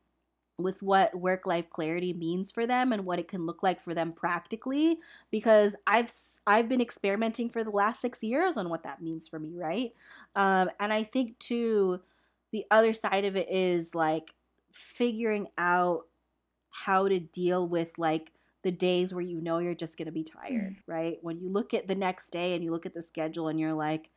with 0.58 0.82
what 0.82 1.14
work 1.14 1.46
life 1.46 1.70
clarity 1.70 2.12
means 2.12 2.50
for 2.50 2.66
them 2.66 2.92
and 2.92 3.04
what 3.04 3.20
it 3.20 3.28
can 3.28 3.46
look 3.46 3.62
like 3.62 3.80
for 3.82 3.94
them 3.94 4.12
practically 4.12 4.98
because 5.30 5.76
I've 5.86 6.12
I've 6.46 6.68
been 6.68 6.80
experimenting 6.80 7.48
for 7.48 7.62
the 7.62 7.70
last 7.70 8.00
6 8.00 8.22
years 8.24 8.56
on 8.56 8.68
what 8.68 8.82
that 8.82 9.00
means 9.00 9.28
for 9.28 9.38
me, 9.38 9.52
right? 9.56 9.92
Um, 10.34 10.70
and 10.80 10.92
I 10.92 11.04
think 11.04 11.38
too 11.38 12.00
the 12.50 12.64
other 12.70 12.92
side 12.92 13.24
of 13.24 13.36
it 13.36 13.48
is 13.50 13.94
like 13.94 14.34
figuring 14.72 15.46
out 15.58 16.06
how 16.84 17.08
to 17.08 17.18
deal 17.18 17.66
with 17.66 17.88
like 17.98 18.32
the 18.62 18.70
days 18.70 19.14
where 19.14 19.22
you 19.22 19.40
know 19.40 19.58
you're 19.58 19.74
just 19.74 19.96
going 19.96 20.06
to 20.06 20.12
be 20.12 20.24
tired, 20.24 20.76
mm. 20.76 20.82
right? 20.86 21.18
When 21.22 21.40
you 21.40 21.48
look 21.48 21.74
at 21.74 21.88
the 21.88 21.94
next 21.94 22.30
day 22.30 22.54
and 22.54 22.64
you 22.64 22.70
look 22.70 22.86
at 22.86 22.94
the 22.94 23.02
schedule 23.02 23.48
and 23.48 23.58
you're 23.58 23.72
like, 23.72 24.10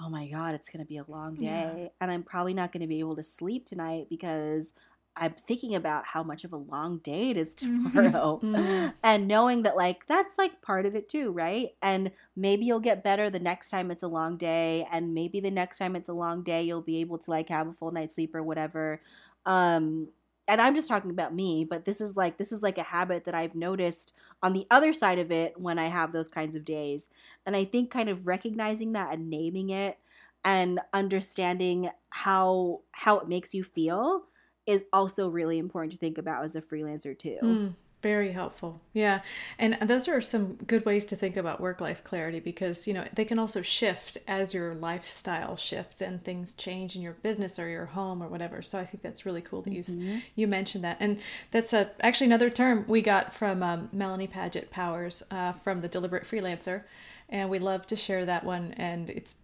oh 0.00 0.08
my 0.08 0.28
God, 0.28 0.54
it's 0.54 0.68
going 0.68 0.84
to 0.84 0.88
be 0.88 0.98
a 0.98 1.04
long 1.08 1.36
day. 1.36 1.72
Yeah. 1.76 1.88
And 2.00 2.10
I'm 2.10 2.22
probably 2.22 2.54
not 2.54 2.72
going 2.72 2.82
to 2.82 2.86
be 2.86 3.00
able 3.00 3.16
to 3.16 3.24
sleep 3.24 3.66
tonight 3.66 4.06
because 4.10 4.72
I'm 5.16 5.32
thinking 5.32 5.74
about 5.74 6.04
how 6.04 6.22
much 6.22 6.44
of 6.44 6.52
a 6.52 6.58
long 6.58 6.98
day 6.98 7.30
it 7.30 7.36
is 7.36 7.54
mm-hmm. 7.56 7.90
tomorrow. 7.90 8.40
Mm-hmm. 8.42 8.88
and 9.02 9.28
knowing 9.28 9.62
that, 9.62 9.76
like, 9.76 10.06
that's 10.06 10.36
like 10.36 10.60
part 10.62 10.84
of 10.84 10.94
it 10.94 11.08
too, 11.08 11.32
right? 11.32 11.70
And 11.82 12.10
maybe 12.34 12.66
you'll 12.66 12.80
get 12.80 13.04
better 13.04 13.30
the 13.30 13.38
next 13.38 13.70
time 13.70 13.90
it's 13.90 14.02
a 14.02 14.08
long 14.08 14.36
day. 14.36 14.86
And 14.92 15.14
maybe 15.14 15.40
the 15.40 15.50
next 15.50 15.78
time 15.78 15.96
it's 15.96 16.08
a 16.08 16.14
long 16.14 16.42
day, 16.42 16.62
you'll 16.62 16.82
be 16.82 17.00
able 17.00 17.18
to 17.18 17.30
like 17.30 17.48
have 17.48 17.68
a 17.68 17.72
full 17.72 17.90
night's 17.90 18.14
sleep 18.14 18.34
or 18.34 18.42
whatever. 18.42 19.00
Um, 19.46 20.08
and 20.48 20.60
I'm 20.60 20.74
just 20.74 20.88
talking 20.88 21.10
about 21.10 21.34
me, 21.34 21.64
but 21.64 21.84
this 21.84 22.00
is 22.00 22.16
like 22.16 22.38
this 22.38 22.52
is 22.52 22.62
like 22.62 22.78
a 22.78 22.82
habit 22.82 23.24
that 23.24 23.34
I've 23.34 23.54
noticed 23.54 24.14
on 24.42 24.52
the 24.52 24.66
other 24.70 24.92
side 24.94 25.18
of 25.18 25.32
it 25.32 25.58
when 25.60 25.78
I 25.78 25.88
have 25.88 26.12
those 26.12 26.28
kinds 26.28 26.54
of 26.56 26.64
days. 26.64 27.08
And 27.44 27.56
I 27.56 27.64
think 27.64 27.90
kind 27.90 28.08
of 28.08 28.26
recognizing 28.26 28.92
that 28.92 29.12
and 29.12 29.28
naming 29.30 29.70
it 29.70 29.98
and 30.44 30.80
understanding 30.92 31.90
how 32.10 32.82
how 32.92 33.18
it 33.18 33.28
makes 33.28 33.54
you 33.54 33.64
feel 33.64 34.24
is 34.66 34.82
also 34.92 35.28
really 35.28 35.58
important 35.58 35.92
to 35.92 35.98
think 35.98 36.18
about 36.18 36.44
as 36.44 36.56
a 36.56 36.62
freelancer 36.62 37.18
too. 37.18 37.38
Mm, 37.42 37.76
Very 38.06 38.30
helpful. 38.30 38.80
Yeah. 38.92 39.22
And 39.58 39.78
those 39.82 40.06
are 40.06 40.20
some 40.20 40.54
good 40.64 40.86
ways 40.86 41.04
to 41.06 41.16
think 41.16 41.36
about 41.36 41.60
work 41.60 41.80
life 41.80 42.04
clarity 42.04 42.38
because, 42.38 42.86
you 42.86 42.94
know, 42.94 43.04
they 43.12 43.24
can 43.24 43.36
also 43.36 43.62
shift 43.62 44.16
as 44.28 44.54
your 44.54 44.76
lifestyle 44.76 45.56
shifts 45.56 46.00
and 46.00 46.22
things 46.22 46.54
change 46.54 46.94
in 46.94 47.02
your 47.02 47.14
business 47.14 47.58
or 47.58 47.68
your 47.68 47.86
home 47.86 48.22
or 48.22 48.28
whatever. 48.28 48.62
So 48.62 48.78
I 48.78 48.86
think 48.86 49.02
that's 49.02 49.26
really 49.26 49.40
cool 49.40 49.62
that 49.62 49.72
mm-hmm. 49.72 50.02
you 50.02 50.22
you 50.36 50.46
mentioned 50.46 50.84
that. 50.84 50.98
And 51.00 51.18
that's 51.50 51.72
a, 51.72 51.90
actually 51.98 52.28
another 52.28 52.48
term 52.48 52.84
we 52.86 53.02
got 53.02 53.34
from 53.34 53.60
um, 53.60 53.88
Melanie 53.92 54.28
Padgett 54.28 54.70
Powers 54.70 55.24
uh, 55.32 55.54
from 55.64 55.80
the 55.80 55.88
Deliberate 55.88 56.22
Freelancer. 56.22 56.82
And 57.28 57.50
we 57.50 57.58
love 57.58 57.88
to 57.88 57.96
share 57.96 58.24
that 58.24 58.44
one. 58.44 58.72
And 58.76 59.10
it's 59.10 59.34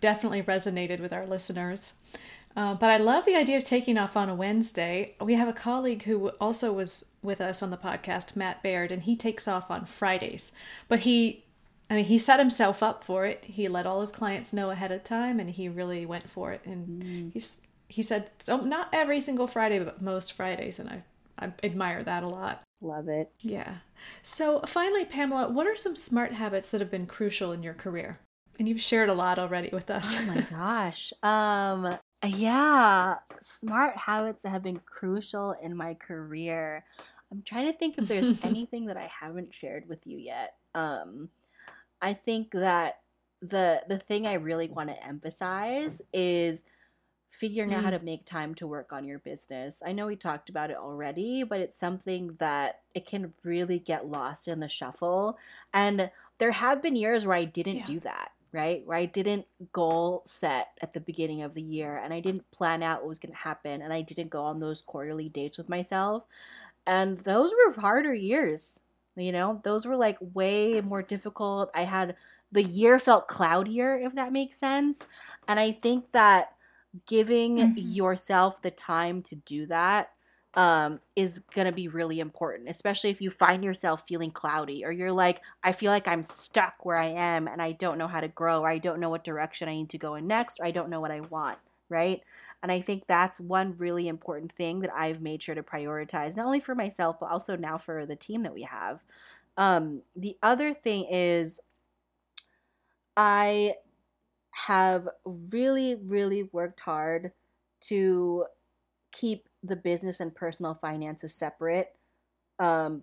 definitely 0.00 0.42
resonated 0.42 1.00
with 1.00 1.14
our 1.14 1.24
listeners. 1.24 1.94
Uh, 2.56 2.74
but 2.74 2.90
I 2.90 2.96
love 2.96 3.24
the 3.24 3.36
idea 3.36 3.56
of 3.56 3.64
taking 3.64 3.96
off 3.96 4.16
on 4.16 4.28
a 4.28 4.34
Wednesday. 4.34 5.14
We 5.20 5.34
have 5.34 5.48
a 5.48 5.52
colleague 5.52 6.02
who 6.02 6.30
also 6.40 6.72
was 6.72 7.06
with 7.22 7.40
us 7.40 7.62
on 7.62 7.70
the 7.70 7.76
podcast, 7.76 8.34
Matt 8.34 8.62
Baird, 8.62 8.90
and 8.90 9.02
he 9.02 9.16
takes 9.16 9.46
off 9.46 9.70
on 9.70 9.84
Fridays. 9.84 10.52
But 10.88 11.00
he, 11.00 11.44
I 11.88 11.94
mean, 11.94 12.06
he 12.06 12.18
set 12.18 12.40
himself 12.40 12.82
up 12.82 13.04
for 13.04 13.24
it. 13.24 13.44
He 13.44 13.68
let 13.68 13.86
all 13.86 14.00
his 14.00 14.12
clients 14.12 14.52
know 14.52 14.70
ahead 14.70 14.90
of 14.90 15.04
time, 15.04 15.38
and 15.38 15.50
he 15.50 15.68
really 15.68 16.04
went 16.04 16.28
for 16.28 16.52
it. 16.52 16.62
And 16.64 17.02
mm. 17.02 17.32
he's 17.32 17.60
he 17.88 18.02
said, 18.02 18.30
so 18.38 18.58
not 18.58 18.88
every 18.92 19.20
single 19.20 19.48
Friday, 19.48 19.80
but 19.80 20.00
most 20.00 20.32
Fridays, 20.32 20.78
and 20.78 20.88
I 20.88 21.02
I 21.40 21.52
admire 21.62 22.02
that 22.02 22.22
a 22.22 22.28
lot. 22.28 22.62
Love 22.80 23.08
it. 23.08 23.30
Yeah. 23.40 23.76
So 24.22 24.60
finally, 24.66 25.04
Pamela, 25.04 25.48
what 25.50 25.66
are 25.66 25.76
some 25.76 25.96
smart 25.96 26.32
habits 26.32 26.70
that 26.70 26.80
have 26.80 26.90
been 26.90 27.06
crucial 27.06 27.52
in 27.52 27.62
your 27.62 27.74
career? 27.74 28.18
And 28.58 28.68
you've 28.68 28.80
shared 28.80 29.08
a 29.08 29.14
lot 29.14 29.38
already 29.38 29.70
with 29.72 29.90
us. 29.90 30.16
Oh 30.18 30.26
my 30.26 30.40
gosh. 30.42 31.12
Um 31.22 31.98
yeah, 32.26 33.16
smart 33.42 33.96
habits 33.96 34.44
have 34.44 34.62
been 34.62 34.80
crucial 34.84 35.52
in 35.62 35.76
my 35.76 35.94
career. 35.94 36.84
I'm 37.32 37.42
trying 37.42 37.72
to 37.72 37.78
think 37.78 37.96
if 37.96 38.08
there's 38.08 38.38
anything 38.44 38.86
that 38.86 38.96
I 38.96 39.10
haven't 39.20 39.54
shared 39.54 39.88
with 39.88 40.06
you 40.06 40.18
yet. 40.18 40.56
Um, 40.74 41.30
I 42.02 42.14
think 42.14 42.52
that 42.52 43.00
the 43.42 43.82
the 43.88 43.98
thing 43.98 44.26
I 44.26 44.34
really 44.34 44.68
want 44.68 44.90
to 44.90 45.06
emphasize 45.06 46.02
is 46.12 46.62
figuring 47.30 47.70
mm. 47.70 47.74
out 47.74 47.84
how 47.84 47.90
mm. 47.90 47.98
to 47.98 48.04
make 48.04 48.26
time 48.26 48.54
to 48.56 48.66
work 48.66 48.92
on 48.92 49.06
your 49.06 49.20
business. 49.20 49.82
I 49.84 49.92
know 49.92 50.06
we 50.06 50.16
talked 50.16 50.50
about 50.50 50.70
it 50.70 50.76
already, 50.76 51.42
but 51.44 51.60
it's 51.60 51.78
something 51.78 52.36
that 52.38 52.80
it 52.94 53.06
can 53.06 53.32
really 53.44 53.78
get 53.78 54.06
lost 54.06 54.48
in 54.48 54.60
the 54.60 54.68
shuffle. 54.68 55.38
And 55.72 56.10
there 56.38 56.52
have 56.52 56.82
been 56.82 56.96
years 56.96 57.24
where 57.24 57.36
I 57.36 57.44
didn't 57.44 57.76
yeah. 57.76 57.84
do 57.84 58.00
that 58.00 58.32
right? 58.52 58.82
Where 58.84 58.96
I 58.96 59.06
didn't 59.06 59.46
goal 59.72 60.22
set 60.26 60.68
at 60.82 60.92
the 60.92 61.00
beginning 61.00 61.42
of 61.42 61.54
the 61.54 61.62
year 61.62 61.98
and 61.98 62.12
I 62.12 62.20
didn't 62.20 62.50
plan 62.50 62.82
out 62.82 63.00
what 63.00 63.08
was 63.08 63.18
going 63.18 63.32
to 63.32 63.38
happen 63.38 63.82
and 63.82 63.92
I 63.92 64.02
didn't 64.02 64.30
go 64.30 64.42
on 64.42 64.60
those 64.60 64.82
quarterly 64.82 65.28
dates 65.28 65.56
with 65.56 65.68
myself. 65.68 66.24
And 66.86 67.18
those 67.20 67.50
were 67.50 67.80
harder 67.80 68.14
years. 68.14 68.80
You 69.16 69.32
know, 69.32 69.60
those 69.64 69.86
were 69.86 69.96
like 69.96 70.18
way 70.34 70.80
more 70.80 71.02
difficult. 71.02 71.70
I 71.74 71.82
had 71.82 72.16
the 72.52 72.62
year 72.62 72.98
felt 72.98 73.28
cloudier, 73.28 73.96
if 73.96 74.14
that 74.14 74.32
makes 74.32 74.58
sense. 74.58 75.06
And 75.46 75.60
I 75.60 75.72
think 75.72 76.10
that 76.12 76.54
giving 77.06 77.56
mm-hmm. 77.56 77.78
yourself 77.78 78.62
the 78.62 78.70
time 78.70 79.22
to 79.22 79.36
do 79.36 79.66
that 79.66 80.10
um, 80.54 81.00
is 81.14 81.40
going 81.54 81.66
to 81.66 81.72
be 81.72 81.88
really 81.88 82.18
important, 82.18 82.68
especially 82.68 83.10
if 83.10 83.20
you 83.20 83.30
find 83.30 83.62
yourself 83.62 84.02
feeling 84.08 84.32
cloudy 84.32 84.84
or 84.84 84.90
you're 84.90 85.12
like, 85.12 85.40
I 85.62 85.72
feel 85.72 85.92
like 85.92 86.08
I'm 86.08 86.22
stuck 86.22 86.84
where 86.84 86.96
I 86.96 87.06
am 87.06 87.46
and 87.46 87.62
I 87.62 87.72
don't 87.72 87.98
know 87.98 88.08
how 88.08 88.20
to 88.20 88.28
grow 88.28 88.62
or 88.62 88.68
I 88.68 88.78
don't 88.78 89.00
know 89.00 89.10
what 89.10 89.22
direction 89.22 89.68
I 89.68 89.74
need 89.74 89.90
to 89.90 89.98
go 89.98 90.16
in 90.16 90.26
next 90.26 90.58
or 90.58 90.66
I 90.66 90.72
don't 90.72 90.90
know 90.90 91.00
what 91.00 91.12
I 91.12 91.20
want, 91.20 91.58
right? 91.88 92.20
And 92.62 92.72
I 92.72 92.80
think 92.80 93.04
that's 93.06 93.40
one 93.40 93.76
really 93.78 94.08
important 94.08 94.52
thing 94.52 94.80
that 94.80 94.92
I've 94.94 95.22
made 95.22 95.42
sure 95.42 95.54
to 95.54 95.62
prioritize, 95.62 96.36
not 96.36 96.46
only 96.46 96.60
for 96.60 96.74
myself, 96.74 97.16
but 97.20 97.30
also 97.30 97.56
now 97.56 97.78
for 97.78 98.04
the 98.04 98.16
team 98.16 98.42
that 98.42 98.54
we 98.54 98.62
have. 98.62 99.00
Um, 99.56 100.02
the 100.16 100.36
other 100.42 100.74
thing 100.74 101.06
is, 101.10 101.60
I 103.16 103.74
have 104.50 105.08
really, 105.24 105.94
really 105.94 106.44
worked 106.52 106.80
hard 106.80 107.32
to 107.82 108.46
keep 109.12 109.48
the 109.62 109.76
business 109.76 110.20
and 110.20 110.34
personal 110.34 110.74
finances 110.74 111.34
separate 111.34 111.94
um, 112.58 113.02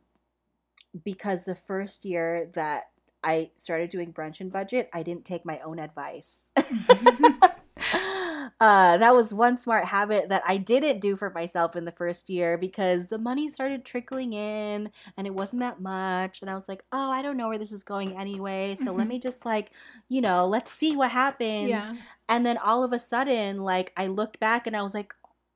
because 1.03 1.45
the 1.45 1.55
first 1.55 2.05
year 2.05 2.49
that 2.55 2.85
I 3.23 3.51
started 3.57 3.89
doing 3.89 4.13
brunch 4.13 4.39
and 4.39 4.51
budget, 4.51 4.89
I 4.93 5.03
didn't 5.03 5.25
take 5.25 5.45
my 5.45 5.59
own 5.59 5.79
advice. 5.79 6.51
uh, 8.59 8.97
that 8.97 9.13
was 9.13 9.33
one 9.33 9.57
smart 9.57 9.85
habit 9.85 10.29
that 10.29 10.43
I 10.47 10.57
didn't 10.57 10.99
do 10.99 11.15
for 11.15 11.29
myself 11.29 11.75
in 11.75 11.85
the 11.85 11.91
first 11.91 12.29
year 12.29 12.57
because 12.57 13.07
the 13.07 13.17
money 13.17 13.49
started 13.49 13.85
trickling 13.85 14.33
in 14.33 14.89
and 15.17 15.27
it 15.27 15.33
wasn't 15.33 15.61
that 15.61 15.81
much. 15.81 16.39
And 16.41 16.49
I 16.49 16.55
was 16.55 16.67
like, 16.67 16.83
oh, 16.91 17.11
I 17.11 17.21
don't 17.21 17.37
know 17.37 17.49
where 17.49 17.57
this 17.57 17.71
is 17.71 17.83
going 17.83 18.17
anyway. 18.17 18.75
So 18.77 18.85
mm-hmm. 18.85 18.97
let 18.97 19.07
me 19.07 19.19
just 19.19 19.45
like, 19.45 19.71
you 20.09 20.21
know, 20.21 20.47
let's 20.47 20.71
see 20.71 20.95
what 20.95 21.11
happens. 21.11 21.69
Yeah. 21.69 21.95
And 22.29 22.45
then 22.45 22.57
all 22.57 22.83
of 22.83 22.93
a 22.93 22.99
sudden, 22.99 23.61
like, 23.61 23.93
I 23.95 24.07
looked 24.07 24.39
back 24.39 24.67
and 24.67 24.75
I 24.75 24.81
was 24.81 24.93
like, 24.93 25.13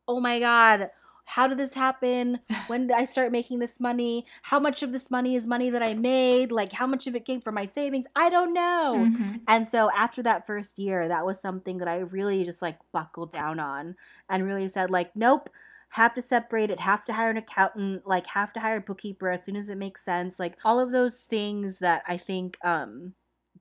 oh 0.08 0.20
my 0.20 0.40
God, 0.40 0.90
how 1.26 1.48
did 1.48 1.58
this 1.58 1.74
happen? 1.74 2.40
When 2.68 2.88
did 2.88 2.96
I 2.96 3.06
start 3.06 3.32
making 3.32 3.60
this 3.60 3.80
money? 3.80 4.26
How 4.44 4.60
much 4.60 4.82
of 4.84 4.92
this 4.92 5.12
money 5.12 5.36
is 5.36 5.48
money 5.48 5.70
that 5.70 5.84
I 5.84 5.94
made? 5.94 6.52
Like, 6.52 6.72
how 6.72 6.88
much 6.88 7.08
of 7.08 7.16
it 7.16 7.26
came 7.26 7.42
from 7.42 7.56
my 7.56 7.68
savings? 7.68 8.06
I 8.16 8.30
don't 8.30 8.54
know. 8.54 8.96
Mm-hmm. 8.98 9.36
And 9.48 9.68
so, 9.68 9.90
after 9.96 10.24
that 10.24 10.46
first 10.46 10.80
year, 10.80 11.08
that 11.08 11.26
was 11.26 11.40
something 11.40 11.78
that 11.80 11.88
I 11.88 11.98
really 11.98 12.46
just 12.46 12.62
like 12.62 12.78
buckled 12.94 13.34
down 13.34 13.60
on 13.60 13.96
and 14.30 14.46
really 14.46 14.70
said, 14.70 14.90
like, 14.90 15.16
nope, 15.16 15.50
have 15.90 16.14
to 16.14 16.22
separate 16.22 16.70
it, 16.70 16.80
have 16.80 17.04
to 17.06 17.14
hire 17.14 17.30
an 17.30 17.38
accountant, 17.38 18.08
like, 18.08 18.28
have 18.28 18.54
to 18.54 18.60
hire 18.60 18.78
a 18.78 18.82
bookkeeper 18.82 19.30
as 19.30 19.44
soon 19.44 19.58
as 19.58 19.70
it 19.70 19.78
makes 19.78 20.06
sense. 20.06 20.40
Like, 20.40 20.56
all 20.64 20.80
of 20.80 20.92
those 20.92 21.22
things 21.22 21.80
that 21.80 22.04
I 22.08 22.18
think, 22.18 22.58
um, 22.64 23.14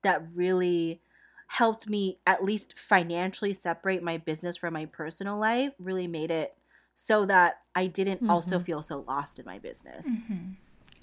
that 0.03 0.23
really 0.35 1.03
helped 1.51 1.89
me 1.89 2.17
at 2.29 2.45
least 2.45 2.79
financially 2.79 3.53
separate 3.53 4.05
my 4.05 4.17
business 4.19 4.57
from 4.57 4.73
my 4.73 4.87
personal 4.87 5.37
life 5.37 5.73
really 5.81 6.07
made 6.07 6.31
it 6.31 6.55
so 6.95 7.27
that 7.27 7.59
I 7.75 7.89
didn't 7.89 8.19
mm-hmm. 8.19 8.31
also 8.31 8.61
feel 8.61 8.83
so 8.83 9.05
lost 9.09 9.41
in 9.41 9.45
my 9.45 9.59
business. 9.59 10.07
Mm-hmm. 10.07 10.53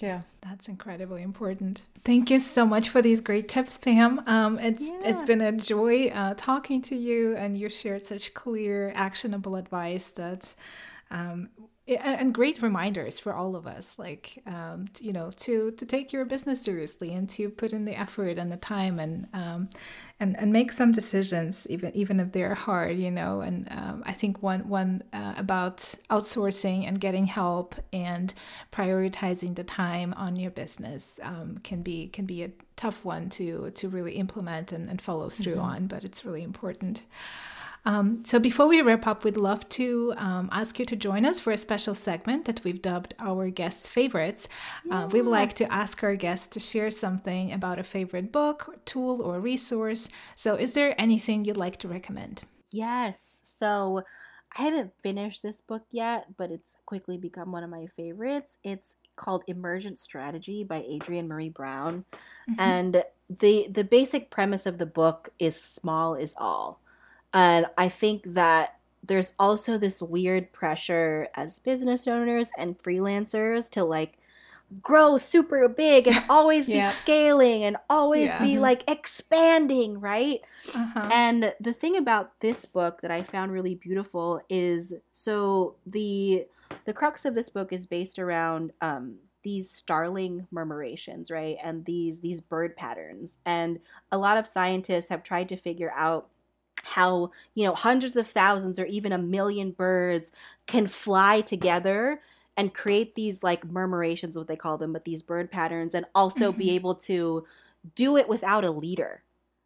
Yeah, 0.00 0.22
that's 0.40 0.66
incredibly 0.66 1.22
important. 1.22 1.82
Thank 2.02 2.30
you 2.30 2.40
so 2.40 2.64
much 2.64 2.88
for 2.88 3.02
these 3.02 3.20
great 3.20 3.46
tips, 3.46 3.76
Pam. 3.76 4.22
Um, 4.26 4.58
it's 4.58 4.90
yeah. 4.90 5.00
it's 5.04 5.20
been 5.20 5.42
a 5.42 5.52
joy 5.52 6.06
uh, 6.14 6.32
talking 6.34 6.80
to 6.82 6.96
you, 6.96 7.36
and 7.36 7.54
you 7.54 7.68
shared 7.68 8.06
such 8.06 8.32
clear, 8.32 8.92
actionable 8.94 9.54
advice 9.54 10.12
that 10.12 10.54
um, 11.10 11.50
and 11.96 12.34
great 12.34 12.60
reminders 12.60 13.18
for 13.18 13.32
all 13.32 13.56
of 13.56 13.66
us 13.66 13.98
like 13.98 14.42
um, 14.46 14.86
you 15.00 15.12
know 15.12 15.30
to 15.36 15.70
to 15.72 15.86
take 15.86 16.12
your 16.12 16.24
business 16.24 16.62
seriously 16.62 17.12
and 17.12 17.28
to 17.28 17.48
put 17.48 17.72
in 17.72 17.84
the 17.84 17.98
effort 17.98 18.38
and 18.38 18.52
the 18.52 18.56
time 18.56 18.98
and 18.98 19.26
um, 19.32 19.68
and 20.20 20.38
and 20.38 20.52
make 20.52 20.70
some 20.70 20.92
decisions 20.92 21.66
even 21.70 21.94
even 21.94 22.20
if 22.20 22.32
they're 22.32 22.54
hard 22.54 22.96
you 22.96 23.10
know 23.10 23.40
and 23.40 23.68
um, 23.72 24.02
i 24.04 24.12
think 24.12 24.42
one 24.42 24.68
one 24.68 25.02
uh, 25.14 25.34
about 25.38 25.78
outsourcing 26.10 26.86
and 26.86 27.00
getting 27.00 27.26
help 27.26 27.74
and 27.92 28.34
prioritizing 28.70 29.54
the 29.54 29.64
time 29.64 30.12
on 30.14 30.36
your 30.36 30.50
business 30.50 31.18
um, 31.22 31.58
can 31.64 31.82
be 31.82 32.08
can 32.08 32.26
be 32.26 32.42
a 32.42 32.50
tough 32.76 33.04
one 33.04 33.30
to 33.30 33.70
to 33.70 33.88
really 33.88 34.12
implement 34.16 34.72
and, 34.72 34.90
and 34.90 35.00
follow 35.00 35.30
through 35.30 35.54
mm-hmm. 35.54 35.62
on 35.62 35.86
but 35.86 36.04
it's 36.04 36.24
really 36.24 36.42
important 36.42 37.02
um, 37.88 38.22
so 38.22 38.38
before 38.38 38.68
we 38.68 38.82
wrap 38.82 39.06
up, 39.06 39.24
we'd 39.24 39.38
love 39.38 39.66
to 39.70 40.12
um, 40.18 40.50
ask 40.52 40.78
you 40.78 40.84
to 40.84 40.94
join 40.94 41.24
us 41.24 41.40
for 41.40 41.54
a 41.54 41.56
special 41.56 41.94
segment 41.94 42.44
that 42.44 42.62
we've 42.62 42.82
dubbed 42.82 43.14
our 43.18 43.48
guests' 43.48 43.88
favorites. 43.88 44.46
Yeah. 44.84 45.04
Uh, 45.04 45.06
we'd 45.08 45.22
like 45.22 45.54
to 45.54 45.72
ask 45.72 46.02
our 46.02 46.14
guests 46.14 46.48
to 46.48 46.60
share 46.60 46.90
something 46.90 47.50
about 47.50 47.78
a 47.78 47.82
favorite 47.82 48.30
book, 48.30 48.68
or 48.68 48.76
tool, 48.84 49.22
or 49.22 49.40
resource. 49.40 50.10
So 50.34 50.54
is 50.54 50.74
there 50.74 50.94
anything 51.00 51.44
you'd 51.44 51.56
like 51.56 51.78
to 51.78 51.88
recommend? 51.88 52.42
Yes. 52.70 53.40
So 53.42 54.02
I 54.58 54.62
haven't 54.62 54.92
finished 55.02 55.42
this 55.42 55.62
book 55.62 55.84
yet, 55.90 56.26
but 56.36 56.50
it's 56.50 56.74
quickly 56.84 57.16
become 57.16 57.52
one 57.52 57.64
of 57.64 57.70
my 57.70 57.86
favorites. 57.96 58.58
It's 58.64 58.96
called 59.16 59.44
Emergent 59.46 59.98
Strategy 59.98 60.62
by 60.62 60.84
Adrienne 60.94 61.26
Maree 61.26 61.54
Brown. 61.54 62.04
Mm-hmm. 62.50 62.60
And 62.60 63.02
the 63.30 63.66
the 63.70 63.84
basic 63.84 64.30
premise 64.30 64.66
of 64.66 64.76
the 64.76 64.86
book 64.86 65.30
is 65.38 65.58
small 65.58 66.14
is 66.14 66.34
all. 66.36 66.80
And 67.32 67.66
I 67.76 67.88
think 67.88 68.24
that 68.24 68.78
there's 69.02 69.32
also 69.38 69.78
this 69.78 70.02
weird 70.02 70.52
pressure 70.52 71.28
as 71.34 71.58
business 71.58 72.06
owners 72.06 72.50
and 72.56 72.78
freelancers 72.78 73.70
to 73.70 73.84
like 73.84 74.18
grow 74.82 75.16
super 75.16 75.66
big 75.68 76.06
and 76.06 76.22
always 76.28 76.68
yeah. 76.68 76.90
be 76.90 76.96
scaling 76.96 77.64
and 77.64 77.76
always 77.88 78.26
yeah. 78.26 78.42
be 78.42 78.58
like 78.58 78.84
expanding, 78.88 80.00
right? 80.00 80.40
Uh-huh. 80.74 81.08
And 81.12 81.54
the 81.60 81.72
thing 81.72 81.96
about 81.96 82.38
this 82.40 82.64
book 82.64 83.00
that 83.02 83.10
I 83.10 83.22
found 83.22 83.52
really 83.52 83.74
beautiful 83.74 84.40
is 84.48 84.92
so 85.10 85.76
the 85.86 86.46
the 86.84 86.92
crux 86.92 87.24
of 87.24 87.34
this 87.34 87.48
book 87.48 87.72
is 87.72 87.86
based 87.86 88.18
around 88.18 88.72
um, 88.82 89.16
these 89.42 89.70
starling 89.70 90.46
murmurations, 90.52 91.30
right? 91.30 91.56
And 91.62 91.84
these 91.84 92.20
these 92.20 92.40
bird 92.40 92.76
patterns. 92.76 93.38
And 93.46 93.78
a 94.12 94.18
lot 94.18 94.36
of 94.36 94.46
scientists 94.46 95.08
have 95.08 95.22
tried 95.22 95.48
to 95.48 95.56
figure 95.56 95.92
out 95.94 96.28
how 96.84 97.30
you 97.54 97.64
know 97.64 97.74
hundreds 97.74 98.16
of 98.16 98.26
thousands 98.26 98.78
or 98.78 98.86
even 98.86 99.12
a 99.12 99.18
million 99.18 99.70
birds 99.72 100.32
can 100.66 100.86
fly 100.86 101.40
together 101.40 102.20
and 102.58 102.74
create 102.74 103.14
these 103.14 103.42
like 103.42 103.70
murmurations, 103.70 104.36
what 104.36 104.48
they 104.48 104.56
call 104.56 104.76
them, 104.78 104.92
but 104.92 105.04
these 105.04 105.22
bird 105.22 105.50
patterns, 105.50 105.94
and 105.94 106.04
also 106.14 106.50
mm-hmm. 106.50 106.58
be 106.58 106.70
able 106.72 106.96
to 106.96 107.46
do 107.94 108.16
it 108.16 108.28
without 108.28 108.64
a 108.64 108.70
leader. 108.70 109.22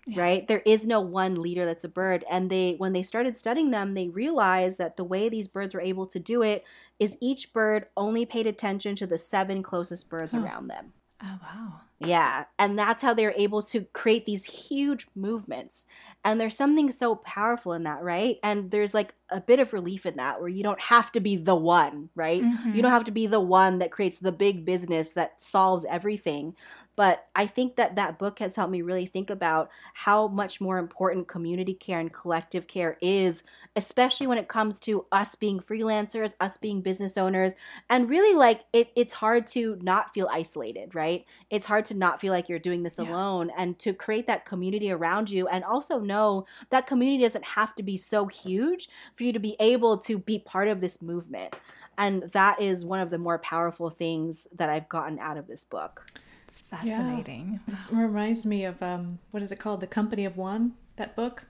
Yeah. 0.07 0.21
Right? 0.21 0.49
There 0.49 0.63
is 0.67 0.85
no 0.85 1.01
one 1.01 1.41
leader 1.41 1.65
that's 1.65 1.85
a 1.85 1.89
bird. 1.89 2.25
And 2.29 2.51
they, 2.51 2.75
when 2.77 2.93
they 2.93 3.05
started 3.05 3.39
studying 3.39 3.71
them, 3.71 3.95
they 3.95 4.09
realized 4.09 4.79
that 4.79 4.97
the 4.97 5.05
way 5.05 5.29
these 5.29 5.47
birds 5.47 5.75
were 5.75 5.81
able 5.81 6.09
to 6.09 6.19
do 6.19 6.43
it 6.43 6.65
is 6.99 7.17
each 7.21 7.53
bird 7.53 7.87
only 7.97 8.27
paid 8.27 8.49
attention 8.49 8.97
to 8.97 9.07
the 9.07 9.17
seven 9.17 9.63
closest 9.63 10.09
birds 10.09 10.35
oh. 10.35 10.43
around 10.43 10.67
them. 10.67 10.93
Oh, 11.23 11.39
wow. 11.41 11.81
Yeah. 12.07 12.45
And 12.59 12.79
that's 12.79 13.03
how 13.03 13.15
they're 13.15 13.35
able 13.37 13.63
to 13.65 13.83
create 13.93 14.27
these 14.27 14.45
huge 14.45 15.07
movements. 15.15 15.87
And 16.25 16.41
there's 16.41 16.57
something 16.57 16.91
so 16.93 17.17
powerful 17.17 17.73
in 17.73 17.83
that, 17.85 18.03
right? 18.03 18.39
And 18.43 18.71
there's 18.71 18.95
like 18.95 19.15
a 19.31 19.41
bit 19.41 19.59
of 19.59 19.73
relief 19.73 20.07
in 20.07 20.17
that 20.17 20.41
where 20.41 20.49
you 20.49 20.63
don't 20.63 20.81
have 20.81 21.11
to 21.13 21.21
be 21.21 21.37
the 21.37 21.57
one, 21.57 22.11
right? 22.15 22.43
Mm-hmm. 22.43 22.75
You 22.75 22.83
don't 22.83 22.93
have 22.93 23.05
to 23.05 23.11
be 23.11 23.27
the 23.27 23.41
one 23.41 23.79
that 23.79 23.91
creates 23.91 24.21
the 24.21 24.33
big 24.33 24.65
business 24.65 25.11
that 25.11 25.41
solves 25.41 25.85
everything. 25.89 26.55
But 26.95 27.26
I 27.34 27.47
think 27.47 27.76
that 27.76 27.97
that 27.97 28.18
book 28.18 28.38
has 28.40 28.55
helped 28.55 28.72
me 28.72 28.82
really 28.82 29.07
think 29.07 29.30
about 29.30 29.70
how 29.95 30.28
much 30.28 30.61
more 30.61 30.78
important 30.78 31.26
community 31.26 31.74
care 31.74 31.99
and 31.99 32.12
collective 32.12 32.66
care 32.66 32.99
is, 33.01 33.43
especially 33.76 34.26
when 34.26 34.36
it 34.36 34.49
comes 34.49 34.78
to 34.80 35.07
us 35.11 35.34
being 35.34 35.59
freelancers, 35.59 36.34
us 36.40 36.59
being 36.59 36.82
business 36.82 37.16
owners, 37.16 37.53
and 37.88 38.11
really 38.11 38.36
like 38.36 38.64
it, 38.74 38.90
it's 38.95 39.14
hard 39.14 39.47
to 39.49 39.78
not 39.80 40.12
feel 40.12 40.28
isolated, 40.30 40.95
right? 40.95 41.24
It's 41.49 41.66
hard 41.66 41.86
to 41.86 41.95
not 41.95 42.20
feel 42.20 42.32
like 42.32 42.49
you're 42.49 42.59
doing 42.59 42.82
this 42.82 42.99
yeah. 42.99 43.11
alone 43.11 43.51
and 43.57 43.78
to 43.78 43.95
create 43.95 44.26
that 44.26 44.45
community 44.45 44.90
around 44.90 45.30
you 45.30 45.49
and 45.49 45.64
also 45.64 45.99
know 45.99 46.45
that 46.70 46.86
community 46.86 47.22
doesn't 47.22 47.45
have 47.45 47.74
to 47.76 47.82
be 47.82 47.97
so 47.97 48.26
huge 48.26 48.90
for 49.16 49.24
you 49.24 49.32
to 49.32 49.38
be 49.38 49.57
able 49.61 49.97
to 49.99 50.18
be 50.18 50.38
part 50.38 50.68
of 50.68 50.80
this 50.80 51.01
movement. 51.01 51.57
And 51.99 52.24
that 52.32 52.61
is 52.61 52.84
one 52.84 53.01
of 53.01 53.11
the 53.11 53.18
more 53.18 53.38
powerful 53.38 53.90
things 53.90 54.47
that 54.57 54.68
I've 54.68 54.88
gotten 54.88 55.18
out 55.18 55.36
of 55.36 55.47
this 55.47 55.64
book. 55.64 56.11
It's 56.53 56.61
fascinating. 56.61 57.61
Yeah. 57.67 57.77
It 57.79 57.91
reminds 57.91 58.45
me 58.45 58.67
of 58.67 58.83
um, 58.83 59.21
what 59.31 59.43
is 59.43 59.53
it 59.53 59.59
called? 59.59 59.81
The 59.81 59.87
Company 59.87 60.27
of 60.27 60.37
One. 60.37 60.75
That 60.97 61.17
book. 61.17 61.47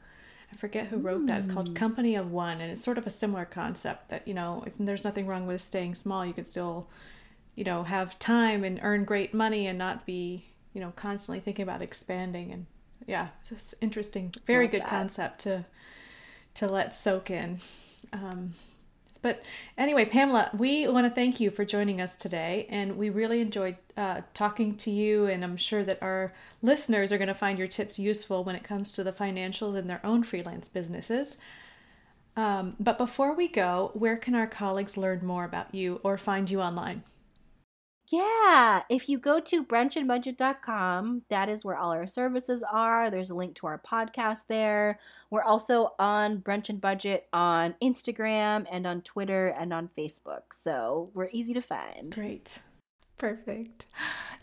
I 0.53 0.55
forget 0.55 0.87
who 0.87 0.99
wrote 0.99 1.23
mm. 1.23 1.27
that. 1.27 1.41
It's 1.41 1.53
called 1.53 1.71
hmm. 1.71 1.75
Company 1.75 2.15
of 2.15 2.31
One, 2.31 2.61
and 2.61 2.71
it's 2.71 2.85
sort 2.85 2.99
of 2.99 3.07
a 3.07 3.11
similar 3.11 3.45
concept 3.45 4.11
that 4.11 4.29
you 4.29 4.35
know, 4.35 4.65
there's 4.79 5.03
nothing 5.03 5.27
wrong 5.27 5.49
with 5.49 5.61
staying 5.61 5.97
small. 5.97 6.25
You 6.25 6.33
can 6.33 6.45
still, 6.45 6.87
you 7.57 7.65
know, 7.65 7.83
have 7.83 8.17
time 8.21 8.63
and 8.63 8.79
earn 8.81 9.05
great 9.05 9.35
money 9.35 9.67
and 9.67 9.77
not 9.77 10.07
be, 10.07 10.45
you 10.73 10.81
know, 10.81 10.93
constantly 10.95 11.41
thinking 11.41 11.65
about 11.65 11.83
expanding. 11.83 12.53
And 12.53 12.67
yeah, 13.09 13.29
it's 13.51 13.75
interesting. 13.81 14.33
Very 14.47 14.67
Love 14.67 14.73
good 14.73 14.83
that. 14.83 14.89
concept 14.89 15.41
to 15.41 15.65
to 16.55 16.69
let 16.69 16.95
soak 16.95 17.29
in. 17.29 17.59
Um, 18.13 18.53
but 19.23 19.43
anyway, 19.79 20.05
Pamela, 20.05 20.51
we 20.53 20.87
want 20.89 21.07
to 21.07 21.11
thank 21.11 21.39
you 21.39 21.51
for 21.51 21.65
joining 21.65 22.01
us 22.01 22.17
today. 22.17 22.67
And 22.69 22.99
we 22.99 23.09
really 23.09 23.41
enjoyed 23.41 23.77
uh, 23.97 24.23
talking 24.35 24.77
to 24.79 24.91
you. 24.91 25.27
And 25.27 25.45
I'm 25.45 25.57
sure 25.57 25.85
that 25.85 26.03
our 26.03 26.35
listeners 26.61 27.13
are 27.13 27.19
going 27.19 27.29
to 27.29 27.35
find 27.35 27.59
your 27.59 27.69
tips 27.69 27.99
useful 27.99 28.43
when 28.43 28.57
it 28.57 28.65
comes 28.65 28.93
to 28.95 29.05
the 29.05 29.13
financials 29.13 29.77
in 29.77 29.87
their 29.87 30.05
own 30.05 30.25
freelance 30.25 30.69
businesses. 30.69 31.39
Um, 32.37 32.77
but 32.81 32.99
before 32.99 33.35
we 33.35 33.47
go, 33.47 33.93
where 33.95 34.17
can 34.17 34.35
our 34.35 34.47
colleagues 34.47 34.97
learn 34.97 35.25
more 35.25 35.45
about 35.45 35.75
you 35.75 36.01
or 36.03 36.19
find 36.19 36.51
you 36.51 36.61
online? 36.61 37.05
Yeah, 38.13 38.83
if 38.91 39.09
you 39.09 39.19
go 39.19 39.41
to 39.41 39.65
brunchandbudget.com, 39.65 41.23
that 41.31 41.49
is 41.49 41.65
where 41.65 41.79
all 41.79 41.93
our 41.93 42.07
services 42.07 42.63
are. 42.71 43.11
There's 43.11 43.31
a 43.31 43.35
link 43.35 43.55
to 43.57 43.67
our 43.67 43.79
podcast 43.79 44.49
there. 44.49 45.01
We're 45.31 45.43
also 45.43 45.95
on 45.99 46.43
Brunch 46.43 46.69
and 46.69 46.79
Budget 46.79 47.27
on 47.33 47.75
Instagram 47.83 48.67
and 48.71 48.87
on 48.87 49.01
Twitter 49.01 49.49
and 49.49 49.73
on 49.73 49.89
Facebook. 49.97 50.43
So 50.53 51.09
we're 51.15 51.31
easy 51.33 51.55
to 51.55 51.63
find. 51.63 52.13
Great. 52.13 52.59
Perfect. 53.23 53.87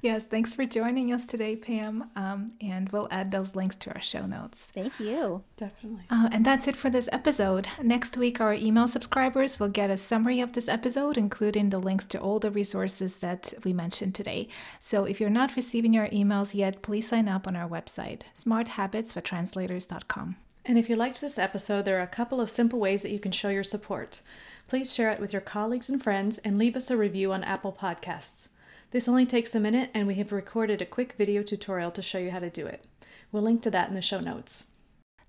Yes, 0.02 0.24
thanks 0.24 0.54
for 0.54 0.66
joining 0.66 1.12
us 1.12 1.26
today, 1.26 1.58
Pam. 1.58 2.10
Um, 2.16 2.54
and 2.62 2.88
we'll 2.88 3.10
add 3.12 3.30
those 3.30 3.54
links 3.54 3.76
to 3.76 3.94
our 3.94 4.00
show 4.00 4.26
notes. 4.26 4.72
Thank 4.74 4.98
you. 5.02 5.44
Definitely. 5.58 6.06
Uh, 6.10 6.30
and 6.32 6.46
that's 6.46 6.70
it 6.70 6.78
for 6.78 6.90
this 6.90 7.10
episode. 7.12 7.68
Next 7.84 8.16
week, 8.16 8.40
our 8.40 8.54
email 8.54 8.88
subscribers 8.88 9.60
will 9.60 9.68
get 9.68 9.90
a 9.90 9.98
summary 9.98 10.40
of 10.40 10.54
this 10.54 10.70
episode, 10.70 11.18
including 11.18 11.72
the 11.72 11.80
links 11.80 12.08
to 12.08 12.20
all 12.20 12.40
the 12.40 12.52
resources 12.52 13.18
that 13.18 13.54
we 13.66 13.74
mentioned 13.74 14.16
today. 14.16 14.48
So 14.80 15.04
if 15.04 15.20
you're 15.20 15.30
not 15.30 15.58
receiving 15.58 15.98
our 15.98 16.08
emails 16.08 16.54
yet, 16.54 16.82
please 16.82 17.10
sign 17.10 17.28
up 17.28 17.50
on 17.50 17.58
our 17.58 17.68
website, 17.68 18.22
smarthabitsfortranslators.com. 18.34 20.38
And 20.64 20.78
if 20.78 20.90
you 20.90 20.96
liked 20.96 21.20
this 21.20 21.38
episode, 21.38 21.84
there 21.84 22.00
are 22.00 22.04
a 22.04 22.08
couple 22.08 22.40
of 22.40 22.50
simple 22.50 22.80
ways 22.80 23.02
that 23.02 23.12
you 23.12 23.20
can 23.20 23.34
show 23.34 23.50
your 23.50 23.66
support. 23.66 24.22
Please 24.70 24.94
share 24.94 25.12
it 25.12 25.20
with 25.20 25.34
your 25.34 25.42
colleagues 25.42 25.90
and 25.90 26.02
friends 26.02 26.38
and 26.38 26.58
leave 26.58 26.78
us 26.78 26.90
a 26.90 26.96
review 26.96 27.34
on 27.34 27.44
Apple 27.44 27.74
Podcasts. 27.74 28.48
This 28.92 29.08
only 29.08 29.26
takes 29.26 29.54
a 29.54 29.60
minute, 29.60 29.92
and 29.94 30.08
we 30.08 30.16
have 30.16 30.32
recorded 30.32 30.82
a 30.82 30.86
quick 30.86 31.14
video 31.14 31.44
tutorial 31.44 31.92
to 31.92 32.02
show 32.02 32.18
you 32.18 32.32
how 32.32 32.40
to 32.40 32.50
do 32.50 32.66
it. 32.66 32.84
We'll 33.32 33.44
link 33.44 33.62
to 33.64 33.72
that 33.72 33.90
in 33.90 33.96
the 33.96 34.02
show 34.02 34.20
notes. 34.20 34.72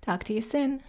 Talk 0.01 0.23
to 0.25 0.33
you 0.33 0.41
soon. 0.41 0.81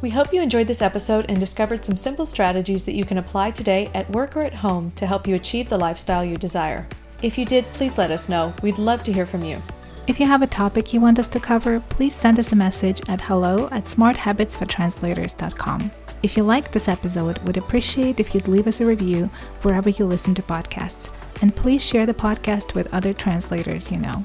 We 0.00 0.10
hope 0.10 0.32
you 0.32 0.40
enjoyed 0.40 0.68
this 0.68 0.82
episode 0.82 1.26
and 1.28 1.40
discovered 1.40 1.84
some 1.84 1.96
simple 1.96 2.26
strategies 2.26 2.84
that 2.84 2.94
you 2.94 3.04
can 3.04 3.18
apply 3.18 3.50
today 3.50 3.90
at 3.94 4.10
work 4.10 4.36
or 4.36 4.42
at 4.42 4.54
home 4.54 4.92
to 4.96 5.06
help 5.06 5.26
you 5.26 5.34
achieve 5.34 5.68
the 5.68 5.78
lifestyle 5.78 6.24
you 6.24 6.36
desire. 6.36 6.86
If 7.22 7.38
you 7.38 7.46
did, 7.46 7.64
please 7.72 7.98
let 7.98 8.10
us 8.10 8.28
know. 8.28 8.54
We'd 8.62 8.78
love 8.78 9.02
to 9.04 9.12
hear 9.12 9.26
from 9.26 9.44
you. 9.44 9.62
If 10.06 10.20
you 10.20 10.26
have 10.26 10.42
a 10.42 10.46
topic 10.46 10.92
you 10.92 11.00
want 11.00 11.18
us 11.18 11.28
to 11.28 11.40
cover, 11.40 11.80
please 11.88 12.14
send 12.14 12.38
us 12.38 12.52
a 12.52 12.56
message 12.56 13.00
at 13.08 13.22
hello 13.22 13.68
at 13.72 13.84
smarthabitsfortranslators.com. 13.84 15.90
If 16.24 16.38
you 16.38 16.42
liked 16.42 16.72
this 16.72 16.88
episode, 16.88 17.36
would 17.40 17.58
appreciate 17.58 18.18
if 18.18 18.32
you'd 18.34 18.48
leave 18.48 18.66
us 18.66 18.80
a 18.80 18.86
review 18.86 19.28
wherever 19.60 19.90
you 19.90 20.06
listen 20.06 20.34
to 20.36 20.42
podcasts. 20.42 21.12
And 21.42 21.54
please 21.54 21.84
share 21.84 22.06
the 22.06 22.14
podcast 22.14 22.74
with 22.74 22.90
other 22.94 23.12
translators 23.12 23.90
you 23.90 23.98
know. 23.98 24.24